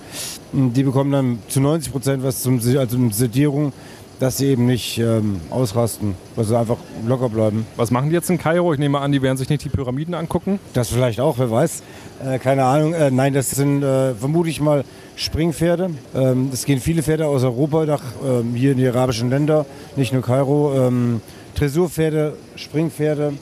Die 0.53 0.83
bekommen 0.83 1.13
dann 1.13 1.39
zu 1.49 1.61
90 1.61 1.93
Prozent 1.93 2.23
was 2.23 2.41
zum, 2.41 2.59
also 2.79 2.99
Sedierung, 3.11 3.73
dass 4.19 4.39
sie 4.39 4.47
eben 4.47 4.65
nicht 4.65 4.99
ähm, 4.99 5.41
ausrasten, 5.51 6.15
sie 6.37 6.59
einfach 6.59 6.79
locker 7.07 7.29
bleiben. 7.29 7.67
Was 7.77 7.91
machen 7.91 8.09
die 8.09 8.15
jetzt 8.15 8.31
in 8.31 8.39
Kairo? 8.39 8.73
Ich 8.73 8.79
nehme 8.79 9.01
an, 9.01 9.13
die 9.13 9.21
werden 9.21 9.37
sich 9.37 9.51
nicht 9.51 9.65
die 9.65 9.69
Pyramiden 9.69 10.15
angucken. 10.15 10.59
Das 10.73 10.89
vielleicht 10.89 11.21
auch, 11.21 11.39
wer 11.39 11.51
weiß. 11.51 11.83
Äh, 12.25 12.39
keine 12.39 12.65
Ahnung. 12.65 12.95
Äh, 12.95 13.11
nein, 13.11 13.35
das 13.35 13.51
sind 13.51 13.83
äh, 13.83 14.15
vermute 14.15 14.49
ich 14.49 14.61
mal 14.61 14.85
Springpferde. 15.17 15.91
Ähm, 16.15 16.51
es 16.53 16.65
gehen 16.65 16.81
viele 16.81 17.03
Pferde 17.03 17.27
aus 17.27 17.43
Europa 17.45 17.85
nach 17.85 18.03
ähm, 18.25 18.55
hier 18.55 18.73
in 18.73 18.79
die 18.79 18.87
arabischen 18.87 19.29
Länder, 19.29 19.67
nicht 19.97 20.15
nur 20.15 20.23
Kairo. 20.23 20.75
Ähm, 20.75 21.21
Dressurpferde, 21.57 22.35
Springpferde. 22.57 23.33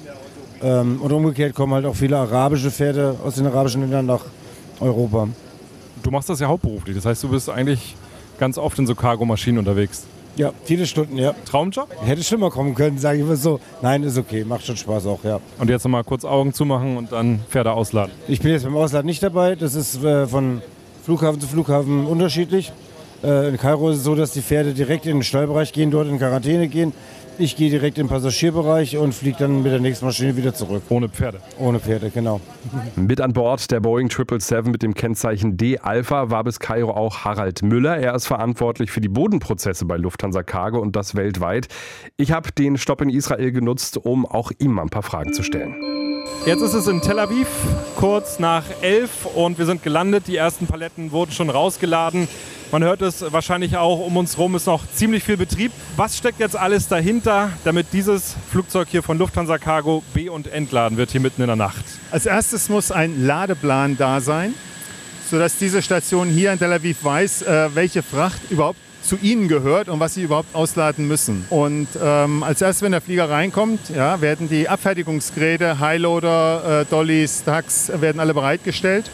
Ähm, 0.62 1.00
und 1.02 1.12
umgekehrt 1.12 1.54
kommen 1.54 1.74
halt 1.74 1.84
auch 1.84 1.94
viele 1.94 2.16
arabische 2.16 2.70
Pferde 2.70 3.16
aus 3.24 3.34
den 3.34 3.46
arabischen 3.46 3.82
Ländern 3.82 4.06
nach 4.06 4.24
Europa. 4.80 5.28
Du 6.02 6.10
machst 6.10 6.28
das 6.28 6.40
ja 6.40 6.48
hauptberuflich. 6.48 6.96
Das 6.96 7.04
heißt, 7.04 7.22
du 7.22 7.28
bist 7.28 7.50
eigentlich 7.50 7.96
ganz 8.38 8.58
oft 8.58 8.78
in 8.78 8.86
so 8.86 8.94
Cargo-Maschinen 8.94 9.58
unterwegs. 9.58 10.04
Ja, 10.36 10.52
viele 10.64 10.86
Stunden, 10.86 11.16
ja. 11.16 11.32
Traumjob? 11.44 11.88
Hätte 12.04 12.24
schlimmer 12.24 12.50
kommen 12.50 12.74
können, 12.74 12.98
sage 12.98 13.20
ich 13.20 13.24
mal 13.24 13.36
so. 13.36 13.60
Nein, 13.82 14.02
ist 14.02 14.18
okay, 14.18 14.44
macht 14.44 14.66
schon 14.66 14.76
Spaß 14.76 15.06
auch, 15.06 15.22
ja. 15.22 15.38
Und 15.58 15.70
jetzt 15.70 15.84
nochmal 15.84 16.02
kurz 16.02 16.24
Augen 16.24 16.52
zumachen 16.52 16.96
und 16.96 17.12
dann 17.12 17.40
Pferde 17.48 17.72
ausladen. 17.72 18.12
Ich 18.26 18.40
bin 18.40 18.50
jetzt 18.50 18.64
beim 18.64 18.76
Ausladen 18.76 19.06
nicht 19.06 19.22
dabei. 19.22 19.54
Das 19.54 19.76
ist 19.76 20.02
äh, 20.02 20.26
von 20.26 20.60
Flughafen 21.04 21.40
zu 21.40 21.46
Flughafen 21.46 22.06
unterschiedlich. 22.06 22.72
Äh, 23.22 23.50
in 23.50 23.58
Kairo 23.58 23.90
ist 23.90 23.98
es 23.98 24.04
so, 24.04 24.16
dass 24.16 24.32
die 24.32 24.42
Pferde 24.42 24.74
direkt 24.74 25.06
in 25.06 25.18
den 25.18 25.22
Stallbereich 25.22 25.72
gehen, 25.72 25.92
dort 25.92 26.08
in 26.08 26.18
Quarantäne 26.18 26.66
gehen. 26.66 26.92
Ich 27.36 27.56
gehe 27.56 27.68
direkt 27.68 27.98
in 27.98 28.04
den 28.04 28.10
Passagierbereich 28.10 28.96
und 28.96 29.12
fliege 29.12 29.38
dann 29.40 29.62
mit 29.62 29.72
der 29.72 29.80
nächsten 29.80 30.06
Maschine 30.06 30.36
wieder 30.36 30.54
zurück. 30.54 30.82
Ohne 30.88 31.08
Pferde. 31.08 31.40
Ohne 31.58 31.80
Pferde, 31.80 32.10
genau. 32.10 32.40
Mit 32.94 33.20
an 33.20 33.32
Bord 33.32 33.70
der 33.72 33.80
Boeing 33.80 34.08
777 34.08 34.70
mit 34.70 34.82
dem 34.82 34.94
Kennzeichen 34.94 35.56
D-Alpha 35.56 36.30
war 36.30 36.44
bis 36.44 36.60
Kairo 36.60 36.92
auch 36.92 37.24
Harald 37.24 37.62
Müller. 37.62 37.96
Er 37.96 38.14
ist 38.14 38.26
verantwortlich 38.26 38.92
für 38.92 39.00
die 39.00 39.08
Bodenprozesse 39.08 39.84
bei 39.84 39.96
Lufthansa 39.96 40.44
Cargo 40.44 40.78
und 40.78 40.94
das 40.94 41.16
weltweit. 41.16 41.66
Ich 42.16 42.30
habe 42.30 42.52
den 42.52 42.78
Stopp 42.78 43.00
in 43.00 43.10
Israel 43.10 43.50
genutzt, 43.50 43.96
um 43.96 44.26
auch 44.26 44.52
ihm 44.58 44.78
ein 44.78 44.88
paar 44.88 45.02
Fragen 45.02 45.32
zu 45.32 45.42
stellen. 45.42 45.74
Jetzt 46.46 46.62
ist 46.62 46.74
es 46.74 46.86
in 46.86 47.00
Tel 47.00 47.18
Aviv, 47.18 47.48
kurz 47.96 48.38
nach 48.38 48.64
elf 48.80 49.26
und 49.34 49.58
wir 49.58 49.66
sind 49.66 49.82
gelandet. 49.82 50.24
Die 50.28 50.36
ersten 50.36 50.66
Paletten 50.66 51.10
wurden 51.10 51.32
schon 51.32 51.50
rausgeladen. 51.50 52.28
Man 52.74 52.82
hört 52.82 53.02
es 53.02 53.24
wahrscheinlich 53.30 53.76
auch 53.76 54.00
um 54.00 54.16
uns 54.16 54.36
herum, 54.36 54.56
ist 54.56 54.66
noch 54.66 54.82
ziemlich 54.92 55.22
viel 55.22 55.36
Betrieb. 55.36 55.70
Was 55.94 56.18
steckt 56.18 56.40
jetzt 56.40 56.56
alles 56.56 56.88
dahinter, 56.88 57.52
damit 57.62 57.86
dieses 57.92 58.34
Flugzeug 58.50 58.88
hier 58.90 59.04
von 59.04 59.16
Lufthansa 59.16 59.58
Cargo 59.58 60.02
be- 60.12 60.32
und 60.32 60.48
entladen 60.48 60.98
wird 60.98 61.12
hier 61.12 61.20
mitten 61.20 61.40
in 61.40 61.46
der 61.46 61.54
Nacht? 61.54 61.84
Als 62.10 62.26
erstes 62.26 62.68
muss 62.68 62.90
ein 62.90 63.28
Ladeplan 63.28 63.96
da 63.96 64.20
sein, 64.20 64.54
sodass 65.30 65.56
diese 65.56 65.82
Station 65.82 66.26
hier 66.26 66.52
in 66.52 66.58
Tel 66.58 66.72
Aviv 66.72 67.04
weiß, 67.04 67.42
äh, 67.42 67.68
welche 67.74 68.02
Fracht 68.02 68.40
überhaupt 68.50 68.80
zu 69.04 69.18
ihnen 69.22 69.46
gehört 69.46 69.88
und 69.88 70.00
was 70.00 70.14
sie 70.14 70.24
überhaupt 70.24 70.52
ausladen 70.52 71.06
müssen. 71.06 71.46
Und 71.50 71.86
ähm, 72.02 72.42
als 72.42 72.60
erstes, 72.60 72.82
wenn 72.82 72.90
der 72.90 73.02
Flieger 73.02 73.30
reinkommt, 73.30 73.90
ja, 73.94 74.20
werden 74.20 74.48
die 74.48 74.68
Abfertigungsgeräte, 74.68 75.78
Highloader, 75.78 76.80
äh, 76.80 76.84
Dollys, 76.86 77.44
Tags, 77.44 77.92
werden 78.00 78.18
alle 78.18 78.34
bereitgestellt. 78.34 79.12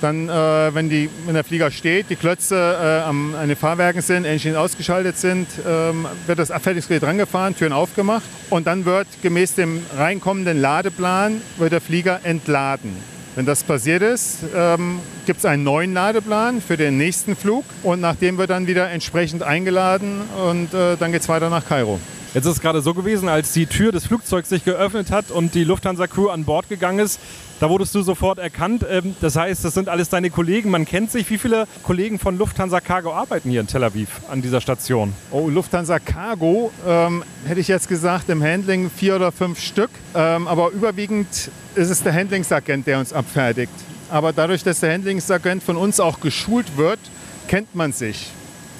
Dann, 0.00 0.28
äh, 0.28 0.74
wenn, 0.74 0.88
die, 0.88 1.08
wenn 1.24 1.34
der 1.34 1.44
Flieger 1.44 1.70
steht, 1.70 2.10
die 2.10 2.16
Klötze 2.16 2.56
äh, 2.56 3.08
am, 3.08 3.34
an 3.34 3.48
den 3.48 3.56
Fahrwerken 3.56 4.02
sind, 4.02 4.24
Engine 4.24 4.58
ausgeschaltet 4.58 5.16
sind, 5.18 5.48
ähm, 5.66 6.06
wird 6.26 6.38
das 6.38 6.50
Abfertigungsgerät 6.50 7.02
rangefahren, 7.02 7.56
Türen 7.56 7.72
aufgemacht 7.72 8.24
und 8.50 8.66
dann 8.66 8.84
wird 8.84 9.06
gemäß 9.22 9.54
dem 9.54 9.82
reinkommenden 9.96 10.60
Ladeplan 10.60 11.40
wird 11.58 11.72
der 11.72 11.80
Flieger 11.80 12.20
entladen. 12.24 12.96
Wenn 13.36 13.46
das 13.46 13.64
passiert 13.64 14.02
ist, 14.02 14.40
ähm, 14.54 15.00
gibt 15.26 15.40
es 15.40 15.44
einen 15.44 15.64
neuen 15.64 15.92
Ladeplan 15.92 16.60
für 16.60 16.76
den 16.76 16.96
nächsten 16.98 17.34
Flug 17.34 17.64
und 17.82 18.00
nach 18.00 18.14
dem 18.14 18.38
wird 18.38 18.50
dann 18.50 18.68
wieder 18.68 18.90
entsprechend 18.90 19.42
eingeladen 19.42 20.20
und 20.48 20.72
äh, 20.72 20.96
dann 20.96 21.10
geht 21.10 21.22
es 21.22 21.28
weiter 21.28 21.50
nach 21.50 21.66
Kairo. 21.66 21.98
Jetzt 22.34 22.46
ist 22.46 22.52
es 22.52 22.60
gerade 22.60 22.80
so 22.80 22.94
gewesen, 22.94 23.28
als 23.28 23.52
die 23.52 23.66
Tür 23.66 23.92
des 23.92 24.06
Flugzeugs 24.06 24.48
sich 24.48 24.64
geöffnet 24.64 25.12
hat 25.12 25.30
und 25.30 25.54
die 25.54 25.62
Lufthansa-Crew 25.62 26.28
an 26.30 26.44
Bord 26.44 26.68
gegangen 26.68 26.98
ist, 26.98 27.20
da 27.64 27.70
wurdest 27.70 27.94
du 27.94 28.02
sofort 28.02 28.38
erkannt. 28.38 28.84
Ähm, 28.90 29.16
das 29.22 29.36
heißt, 29.36 29.64
das 29.64 29.72
sind 29.72 29.88
alles 29.88 30.10
deine 30.10 30.28
Kollegen. 30.28 30.68
Man 30.68 30.84
kennt 30.84 31.10
sich. 31.10 31.30
Wie 31.30 31.38
viele 31.38 31.66
Kollegen 31.82 32.18
von 32.18 32.36
Lufthansa 32.36 32.78
Cargo 32.80 33.14
arbeiten 33.14 33.48
hier 33.48 33.62
in 33.62 33.66
Tel 33.66 33.82
Aviv 33.82 34.20
an 34.30 34.42
dieser 34.42 34.60
Station? 34.60 35.14
Oh, 35.30 35.48
Lufthansa 35.48 35.98
Cargo 35.98 36.70
ähm, 36.86 37.24
hätte 37.46 37.60
ich 37.60 37.68
jetzt 37.68 37.88
gesagt, 37.88 38.28
im 38.28 38.42
Handling 38.42 38.90
vier 38.90 39.16
oder 39.16 39.32
fünf 39.32 39.58
Stück. 39.60 39.88
Ähm, 40.14 40.46
aber 40.46 40.72
überwiegend 40.72 41.26
ist 41.74 41.88
es 41.88 42.02
der 42.02 42.12
Handlingsagent, 42.12 42.86
der 42.86 42.98
uns 42.98 43.14
abfertigt. 43.14 43.72
Aber 44.10 44.34
dadurch, 44.34 44.62
dass 44.62 44.80
der 44.80 44.92
Handlingsagent 44.92 45.62
von 45.62 45.78
uns 45.78 46.00
auch 46.00 46.20
geschult 46.20 46.76
wird, 46.76 46.98
kennt 47.48 47.74
man 47.74 47.94
sich. 47.94 48.30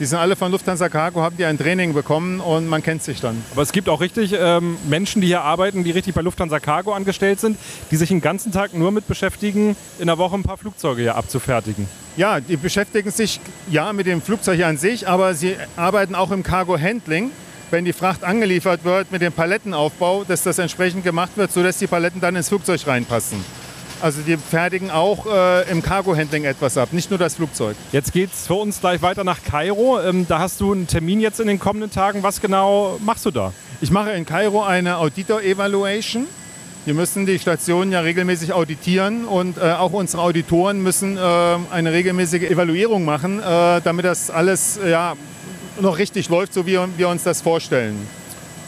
Die 0.00 0.06
sind 0.06 0.18
alle 0.18 0.34
von 0.34 0.50
Lufthansa 0.50 0.88
Cargo, 0.88 1.22
haben 1.22 1.36
die 1.36 1.44
ein 1.44 1.56
Training 1.56 1.94
bekommen 1.94 2.40
und 2.40 2.66
man 2.66 2.82
kennt 2.82 3.04
sich 3.04 3.20
dann. 3.20 3.40
Aber 3.52 3.62
es 3.62 3.70
gibt 3.70 3.88
auch 3.88 4.00
richtig 4.00 4.34
ähm, 4.36 4.76
Menschen, 4.88 5.20
die 5.20 5.28
hier 5.28 5.42
arbeiten, 5.42 5.84
die 5.84 5.92
richtig 5.92 6.16
bei 6.16 6.20
Lufthansa 6.20 6.58
Cargo 6.58 6.92
angestellt 6.92 7.38
sind, 7.38 7.56
die 7.92 7.96
sich 7.96 8.08
den 8.08 8.20
ganzen 8.20 8.50
Tag 8.50 8.74
nur 8.74 8.90
mit 8.90 9.06
beschäftigen, 9.06 9.76
in 10.00 10.08
der 10.08 10.18
Woche 10.18 10.34
ein 10.34 10.42
paar 10.42 10.56
Flugzeuge 10.56 11.02
hier 11.02 11.14
abzufertigen. 11.14 11.86
Ja, 12.16 12.40
die 12.40 12.56
beschäftigen 12.56 13.12
sich 13.12 13.40
ja 13.70 13.92
mit 13.92 14.06
dem 14.06 14.20
Flugzeug 14.20 14.64
an 14.64 14.78
sich, 14.78 15.06
aber 15.06 15.32
sie 15.34 15.54
arbeiten 15.76 16.16
auch 16.16 16.32
im 16.32 16.42
Cargo 16.42 16.76
Handling. 16.76 17.30
Wenn 17.70 17.84
die 17.84 17.92
Fracht 17.92 18.24
angeliefert 18.24 18.84
wird 18.84 19.12
mit 19.12 19.22
dem 19.22 19.32
Palettenaufbau, 19.32 20.24
dass 20.24 20.42
das 20.42 20.58
entsprechend 20.58 21.04
gemacht 21.04 21.32
wird, 21.36 21.52
sodass 21.52 21.78
die 21.78 21.86
Paletten 21.86 22.20
dann 22.20 22.34
ins 22.34 22.48
Flugzeug 22.48 22.84
reinpassen. 22.84 23.44
Also 24.00 24.20
die 24.22 24.36
fertigen 24.36 24.90
auch 24.90 25.26
äh, 25.26 25.70
im 25.70 25.82
Cargo-Handling 25.82 26.44
etwas 26.44 26.76
ab, 26.76 26.92
nicht 26.92 27.10
nur 27.10 27.18
das 27.18 27.36
Flugzeug. 27.36 27.76
Jetzt 27.92 28.12
geht 28.12 28.32
es 28.32 28.46
für 28.46 28.54
uns 28.54 28.80
gleich 28.80 29.00
weiter 29.02 29.24
nach 29.24 29.42
Kairo. 29.42 30.00
Ähm, 30.00 30.26
da 30.28 30.38
hast 30.40 30.60
du 30.60 30.72
einen 30.72 30.86
Termin 30.86 31.20
jetzt 31.20 31.40
in 31.40 31.46
den 31.46 31.58
kommenden 31.58 31.90
Tagen. 31.90 32.22
Was 32.22 32.40
genau 32.40 32.98
machst 33.04 33.24
du 33.24 33.30
da? 33.30 33.52
Ich 33.80 33.90
mache 33.90 34.12
in 34.12 34.26
Kairo 34.26 34.62
eine 34.62 34.98
Auditor-Evaluation. 34.98 36.26
Wir 36.84 36.92
müssen 36.92 37.24
die 37.24 37.38
Station 37.38 37.92
ja 37.92 38.00
regelmäßig 38.00 38.52
auditieren 38.52 39.24
und 39.24 39.56
äh, 39.56 39.72
auch 39.72 39.92
unsere 39.92 40.22
Auditoren 40.22 40.82
müssen 40.82 41.16
äh, 41.16 41.20
eine 41.70 41.92
regelmäßige 41.92 42.42
Evaluierung 42.42 43.06
machen, 43.06 43.40
äh, 43.40 43.80
damit 43.82 44.04
das 44.04 44.30
alles 44.30 44.78
ja, 44.86 45.14
noch 45.80 45.96
richtig 45.96 46.28
läuft, 46.28 46.52
so 46.52 46.66
wie 46.66 46.78
wir 46.98 47.08
uns 47.08 47.22
das 47.22 47.40
vorstellen. 47.40 48.06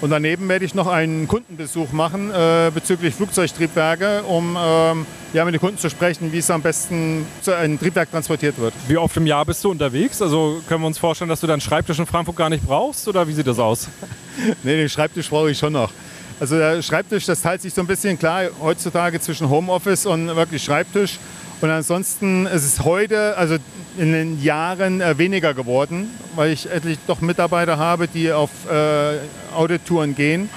Und 0.03 0.11
daneben 0.11 0.49
werde 0.49 0.64
ich 0.64 0.74
noch 0.74 0.88
einen 0.88 1.26
Kundenbesuch 1.26 1.90
machen 1.92 2.30
äh, 2.30 2.70
bezüglich 2.72 3.14
Flugzeugtriebwerke, 3.14 4.24
um 4.24 4.57
ähm, 4.61 5.07
ja, 5.32 5.44
mit 5.44 5.55
den 5.55 5.61
Kunden 5.61 5.78
zu 5.78 5.88
sprechen, 5.88 6.32
wie 6.32 6.38
es 6.38 6.51
am 6.51 6.61
besten 6.61 7.26
zu 7.40 7.57
einem 7.57 7.80
Triebwerk 7.80 8.11
transportiert 8.11 8.59
wird. 8.59 8.74
Wie 8.88 8.99
oft 8.99 9.16
im 9.16 9.26
Jahr 9.26 9.47
bist 9.47 9.64
du 9.64 9.70
unterwegs? 9.70 10.20
Also 10.20 10.62
können 10.68 10.82
wir 10.82 10.86
uns 10.86 10.99
vorstellen, 10.99 11.30
dass 11.30 11.40
du 11.40 11.47
deinen 11.47 11.62
Schreibtisch 11.62 11.99
in 11.99 12.07
Frankfurt 12.07 12.36
gar 12.36 12.51
nicht 12.51 12.66
brauchst 12.66 13.09
oder 13.09 13.26
wie 13.26 13.32
sieht 13.32 13.47
das 13.47 13.59
aus? 13.59 13.88
nee, 14.62 14.76
den 14.76 14.88
Schreibtisch 14.88 15.30
brauche 15.30 15.51
ich 15.51 15.59
schon 15.59 15.72
noch. 15.72 15.90
Also 16.38 16.59
der 16.59 16.82
Schreibtisch, 16.82 17.24
das 17.24 17.40
teilt 17.40 17.62
sich 17.62 17.72
so 17.72 17.80
ein 17.80 17.86
bisschen 17.86 18.18
klar 18.18 18.42
heutzutage 18.61 19.18
zwischen 19.18 19.49
Homeoffice 19.49 20.05
und 20.05 20.26
wirklich 20.36 20.62
Schreibtisch. 20.62 21.18
Und 21.61 21.70
ansonsten 21.70 22.46
ist 22.46 22.64
es 22.64 22.84
heute, 22.84 23.36
also 23.38 23.57
in 23.96 24.12
den 24.12 24.42
Jahren 24.42 25.00
äh, 25.00 25.16
weniger 25.16 25.54
geworden, 25.54 26.11
weil 26.34 26.52
ich 26.52 26.70
etlich 26.70 26.98
doch 27.07 27.22
Mitarbeiter 27.22 27.78
habe, 27.78 28.09
die 28.09 28.30
auf 28.30 28.50
äh, 28.70 29.18
Audittouren 29.54 30.14
gehen. 30.14 30.50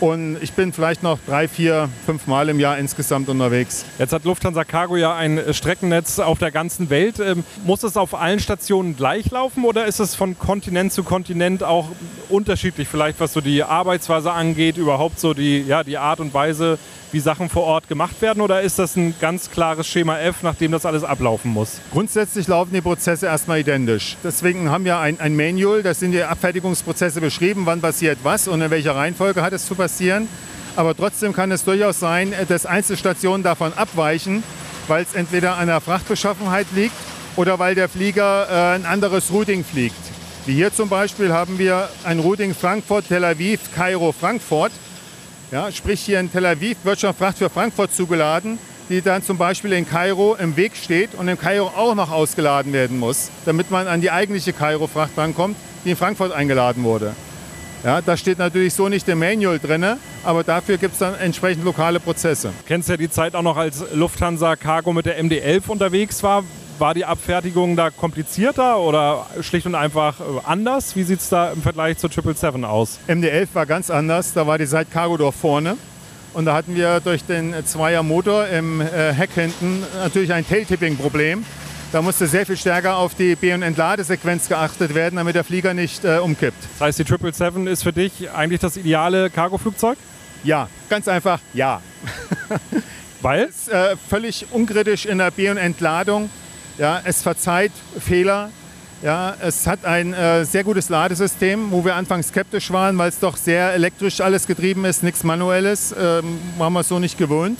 Und 0.00 0.38
ich 0.40 0.52
bin 0.52 0.72
vielleicht 0.72 1.02
noch 1.02 1.18
drei, 1.26 1.48
vier, 1.48 1.88
fünf 2.06 2.28
Mal 2.28 2.48
im 2.48 2.60
Jahr 2.60 2.78
insgesamt 2.78 3.28
unterwegs. 3.28 3.84
Jetzt 3.98 4.12
hat 4.12 4.24
Lufthansa 4.24 4.62
Cargo 4.62 4.96
ja 4.96 5.16
ein 5.16 5.42
Streckennetz 5.52 6.20
auf 6.20 6.38
der 6.38 6.52
ganzen 6.52 6.88
Welt. 6.88 7.18
Ähm, 7.18 7.44
muss 7.64 7.82
es 7.82 7.96
auf 7.96 8.14
allen 8.14 8.38
Stationen 8.38 8.96
gleich 8.96 9.28
laufen 9.32 9.64
oder 9.64 9.86
ist 9.86 9.98
es 9.98 10.14
von 10.14 10.38
Kontinent 10.38 10.92
zu 10.92 11.02
Kontinent 11.02 11.64
auch 11.64 11.88
unterschiedlich? 12.28 12.86
Vielleicht 12.86 13.18
was 13.18 13.32
so 13.32 13.40
die 13.40 13.64
Arbeitsweise 13.64 14.32
angeht, 14.32 14.76
überhaupt 14.76 15.18
so 15.18 15.34
die, 15.34 15.62
ja, 15.62 15.82
die 15.82 15.98
Art 15.98 16.20
und 16.20 16.32
Weise, 16.32 16.78
wie 17.12 17.20
Sachen 17.20 17.48
vor 17.48 17.64
Ort 17.64 17.88
gemacht 17.88 18.20
werden 18.20 18.40
oder 18.40 18.62
ist 18.62 18.78
das 18.78 18.96
ein 18.96 19.14
ganz 19.20 19.50
klares 19.50 19.86
Schema 19.86 20.18
F, 20.18 20.42
nachdem 20.42 20.72
das 20.72 20.84
alles 20.84 21.04
ablaufen 21.04 21.52
muss? 21.52 21.80
Grundsätzlich 21.92 22.46
laufen 22.46 22.72
die 22.74 22.80
Prozesse 22.80 23.26
erstmal 23.26 23.60
identisch. 23.60 24.16
Deswegen 24.22 24.70
haben 24.70 24.84
wir 24.84 24.98
ein, 24.98 25.20
ein 25.20 25.36
Manual, 25.36 25.82
da 25.82 25.94
sind 25.94 26.12
die 26.12 26.22
Abfertigungsprozesse 26.22 27.20
beschrieben, 27.20 27.62
wann 27.64 27.80
passiert 27.80 28.18
was 28.22 28.48
und 28.48 28.60
in 28.60 28.70
welcher 28.70 28.94
Reihenfolge 28.94 29.42
hat 29.42 29.52
es 29.52 29.66
zu 29.66 29.74
passieren. 29.74 30.28
Aber 30.76 30.96
trotzdem 30.96 31.32
kann 31.32 31.50
es 31.50 31.64
durchaus 31.64 31.98
sein, 31.98 32.32
dass 32.48 32.66
Einzelstationen 32.66 33.42
davon 33.42 33.72
abweichen, 33.74 34.42
weil 34.86 35.02
es 35.02 35.14
entweder 35.14 35.56
an 35.56 35.66
der 35.66 35.80
Frachtbeschaffenheit 35.80 36.66
liegt 36.74 36.94
oder 37.36 37.58
weil 37.58 37.74
der 37.74 37.88
Flieger 37.88 38.48
äh, 38.50 38.76
ein 38.76 38.86
anderes 38.86 39.32
Routing 39.32 39.64
fliegt. 39.64 39.96
Wie 40.46 40.54
hier 40.54 40.72
zum 40.72 40.88
Beispiel 40.88 41.32
haben 41.32 41.58
wir 41.58 41.88
ein 42.04 42.20
Routing 42.20 42.54
Frankfurt, 42.54 43.08
Tel 43.08 43.24
Aviv, 43.24 43.60
Kairo, 43.74 44.12
Frankfurt. 44.12 44.72
Ja, 45.50 45.72
sprich 45.72 46.02
hier 46.02 46.20
in 46.20 46.30
Tel 46.30 46.44
Aviv 46.44 46.76
wird 46.84 47.00
schon 47.00 47.14
Fracht 47.14 47.38
für 47.38 47.48
Frankfurt 47.48 47.94
zugeladen, 47.94 48.58
die 48.90 49.00
dann 49.00 49.22
zum 49.22 49.38
Beispiel 49.38 49.72
in 49.72 49.88
Kairo 49.88 50.34
im 50.34 50.58
Weg 50.58 50.76
steht 50.76 51.14
und 51.14 51.26
in 51.26 51.38
Kairo 51.38 51.68
auch 51.68 51.94
noch 51.94 52.10
ausgeladen 52.10 52.74
werden 52.74 52.98
muss, 52.98 53.30
damit 53.46 53.70
man 53.70 53.86
an 53.86 54.02
die 54.02 54.10
eigentliche 54.10 54.52
Kairo-Fracht 54.52 55.16
rankommt, 55.16 55.56
die 55.86 55.90
in 55.90 55.96
Frankfurt 55.96 56.32
eingeladen 56.32 56.84
wurde. 56.84 57.14
Ja, 57.82 58.02
das 58.02 58.20
steht 58.20 58.38
natürlich 58.38 58.74
so 58.74 58.90
nicht 58.90 59.08
im 59.08 59.20
Manual 59.20 59.58
drin, 59.58 59.86
aber 60.22 60.44
dafür 60.44 60.76
gibt 60.76 60.92
es 60.92 60.98
dann 60.98 61.14
entsprechend 61.14 61.64
lokale 61.64 61.98
Prozesse. 61.98 62.48
Du 62.48 62.64
kennst 62.66 62.90
ja 62.90 62.98
die 62.98 63.08
Zeit 63.08 63.34
auch 63.34 63.40
noch, 63.42 63.56
als 63.56 63.82
Lufthansa 63.94 64.54
Cargo 64.54 64.92
mit 64.92 65.06
der 65.06 65.18
MD-11 65.18 65.68
unterwegs 65.68 66.22
war. 66.22 66.44
War 66.78 66.94
die 66.94 67.04
Abfertigung 67.04 67.74
da 67.74 67.90
komplizierter 67.90 68.78
oder 68.78 69.26
schlicht 69.40 69.66
und 69.66 69.74
einfach 69.74 70.20
äh, 70.20 70.24
anders? 70.44 70.94
Wie 70.94 71.02
sieht 71.02 71.18
es 71.18 71.28
da 71.28 71.50
im 71.50 71.60
Vergleich 71.60 71.98
zur 71.98 72.08
777 72.08 72.64
aus? 72.64 73.00
MD-11 73.08 73.48
war 73.52 73.66
ganz 73.66 73.90
anders. 73.90 74.32
Da 74.32 74.46
war 74.46 74.58
die 74.58 74.66
Seite 74.66 74.90
Cargo 74.92 75.32
vorne. 75.32 75.76
Und 76.34 76.44
da 76.44 76.54
hatten 76.54 76.76
wir 76.76 77.00
durch 77.00 77.24
den 77.24 77.52
Zweier-Motor 77.64 78.46
im 78.48 78.80
äh, 78.80 79.12
Heck 79.12 79.30
hinten 79.34 79.82
natürlich 79.96 80.32
ein 80.32 80.46
Tail-Tipping-Problem. 80.46 81.44
Da 81.90 82.00
musste 82.00 82.28
sehr 82.28 82.46
viel 82.46 82.56
stärker 82.56 82.96
auf 82.98 83.14
die 83.16 83.34
B- 83.34 83.52
und 83.54 83.62
Entladesequenz 83.62 84.46
geachtet 84.48 84.94
werden, 84.94 85.16
damit 85.16 85.34
der 85.34 85.42
Flieger 85.42 85.74
nicht 85.74 86.04
äh, 86.04 86.18
umkippt. 86.18 86.62
Das 86.74 86.86
heißt, 86.86 86.98
die 87.00 87.04
777 87.04 87.72
ist 87.72 87.82
für 87.82 87.92
dich 87.92 88.30
eigentlich 88.30 88.60
das 88.60 88.76
ideale 88.76 89.30
Cargoflugzeug? 89.30 89.98
Ja, 90.44 90.68
ganz 90.88 91.08
einfach 91.08 91.40
ja. 91.54 91.82
Weil? 93.20 93.44
Es 93.44 93.62
ist 93.62 93.68
äh, 93.70 93.96
völlig 94.08 94.46
unkritisch 94.52 95.06
in 95.06 95.18
der 95.18 95.32
B- 95.32 95.50
und 95.50 95.56
Entladung. 95.56 96.30
Ja, 96.78 97.00
es 97.02 97.22
verzeiht 97.22 97.72
Fehler. 97.98 98.50
Ja, 99.02 99.34
es 99.40 99.66
hat 99.66 99.84
ein 99.84 100.12
äh, 100.12 100.44
sehr 100.44 100.62
gutes 100.62 100.88
Ladesystem, 100.88 101.72
wo 101.72 101.84
wir 101.84 101.96
anfangs 101.96 102.28
skeptisch 102.28 102.70
waren, 102.70 102.96
weil 102.98 103.08
es 103.08 103.18
doch 103.18 103.36
sehr 103.36 103.72
elektrisch 103.72 104.20
alles 104.20 104.46
getrieben 104.46 104.84
ist, 104.84 105.02
nichts 105.02 105.24
Manuelles. 105.24 105.92
Ähm, 105.98 106.38
waren 106.56 106.72
wir 106.72 106.84
so 106.84 106.98
nicht 107.00 107.18
gewohnt. 107.18 107.58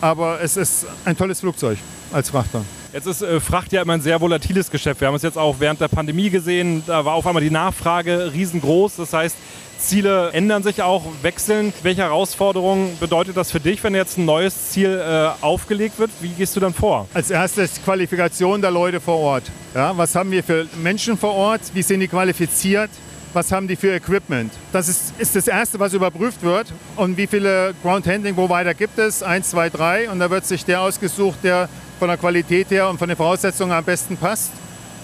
Aber 0.00 0.40
es 0.40 0.56
ist 0.56 0.86
ein 1.04 1.16
tolles 1.16 1.40
Flugzeug 1.40 1.78
als 2.12 2.30
Frachter. 2.30 2.64
Jetzt 2.92 3.06
ist 3.06 3.22
äh, 3.22 3.40
Fracht 3.40 3.72
ja 3.72 3.80
immer 3.80 3.94
ein 3.94 4.02
sehr 4.02 4.20
volatiles 4.20 4.70
Geschäft. 4.70 5.00
Wir 5.00 5.08
haben 5.08 5.14
es 5.14 5.22
jetzt 5.22 5.38
auch 5.38 5.56
während 5.58 5.80
der 5.80 5.88
Pandemie 5.88 6.28
gesehen. 6.28 6.82
Da 6.86 7.06
war 7.06 7.14
auf 7.14 7.26
einmal 7.26 7.42
die 7.42 7.50
Nachfrage 7.50 8.30
riesengroß. 8.34 8.96
Das 8.96 9.14
heißt, 9.14 9.34
Ziele 9.78 10.30
ändern 10.32 10.62
sich 10.62 10.82
auch, 10.82 11.02
wechseln. 11.22 11.72
Welche 11.82 12.02
Herausforderungen 12.02 12.98
bedeutet 13.00 13.34
das 13.38 13.50
für 13.50 13.60
dich, 13.60 13.82
wenn 13.82 13.94
jetzt 13.94 14.18
ein 14.18 14.26
neues 14.26 14.72
Ziel 14.72 14.90
äh, 14.90 15.30
aufgelegt 15.42 15.98
wird? 15.98 16.10
Wie 16.20 16.28
gehst 16.28 16.54
du 16.54 16.60
dann 16.60 16.74
vor? 16.74 17.08
Als 17.14 17.30
erstes 17.30 17.82
Qualifikation 17.82 18.60
der 18.60 18.70
Leute 18.70 19.00
vor 19.00 19.16
Ort. 19.16 19.44
Ja, 19.74 19.96
was 19.96 20.14
haben 20.14 20.30
wir 20.30 20.44
für 20.44 20.66
Menschen 20.82 21.16
vor 21.16 21.32
Ort? 21.32 21.62
Wie 21.72 21.82
sind 21.82 22.00
die 22.00 22.08
qualifiziert? 22.08 22.90
Was 23.32 23.50
haben 23.50 23.66
die 23.66 23.76
für 23.76 23.94
Equipment? 23.94 24.52
Das 24.70 24.90
ist, 24.90 25.14
ist 25.16 25.34
das 25.34 25.48
Erste, 25.48 25.80
was 25.80 25.94
überprüft 25.94 26.42
wird. 26.42 26.66
Und 26.96 27.16
wie 27.16 27.26
viele 27.26 27.72
Ground 27.82 28.06
Handling 28.06 28.34
Provider 28.34 28.74
gibt 28.74 28.98
es? 28.98 29.22
Eins, 29.22 29.48
zwei, 29.48 29.70
drei. 29.70 30.10
Und 30.10 30.18
da 30.18 30.28
wird 30.28 30.44
sich 30.44 30.66
der 30.66 30.82
ausgesucht, 30.82 31.38
der 31.42 31.70
von 32.02 32.08
der 32.08 32.18
Qualität 32.18 32.68
her 32.72 32.88
und 32.88 32.98
von 32.98 33.06
den 33.06 33.16
Voraussetzungen 33.16 33.70
am 33.70 33.84
besten 33.84 34.16
passt. 34.16 34.50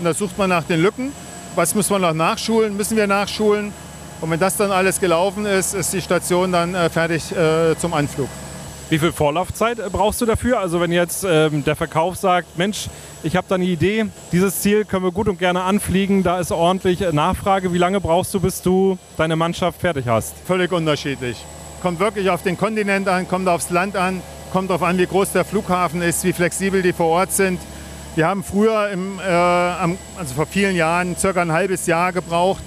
Und 0.00 0.04
da 0.04 0.12
sucht 0.12 0.36
man 0.36 0.50
nach 0.50 0.64
den 0.64 0.82
Lücken. 0.82 1.12
Was 1.54 1.72
muss 1.72 1.88
man 1.90 2.00
noch 2.00 2.12
nachschulen? 2.12 2.76
Müssen 2.76 2.96
wir 2.96 3.06
nachschulen? 3.06 3.72
Und 4.20 4.30
wenn 4.32 4.40
das 4.40 4.56
dann 4.56 4.72
alles 4.72 4.98
gelaufen 4.98 5.46
ist, 5.46 5.74
ist 5.74 5.92
die 5.92 6.00
Station 6.00 6.50
dann 6.50 6.74
äh, 6.74 6.90
fertig 6.90 7.30
äh, 7.30 7.78
zum 7.78 7.94
Anflug. 7.94 8.28
Wie 8.90 8.98
viel 8.98 9.12
Vorlaufzeit 9.12 9.78
äh, 9.78 9.88
brauchst 9.92 10.20
du 10.20 10.26
dafür? 10.26 10.58
Also 10.58 10.80
wenn 10.80 10.90
jetzt 10.90 11.24
ähm, 11.24 11.62
der 11.62 11.76
Verkauf 11.76 12.16
sagt, 12.16 12.58
Mensch, 12.58 12.88
ich 13.22 13.36
habe 13.36 13.46
da 13.48 13.54
eine 13.54 13.66
Idee, 13.66 14.06
dieses 14.32 14.60
Ziel 14.60 14.84
können 14.84 15.04
wir 15.04 15.12
gut 15.12 15.28
und 15.28 15.38
gerne 15.38 15.62
anfliegen, 15.62 16.24
da 16.24 16.40
ist 16.40 16.50
ordentlich 16.50 16.98
Nachfrage. 17.12 17.72
Wie 17.72 17.78
lange 17.78 18.00
brauchst 18.00 18.34
du, 18.34 18.40
bis 18.40 18.60
du 18.60 18.98
deine 19.16 19.36
Mannschaft 19.36 19.80
fertig 19.80 20.08
hast? 20.08 20.34
Völlig 20.48 20.72
unterschiedlich. 20.72 21.36
Kommt 21.80 22.00
wirklich 22.00 22.28
auf 22.28 22.42
den 22.42 22.58
Kontinent 22.58 23.06
an, 23.06 23.28
kommt 23.28 23.46
aufs 23.46 23.70
Land 23.70 23.94
an, 23.94 24.20
kommt 24.50 24.70
darauf 24.70 24.82
an, 24.82 24.98
wie 24.98 25.06
groß 25.06 25.32
der 25.32 25.44
Flughafen 25.44 26.02
ist, 26.02 26.24
wie 26.24 26.32
flexibel 26.32 26.82
die 26.82 26.92
vor 26.92 27.06
Ort 27.06 27.32
sind. 27.32 27.60
Wir 28.14 28.26
haben 28.26 28.42
früher, 28.42 28.90
im, 28.90 29.18
äh, 29.20 29.22
also 29.22 30.34
vor 30.34 30.46
vielen 30.46 30.74
Jahren, 30.74 31.16
circa 31.16 31.42
ein 31.42 31.52
halbes 31.52 31.86
Jahr 31.86 32.12
gebraucht, 32.12 32.62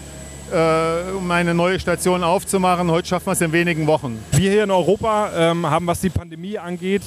äh, 0.52 1.12
um 1.12 1.30
eine 1.32 1.54
neue 1.54 1.80
Station 1.80 2.24
aufzumachen. 2.24 2.90
Heute 2.92 3.08
schaffen 3.08 3.28
wir 3.28 3.34
es 3.34 3.42
in 3.42 3.52
wenigen 3.52 3.88
Wochen. 3.88 4.24
Wir 4.32 4.52
hier 4.52 4.64
in 4.64 4.72
Europa 4.72 5.32
ähm, 5.36 5.70
haben, 5.70 5.88
was 5.88 6.00
die 6.02 6.10
Pandemie 6.10 6.58
angeht, 6.58 7.04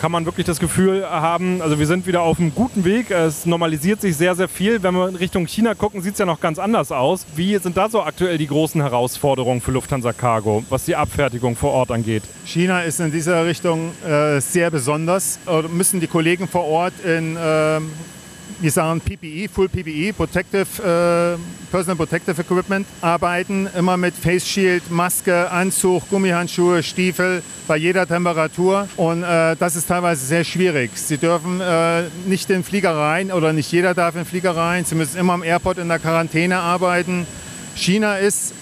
kann 0.00 0.12
man 0.12 0.24
wirklich 0.24 0.46
das 0.46 0.58
Gefühl 0.58 1.04
haben, 1.08 1.60
also 1.60 1.78
wir 1.78 1.86
sind 1.86 2.06
wieder 2.06 2.22
auf 2.22 2.40
einem 2.40 2.54
guten 2.54 2.86
Weg. 2.86 3.10
Es 3.10 3.44
normalisiert 3.44 4.00
sich 4.00 4.16
sehr, 4.16 4.34
sehr 4.34 4.48
viel. 4.48 4.82
Wenn 4.82 4.94
wir 4.94 5.06
in 5.08 5.14
Richtung 5.14 5.46
China 5.46 5.74
gucken, 5.74 6.00
sieht 6.00 6.14
es 6.14 6.18
ja 6.18 6.24
noch 6.24 6.40
ganz 6.40 6.58
anders 6.58 6.90
aus. 6.90 7.26
Wie 7.36 7.56
sind 7.58 7.76
da 7.76 7.90
so 7.90 8.02
aktuell 8.02 8.38
die 8.38 8.46
großen 8.46 8.80
Herausforderungen 8.80 9.60
für 9.60 9.72
Lufthansa 9.72 10.14
Cargo, 10.14 10.64
was 10.70 10.86
die 10.86 10.96
Abfertigung 10.96 11.54
vor 11.54 11.72
Ort 11.72 11.90
angeht? 11.90 12.22
China 12.46 12.80
ist 12.80 12.98
in 13.00 13.12
dieser 13.12 13.44
Richtung 13.44 13.92
äh, 14.02 14.40
sehr 14.40 14.70
besonders. 14.70 15.38
Oder 15.44 15.68
müssen 15.68 16.00
die 16.00 16.06
Kollegen 16.06 16.48
vor 16.48 16.64
Ort 16.64 16.94
in 17.04 17.36
äh, 17.36 17.80
wir 18.60 18.70
sagen 18.70 19.00
PPE, 19.00 19.48
Full 19.48 19.68
PPE, 19.68 20.12
Protective, 20.12 20.66
äh, 20.82 21.70
Personal 21.70 21.96
Protective 21.96 22.40
Equipment, 22.40 22.86
arbeiten 23.00 23.68
immer 23.76 23.96
mit 23.96 24.14
Face 24.14 24.46
Shield, 24.46 24.90
Maske, 24.90 25.50
Anzug, 25.50 26.08
Gummihandschuhe, 26.10 26.82
Stiefel 26.82 27.42
bei 27.68 27.76
jeder 27.76 28.06
Temperatur 28.06 28.88
und 28.96 29.22
äh, 29.22 29.56
das 29.56 29.76
ist 29.76 29.88
teilweise 29.88 30.24
sehr 30.24 30.44
schwierig. 30.44 30.90
Sie 30.94 31.18
dürfen 31.18 31.60
äh, 31.60 32.04
nicht 32.26 32.50
in 32.50 32.64
Flieger 32.64 32.96
rein 32.96 33.32
oder 33.32 33.52
nicht 33.52 33.70
jeder 33.70 33.94
darf 33.94 34.16
in 34.16 34.24
Flieger 34.24 34.56
rein. 34.56 34.84
Sie 34.84 34.94
müssen 34.94 35.18
immer 35.18 35.34
am 35.34 35.42
Airport 35.42 35.78
in 35.78 35.88
der 35.88 35.98
Quarantäne 35.98 36.58
arbeiten. 36.58 37.26
China 37.76 38.16
ist 38.16 38.52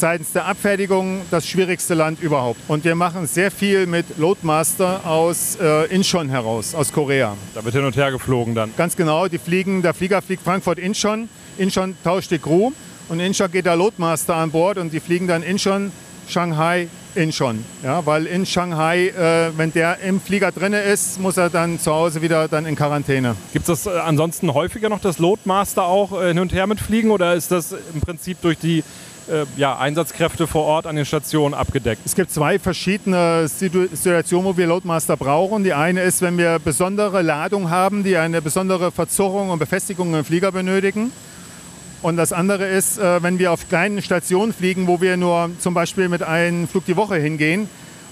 seitens 0.00 0.32
der 0.32 0.46
Abfertigung 0.46 1.20
das 1.30 1.46
schwierigste 1.46 1.94
Land 1.94 2.20
überhaupt. 2.20 2.58
Und 2.68 2.84
wir 2.84 2.94
machen 2.94 3.26
sehr 3.26 3.50
viel 3.50 3.86
mit 3.86 4.18
Loadmaster 4.18 5.06
aus 5.06 5.56
äh, 5.60 5.86
Incheon 5.94 6.30
heraus, 6.30 6.74
aus 6.74 6.90
Korea. 6.92 7.36
Da 7.54 7.62
wird 7.62 7.74
hin 7.74 7.84
und 7.84 7.96
her 7.96 8.10
geflogen 8.10 8.54
dann. 8.54 8.72
Ganz 8.76 8.96
genau, 8.96 9.28
die 9.28 9.38
fliegen, 9.38 9.82
der 9.82 9.94
Flieger 9.94 10.22
fliegt 10.22 10.42
Frankfurt-Incheon. 10.42 11.28
Incheon 11.58 11.96
tauscht 12.02 12.30
die 12.30 12.38
Crew 12.38 12.72
und 13.08 13.20
in 13.20 13.26
Incheon 13.26 13.52
geht 13.52 13.66
der 13.66 13.76
Loadmaster 13.76 14.34
an 14.36 14.50
Bord 14.50 14.78
und 14.78 14.92
die 14.92 15.00
fliegen 15.00 15.26
dann 15.26 15.42
Incheon, 15.42 15.92
Shanghai, 16.28 16.88
Incheon. 17.14 17.64
Ja, 17.82 18.06
weil 18.06 18.26
in 18.26 18.46
Shanghai, 18.46 19.08
äh, 19.08 19.50
wenn 19.56 19.72
der 19.72 19.98
im 19.98 20.20
Flieger 20.20 20.52
drin 20.52 20.72
ist, 20.72 21.20
muss 21.20 21.36
er 21.36 21.50
dann 21.50 21.78
zu 21.78 21.92
Hause 21.92 22.22
wieder 22.22 22.48
dann 22.48 22.66
in 22.66 22.76
Quarantäne. 22.76 23.36
Gibt 23.52 23.68
es 23.68 23.82
das 23.82 23.92
äh, 23.92 23.98
ansonsten 23.98 24.54
häufiger 24.54 24.88
noch, 24.88 25.00
das 25.00 25.18
Loadmaster 25.18 25.84
auch 25.84 26.18
äh, 26.18 26.28
hin 26.28 26.38
und 26.38 26.52
her 26.54 26.66
mitfliegen 26.66 27.10
oder 27.10 27.34
ist 27.34 27.50
das 27.50 27.74
im 27.92 28.00
Prinzip 28.00 28.40
durch 28.40 28.58
die 28.58 28.82
ja, 29.56 29.78
Einsatzkräfte 29.78 30.46
vor 30.46 30.64
Ort 30.64 30.86
an 30.86 30.96
den 30.96 31.04
Stationen 31.04 31.54
abgedeckt? 31.54 32.02
Es 32.04 32.14
gibt 32.14 32.30
zwei 32.30 32.58
verschiedene 32.58 33.48
Situationen, 33.48 34.44
wo 34.44 34.56
wir 34.56 34.66
Loadmaster 34.66 35.16
brauchen. 35.16 35.64
Die 35.64 35.72
eine 35.72 36.02
ist, 36.02 36.22
wenn 36.22 36.38
wir 36.38 36.58
besondere 36.58 37.22
Ladung 37.22 37.70
haben, 37.70 38.04
die 38.04 38.16
eine 38.16 38.42
besondere 38.42 38.90
Verzurrung 38.90 39.50
und 39.50 39.58
Befestigung 39.58 40.14
im 40.14 40.24
Flieger 40.24 40.52
benötigen. 40.52 41.12
Und 42.02 42.16
das 42.16 42.32
andere 42.32 42.66
ist, 42.66 42.98
äh, 42.98 43.22
wenn 43.22 43.38
wir 43.38 43.52
auf 43.52 43.68
kleinen 43.68 44.00
Stationen 44.00 44.52
fliegen, 44.54 44.86
wo 44.86 45.00
wir 45.00 45.16
nur 45.16 45.50
zum 45.58 45.74
Beispiel 45.74 46.08
mit 46.08 46.22
einem 46.22 46.66
Flug 46.66 46.86
die 46.86 46.96
Woche 46.96 47.16
hingehen 47.16 47.68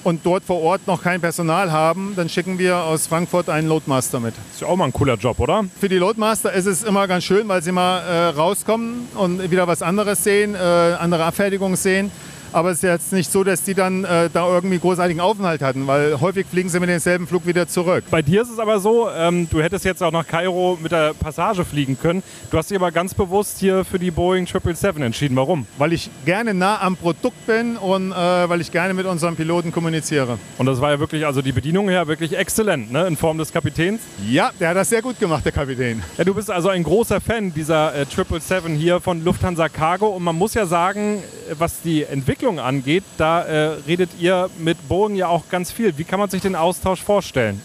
und 0.09 0.25
dort 0.25 0.43
vor 0.43 0.63
Ort 0.63 0.87
noch 0.87 1.03
kein 1.03 1.21
Personal 1.21 1.71
haben, 1.71 2.15
dann 2.17 2.31
schicken 2.31 2.59
wir 2.59 2.79
aus 2.79 3.07
Frankfurt 3.07 3.51
einen 3.51 3.69
Loadmaster 3.69 4.21
mit. 4.21 4.35
Ist 4.53 4.63
ja 4.63 4.67
auch 4.67 4.77
mal 4.77 4.87
ein 4.87 4.93
cooler 4.93 5.17
Job, 5.17 5.39
oder? 5.39 5.67
Für 5.79 5.91
die 5.91 5.99
Loadmaster 5.99 6.51
ist 6.51 6.65
es 6.65 6.83
immer 6.83 7.07
ganz 7.07 7.25
schön, 7.25 7.47
weil 7.47 7.63
sie 7.63 7.73
mal 7.73 7.99
äh, 8.01 8.29
rauskommen 8.29 9.07
und 9.17 9.51
wieder 9.51 9.69
was 9.69 9.83
anderes 9.83 10.25
sehen, 10.25 10.55
äh, 10.55 10.59
andere 10.59 11.25
Abfertigungen 11.25 11.77
sehen. 11.77 12.11
Aber 12.53 12.71
es 12.71 12.79
ist 12.79 12.83
jetzt 12.83 13.13
nicht 13.13 13.31
so, 13.31 13.45
dass 13.45 13.63
die 13.63 13.75
dann 13.75 14.05
äh, 14.05 14.31
da 14.33 14.49
irgendwie 14.49 14.79
großartigen 14.79 15.21
Aufenthalt 15.21 15.61
hatten, 15.61 15.87
weil 15.87 16.19
häufig 16.21 16.47
fliegen 16.47 16.69
sie 16.71 16.81
mit 16.81 16.89
demselben 16.89 17.27
Flug 17.27 17.47
wieder 17.47 17.69
zurück. 17.69 18.05
Bei 18.11 18.23
dir 18.23 18.43
ist 18.43 18.51
es 18.51 18.59
aber 18.59 18.81
so, 18.81 19.11
ähm, 19.11 19.49
du 19.51 19.61
hättest 19.61 19.85
jetzt 19.85 20.03
auch 20.03 20.13
nach 20.13 20.27
Kairo 20.27 20.79
mit 20.81 20.93
der 20.93 21.13
Passage 21.13 21.65
fliegen 21.65 21.99
können. 22.01 22.23
Du 22.51 22.57
hast 22.57 22.71
dich 22.71 22.79
aber 22.79 22.91
ganz 22.91 23.13
bewusst 23.13 23.59
hier 23.59 23.85
für 23.85 23.99
die 23.99 24.11
Boeing 24.11 24.47
777 24.47 25.05
entschieden. 25.05 25.37
Warum? 25.37 25.67
Weil 25.77 25.93
ich 25.93 26.11
gerne 26.25 26.55
nah 26.55 26.81
am 26.81 26.97
Produkt 26.97 27.47
bin 27.47 27.77
und 27.77 28.13
äh, 28.13 28.15
weil 28.15 28.63
ich 28.63 28.73
gerne 28.73 28.95
mit 28.95 29.05
unseren 29.05 29.37
Piloten 29.37 29.71
kommuniziere. 29.71 30.39
Und 30.57 30.67
das 30.67 30.81
war 30.81 30.91
ja 30.91 31.01
wirklich, 31.01 31.27
also 31.27 31.43
die 31.43 31.53
Bedienung 31.53 31.89
her 31.91 32.09
wirklich 32.09 32.37
exzellent, 32.37 32.91
ne? 32.91 33.07
in 33.07 33.17
Form 33.17 33.37
des 33.37 33.53
Kapitäns. 33.53 34.01
Ja, 34.27 34.53
der 34.59 34.71
hat 34.71 34.77
das 34.77 34.89
sehr 34.89 35.03
gut 35.03 35.19
gemacht, 35.21 35.45
der 35.45 35.53
Kapitän. 35.53 36.03
Ja, 36.17 36.25
du 36.25 36.35
bist 36.35 36.51
also 36.51 36.71
ein 36.71 36.83
großer 36.83 37.21
Fan 37.21 37.53
dieser 37.53 37.95
äh, 37.95 38.07
777 38.07 38.81
hier 38.81 39.01
von 39.01 39.23
Lufthansa 39.23 39.69
Cargo 39.69 40.09
und 40.09 40.23
man 40.23 40.37
muss 40.37 40.55
ja 40.55 40.65
sagen, 40.65 41.23
was 41.59 41.83
die 41.83 42.05
Entwicklung 42.05 42.38
Entwicklung 42.39 42.61
angeht, 42.61 43.03
da 43.17 43.43
äh, 43.43 43.79
redet 43.89 44.11
ihr 44.21 44.49
mit 44.59 44.89
Boeing 44.89 45.17
ja 45.17 45.27
auch 45.27 45.49
ganz 45.51 45.73
viel. 45.73 45.99
Wie 45.99 46.05
kann 46.05 46.21
man 46.21 46.31
sich 46.31 46.41
den 46.41 46.55
Austausch 46.55 47.03
vorstellen? 47.03 47.61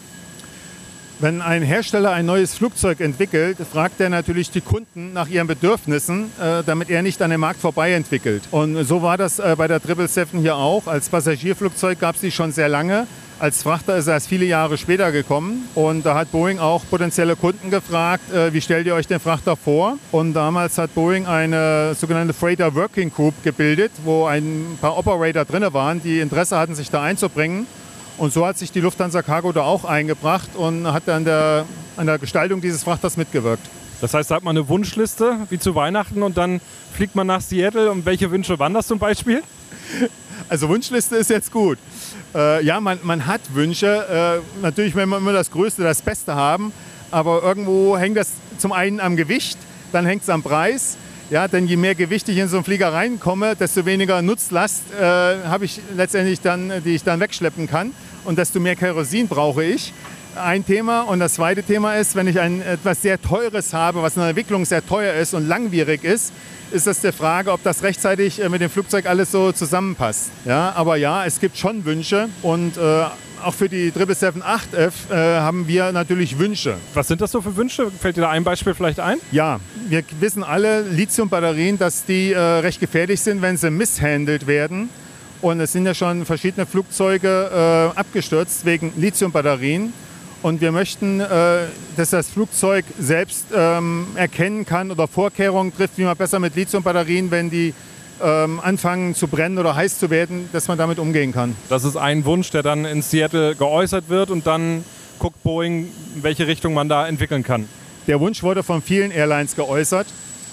Wenn 1.19 1.43
ein 1.43 1.61
Hersteller 1.61 2.11
ein 2.11 2.25
neues 2.25 2.55
Flugzeug 2.55 2.99
entwickelt, 2.99 3.57
fragt 3.71 4.01
er 4.01 4.09
natürlich 4.09 4.49
die 4.49 4.61
Kunden 4.61 5.13
nach 5.13 5.29
ihren 5.29 5.45
Bedürfnissen, 5.45 6.31
äh, 6.41 6.63
damit 6.65 6.89
er 6.89 7.03
nicht 7.03 7.21
an 7.21 7.29
dem 7.29 7.41
Markt 7.41 7.61
vorbei 7.61 7.93
entwickelt. 7.93 8.41
Und 8.49 8.83
so 8.83 9.03
war 9.03 9.15
das 9.15 9.37
äh, 9.37 9.53
bei 9.55 9.67
der 9.67 9.79
777 9.79 10.41
hier 10.41 10.55
auch. 10.55 10.87
Als 10.87 11.07
Passagierflugzeug 11.07 11.99
gab 11.99 12.15
es 12.15 12.21
die 12.21 12.31
schon 12.31 12.51
sehr 12.51 12.67
lange. 12.67 13.05
Als 13.43 13.61
Frachter 13.61 13.97
ist 13.97 14.07
er 14.07 14.13
erst 14.13 14.29
viele 14.29 14.45
Jahre 14.45 14.77
später 14.77 15.11
gekommen 15.11 15.67
und 15.75 16.05
da 16.05 16.15
hat 16.15 16.31
Boeing 16.31 16.59
auch 16.59 16.81
potenzielle 16.89 17.35
Kunden 17.35 17.71
gefragt, 17.71 18.31
äh, 18.31 18.53
wie 18.53 18.61
stellt 18.61 18.87
ihr 18.87 18.95
euch 18.95 19.05
den 19.05 19.19
Frachter 19.19 19.57
vor? 19.57 19.97
Und 20.13 20.31
damals 20.31 20.77
hat 20.77 20.95
Boeing 20.95 21.25
eine 21.25 21.93
sogenannte 21.93 22.33
Freighter 22.33 22.73
Working 22.73 23.11
Group 23.11 23.33
gebildet, 23.43 23.91
wo 24.05 24.27
ein 24.27 24.77
paar 24.79 24.97
Operator 24.97 25.43
drin 25.43 25.65
waren, 25.73 26.01
die 26.01 26.21
Interesse 26.21 26.57
hatten, 26.57 26.73
sich 26.73 26.89
da 26.89 27.03
einzubringen. 27.03 27.67
Und 28.17 28.31
so 28.31 28.47
hat 28.47 28.57
sich 28.57 28.71
die 28.71 28.79
Lufthansa 28.79 29.21
Cargo 29.23 29.51
da 29.51 29.63
auch 29.63 29.83
eingebracht 29.83 30.55
und 30.55 30.87
hat 30.93 31.09
an 31.09 31.25
der, 31.25 31.65
an 31.97 32.07
der 32.07 32.19
Gestaltung 32.19 32.61
dieses 32.61 32.85
Frachters 32.85 33.17
mitgewirkt. 33.17 33.67
Das 33.99 34.13
heißt, 34.13 34.31
da 34.31 34.35
hat 34.35 34.43
man 34.43 34.55
eine 34.55 34.69
Wunschliste, 34.69 35.35
wie 35.49 35.59
zu 35.59 35.75
Weihnachten, 35.75 36.23
und 36.23 36.37
dann 36.37 36.61
fliegt 36.93 37.15
man 37.15 37.27
nach 37.27 37.41
Seattle. 37.41 37.91
Und 37.91 38.05
welche 38.05 38.31
Wünsche 38.31 38.57
waren 38.57 38.73
das 38.73 38.87
zum 38.87 38.99
Beispiel? 38.99 39.43
Also 40.49 40.69
Wunschliste 40.69 41.15
ist 41.15 41.29
jetzt 41.29 41.51
gut. 41.51 41.77
Äh, 42.35 42.63
ja, 42.63 42.79
man, 42.79 42.99
man 43.03 43.25
hat 43.25 43.41
Wünsche. 43.53 44.41
Äh, 44.41 44.61
natürlich 44.61 44.95
will 44.95 45.05
man 45.05 45.19
immer 45.19 45.33
das 45.33 45.51
Größte, 45.51 45.83
das 45.83 46.01
Beste 46.01 46.35
haben. 46.35 46.73
Aber 47.11 47.43
irgendwo 47.43 47.97
hängt 47.97 48.17
das 48.17 48.31
zum 48.57 48.71
einen 48.71 48.99
am 48.99 49.15
Gewicht, 49.15 49.57
dann 49.91 50.05
hängt 50.05 50.23
es 50.23 50.29
am 50.29 50.41
Preis 50.41 50.97
ja, 51.33 51.47
denn 51.47 51.67
je 51.67 51.77
mehr 51.77 51.95
Gewicht 51.95 52.29
ich 52.29 52.37
in 52.37 52.47
so 52.47 52.57
einen 52.57 52.63
Flieger 52.63 52.93
reinkomme, 52.93 53.55
desto 53.55 53.85
weniger 53.87 54.21
Nutzlast 54.21 54.83
äh, 54.93 55.03
habe 55.03 55.65
ich 55.65 55.81
letztendlich 55.95 56.41
dann, 56.41 56.71
die 56.83 56.95
ich 56.95 57.03
dann 57.03 57.19
wegschleppen 57.19 57.67
kann. 57.67 57.91
Und 58.23 58.37
desto 58.37 58.59
mehr 58.59 58.75
Kerosin 58.75 59.27
brauche 59.27 59.63
ich. 59.63 59.93
Ein 60.35 60.65
Thema. 60.65 61.01
Und 61.01 61.19
das 61.19 61.35
zweite 61.35 61.63
Thema 61.63 61.95
ist, 61.95 62.15
wenn 62.15 62.27
ich 62.27 62.39
ein 62.39 62.61
etwas 62.61 63.01
sehr 63.01 63.21
Teures 63.21 63.73
habe, 63.73 64.01
was 64.01 64.15
in 64.15 64.21
der 64.21 64.29
Entwicklung 64.29 64.65
sehr 64.65 64.85
teuer 64.85 65.13
ist 65.13 65.33
und 65.33 65.47
langwierig 65.47 66.03
ist, 66.03 66.33
ist 66.71 66.87
das 66.87 67.01
die 67.01 67.11
Frage, 67.11 67.51
ob 67.51 67.61
das 67.63 67.83
rechtzeitig 67.83 68.41
äh, 68.41 68.49
mit 68.49 68.61
dem 68.61 68.69
Flugzeug 68.69 69.05
alles 69.05 69.31
so 69.31 69.51
zusammenpasst. 69.51 70.31
Ja, 70.45 70.73
aber 70.75 70.95
ja, 70.95 71.25
es 71.25 71.39
gibt 71.39 71.57
schon 71.57 71.85
Wünsche 71.85 72.29
und 72.41 72.77
äh, 72.77 73.03
auch 73.43 73.53
für 73.53 73.69
die 73.69 73.91
777-8F 73.91 75.11
äh, 75.11 75.39
haben 75.39 75.67
wir 75.67 75.91
natürlich 75.91 76.39
Wünsche. 76.39 76.77
Was 76.93 77.09
sind 77.09 77.21
das 77.21 77.31
so 77.31 77.41
für 77.41 77.55
Wünsche? 77.55 77.91
Fällt 77.91 78.17
dir 78.17 78.21
da 78.21 78.29
ein 78.29 78.43
Beispiel 78.43 78.73
vielleicht 78.73 78.99
ein? 78.99 79.19
Ja, 79.31 79.59
wir 79.87 80.03
wissen 80.19 80.43
alle, 80.43 80.81
Lithiumbatterien, 80.81 81.77
dass 81.77 82.05
die 82.05 82.31
äh, 82.31 82.39
recht 82.39 82.79
gefährlich 82.79 83.21
sind, 83.21 83.41
wenn 83.41 83.57
sie 83.57 83.69
misshandelt 83.69 84.47
werden. 84.47 84.89
Und 85.41 85.59
es 85.59 85.73
sind 85.73 85.85
ja 85.85 85.93
schon 85.93 86.25
verschiedene 86.25 86.65
Flugzeuge 86.65 87.91
äh, 87.93 87.99
abgestürzt 87.99 88.65
wegen 88.65 88.93
Lithiumbatterien. 88.95 89.93
Und 90.43 90.59
wir 90.59 90.73
möchten, 90.73 91.21
äh, 91.21 91.67
dass 91.95 92.09
das 92.09 92.27
Flugzeug 92.29 92.83
selbst 92.99 93.45
ähm, 93.55 94.07
erkennen 94.15 94.65
kann 94.65 94.91
oder 94.91 95.07
Vorkehrungen 95.07 95.73
trifft, 95.73 95.97
wie 95.97 96.03
man 96.03 96.17
besser 96.17 96.37
mit 96.39 96.53
Lithiumbatterien, 96.57 97.31
wenn 97.31 97.49
die 97.49 97.73
ähm, 98.21 98.59
anfangen 98.59 99.15
zu 99.15 99.29
brennen 99.29 99.57
oder 99.57 99.73
heiß 99.73 99.99
zu 99.99 100.09
werden, 100.09 100.49
dass 100.51 100.67
man 100.67 100.77
damit 100.77 100.99
umgehen 100.99 101.31
kann. 101.31 101.55
Das 101.69 101.85
ist 101.85 101.95
ein 101.95 102.25
Wunsch, 102.25 102.51
der 102.51 102.61
dann 102.61 102.83
in 102.83 103.01
Seattle 103.01 103.55
geäußert 103.55 104.09
wird 104.09 104.29
und 104.31 104.45
dann 104.45 104.83
guckt 105.17 105.41
Boeing, 105.43 105.87
in 106.15 106.23
welche 106.23 106.45
Richtung 106.45 106.73
man 106.73 106.89
da 106.89 107.07
entwickeln 107.07 107.43
kann. 107.43 107.69
Der 108.07 108.19
Wunsch 108.19 108.43
wurde 108.43 108.63
von 108.63 108.81
vielen 108.81 109.11
Airlines 109.11 109.55
geäußert. 109.55 110.07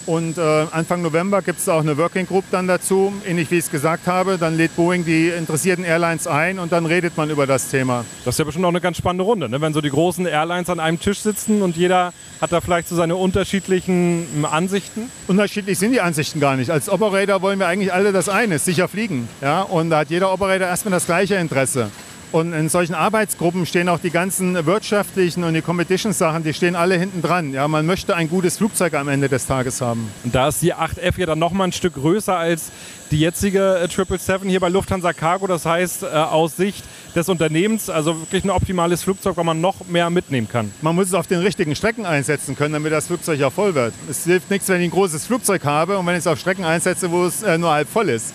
Und 0.06 0.38
äh, 0.38 0.66
Anfang 0.70 1.02
November 1.02 1.42
gibt 1.42 1.58
es 1.58 1.68
auch 1.68 1.80
eine 1.80 1.96
Working 1.96 2.26
Group 2.26 2.44
dann 2.50 2.66
dazu, 2.66 3.12
ähnlich 3.26 3.50
wie 3.50 3.58
ich 3.58 3.64
es 3.64 3.70
gesagt 3.70 4.06
habe. 4.06 4.38
Dann 4.38 4.56
lädt 4.56 4.74
Boeing 4.76 5.04
die 5.04 5.28
interessierten 5.28 5.84
Airlines 5.84 6.26
ein 6.26 6.58
und 6.58 6.72
dann 6.72 6.86
redet 6.86 7.16
man 7.16 7.30
über 7.30 7.46
das 7.46 7.68
Thema. 7.68 8.04
Das 8.24 8.34
ist 8.34 8.38
ja 8.38 8.44
bestimmt 8.44 8.64
auch 8.64 8.70
eine 8.70 8.80
ganz 8.80 8.96
spannende 8.96 9.24
Runde, 9.24 9.48
ne? 9.48 9.60
wenn 9.60 9.72
so 9.72 9.80
die 9.80 9.90
großen 9.90 10.26
Airlines 10.26 10.70
an 10.70 10.80
einem 10.80 10.98
Tisch 10.98 11.20
sitzen 11.20 11.62
und 11.62 11.76
jeder 11.76 12.12
hat 12.40 12.52
da 12.52 12.60
vielleicht 12.60 12.88
so 12.88 12.96
seine 12.96 13.16
unterschiedlichen 13.16 14.26
hm, 14.32 14.44
Ansichten. 14.44 15.10
Unterschiedlich 15.28 15.78
sind 15.78 15.92
die 15.92 16.00
Ansichten 16.00 16.40
gar 16.40 16.56
nicht. 16.56 16.70
Als 16.70 16.88
Operator 16.88 17.42
wollen 17.42 17.58
wir 17.58 17.68
eigentlich 17.68 17.92
alle 17.92 18.12
das 18.12 18.28
eine, 18.28 18.58
sicher 18.58 18.88
fliegen. 18.88 19.28
Ja? 19.40 19.62
Und 19.62 19.90
da 19.90 19.98
hat 19.98 20.10
jeder 20.10 20.32
Operator 20.32 20.66
erstmal 20.66 20.92
das 20.92 21.06
gleiche 21.06 21.36
Interesse. 21.36 21.90
Und 22.32 22.52
in 22.52 22.68
solchen 22.68 22.94
Arbeitsgruppen 22.94 23.66
stehen 23.66 23.88
auch 23.88 23.98
die 23.98 24.10
ganzen 24.10 24.64
wirtschaftlichen 24.64 25.42
und 25.42 25.54
die 25.54 25.62
Competition-Sachen, 25.62 26.44
die 26.44 26.54
stehen 26.54 26.76
alle 26.76 26.96
hinten 26.96 27.22
dran. 27.22 27.52
Ja, 27.52 27.66
man 27.66 27.86
möchte 27.86 28.14
ein 28.14 28.28
gutes 28.28 28.58
Flugzeug 28.58 28.94
am 28.94 29.08
Ende 29.08 29.28
des 29.28 29.46
Tages 29.46 29.80
haben. 29.80 30.08
Und 30.22 30.32
da 30.32 30.46
ist 30.46 30.62
die 30.62 30.72
8F 30.72 31.18
ja 31.18 31.26
dann 31.26 31.40
nochmal 31.40 31.68
ein 31.68 31.72
Stück 31.72 31.94
größer 31.94 32.36
als 32.36 32.70
die 33.10 33.18
jetzige 33.18 33.78
äh, 33.78 33.88
777 33.88 34.48
hier 34.48 34.60
bei 34.60 34.68
Lufthansa 34.68 35.12
Cargo. 35.12 35.48
Das 35.48 35.66
heißt, 35.66 36.04
äh, 36.04 36.06
aus 36.06 36.56
Sicht 36.56 36.84
des 37.16 37.28
Unternehmens, 37.28 37.90
also 37.90 38.20
wirklich 38.20 38.44
ein 38.44 38.50
optimales 38.50 39.02
Flugzeug, 39.02 39.36
weil 39.36 39.44
man 39.44 39.60
noch 39.60 39.86
mehr 39.88 40.08
mitnehmen 40.08 40.48
kann. 40.48 40.70
Man 40.82 40.94
muss 40.94 41.08
es 41.08 41.14
auf 41.14 41.26
den 41.26 41.40
richtigen 41.40 41.74
Strecken 41.74 42.06
einsetzen 42.06 42.54
können, 42.54 42.74
damit 42.74 42.92
das 42.92 43.08
Flugzeug 43.08 43.40
ja 43.40 43.50
voll 43.50 43.74
wird. 43.74 43.92
Es 44.08 44.22
hilft 44.22 44.50
nichts, 44.50 44.68
wenn 44.68 44.80
ich 44.80 44.86
ein 44.86 44.92
großes 44.92 45.26
Flugzeug 45.26 45.64
habe 45.64 45.98
und 45.98 46.06
wenn 46.06 46.14
ich 46.14 46.20
es 46.20 46.26
auf 46.28 46.38
Strecken 46.38 46.64
einsetze, 46.64 47.10
wo 47.10 47.24
es 47.24 47.42
äh, 47.42 47.58
nur 47.58 47.72
halb 47.72 47.88
voll 47.88 48.08
ist. 48.08 48.32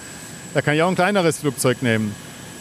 Da 0.54 0.62
kann 0.62 0.76
ich 0.76 0.82
auch 0.82 0.90
ein 0.90 0.96
kleineres 0.96 1.40
Flugzeug 1.40 1.82
nehmen. 1.82 2.14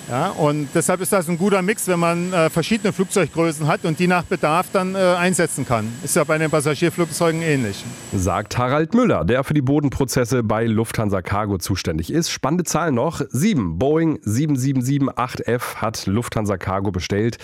Ja, 0.08 0.28
und 0.30 0.68
deshalb 0.74 1.00
ist 1.00 1.12
das 1.12 1.28
ein 1.28 1.38
guter 1.38 1.62
Mix, 1.62 1.88
wenn 1.88 1.98
man 1.98 2.32
äh, 2.32 2.50
verschiedene 2.50 2.92
Flugzeuggrößen 2.92 3.66
hat 3.66 3.84
und 3.84 3.98
die 3.98 4.06
nach 4.06 4.24
Bedarf 4.24 4.66
dann 4.72 4.94
äh, 4.94 4.98
einsetzen 4.98 5.66
kann. 5.66 5.90
Ist 6.02 6.16
ja 6.16 6.24
bei 6.24 6.36
den 6.36 6.50
Passagierflugzeugen 6.50 7.40
ähnlich. 7.40 7.82
Sagt 8.12 8.58
Harald 8.58 8.94
Müller, 8.94 9.24
der 9.24 9.44
für 9.44 9.54
die 9.54 9.62
Bodenprozesse 9.62 10.42
bei 10.42 10.66
Lufthansa 10.66 11.22
Cargo 11.22 11.56
zuständig 11.58 12.12
ist. 12.12 12.30
Spannende 12.30 12.64
Zahl 12.64 12.92
noch. 12.92 13.22
Sieben 13.30 13.78
Boeing 13.78 14.18
777-8F 14.18 15.76
hat 15.76 16.06
Lufthansa 16.06 16.58
Cargo 16.58 16.90
bestellt. 16.90 17.38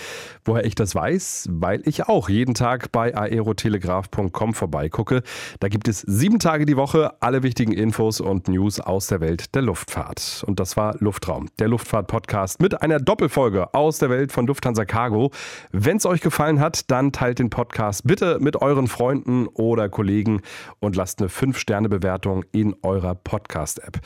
Woher 0.45 0.65
ich 0.65 0.75
das 0.75 0.95
weiß? 0.95 1.49
Weil 1.51 1.81
ich 1.85 2.07
auch 2.07 2.29
jeden 2.29 2.53
Tag 2.53 2.91
bei 2.91 3.15
aerotelegraph.com 3.15 4.53
vorbeigucke. 4.53 5.23
Da 5.59 5.67
gibt 5.67 5.87
es 5.87 6.01
sieben 6.01 6.39
Tage 6.39 6.65
die 6.65 6.77
Woche 6.77 7.13
alle 7.21 7.43
wichtigen 7.43 7.73
Infos 7.73 8.21
und 8.21 8.47
News 8.47 8.79
aus 8.79 9.07
der 9.07 9.21
Welt 9.21 9.53
der 9.55 9.61
Luftfahrt. 9.61 10.43
Und 10.47 10.59
das 10.59 10.77
war 10.77 10.95
Luftraum, 10.99 11.49
der 11.59 11.67
Luftfahrt-Podcast 11.67 12.21
Podcast 12.31 12.61
mit 12.61 12.81
einer 12.81 12.99
Doppelfolge 12.99 13.73
aus 13.73 13.99
der 13.99 14.09
Welt 14.09 14.31
von 14.31 14.47
Lufthansa 14.47 14.85
Cargo. 14.85 15.31
Wenn 15.71 15.97
es 15.97 16.05
euch 16.05 16.21
gefallen 16.21 16.59
hat, 16.59 16.89
dann 16.91 17.11
teilt 17.11 17.39
den 17.39 17.49
Podcast 17.49 18.07
bitte 18.07 18.37
mit 18.39 18.55
euren 18.55 18.87
Freunden 18.87 19.47
oder 19.47 19.89
Kollegen 19.89 20.41
und 20.79 20.95
lasst 20.95 21.19
eine 21.19 21.29
5-Sterne-Bewertung 21.29 22.45
in 22.51 22.75
eurer 22.83 23.15
Podcast-App. 23.15 23.99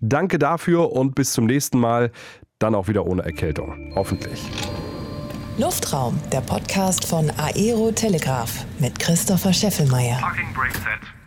Danke 0.00 0.38
dafür 0.38 0.92
und 0.92 1.14
bis 1.14 1.32
zum 1.32 1.46
nächsten 1.46 1.78
Mal. 1.78 2.10
Dann 2.58 2.74
auch 2.74 2.88
wieder 2.88 3.06
ohne 3.06 3.22
Erkältung. 3.22 3.92
Hoffentlich. 3.94 4.50
Luftraum, 5.58 6.20
der 6.30 6.40
Podcast 6.40 7.04
von 7.04 7.32
Aero 7.36 7.90
Telegraph 7.90 8.64
mit 8.78 8.96
Christopher 9.00 9.52
Scheffelmeier. 9.52 10.16
Parking 10.20 10.54
brake 10.54 10.78
set. 10.78 11.17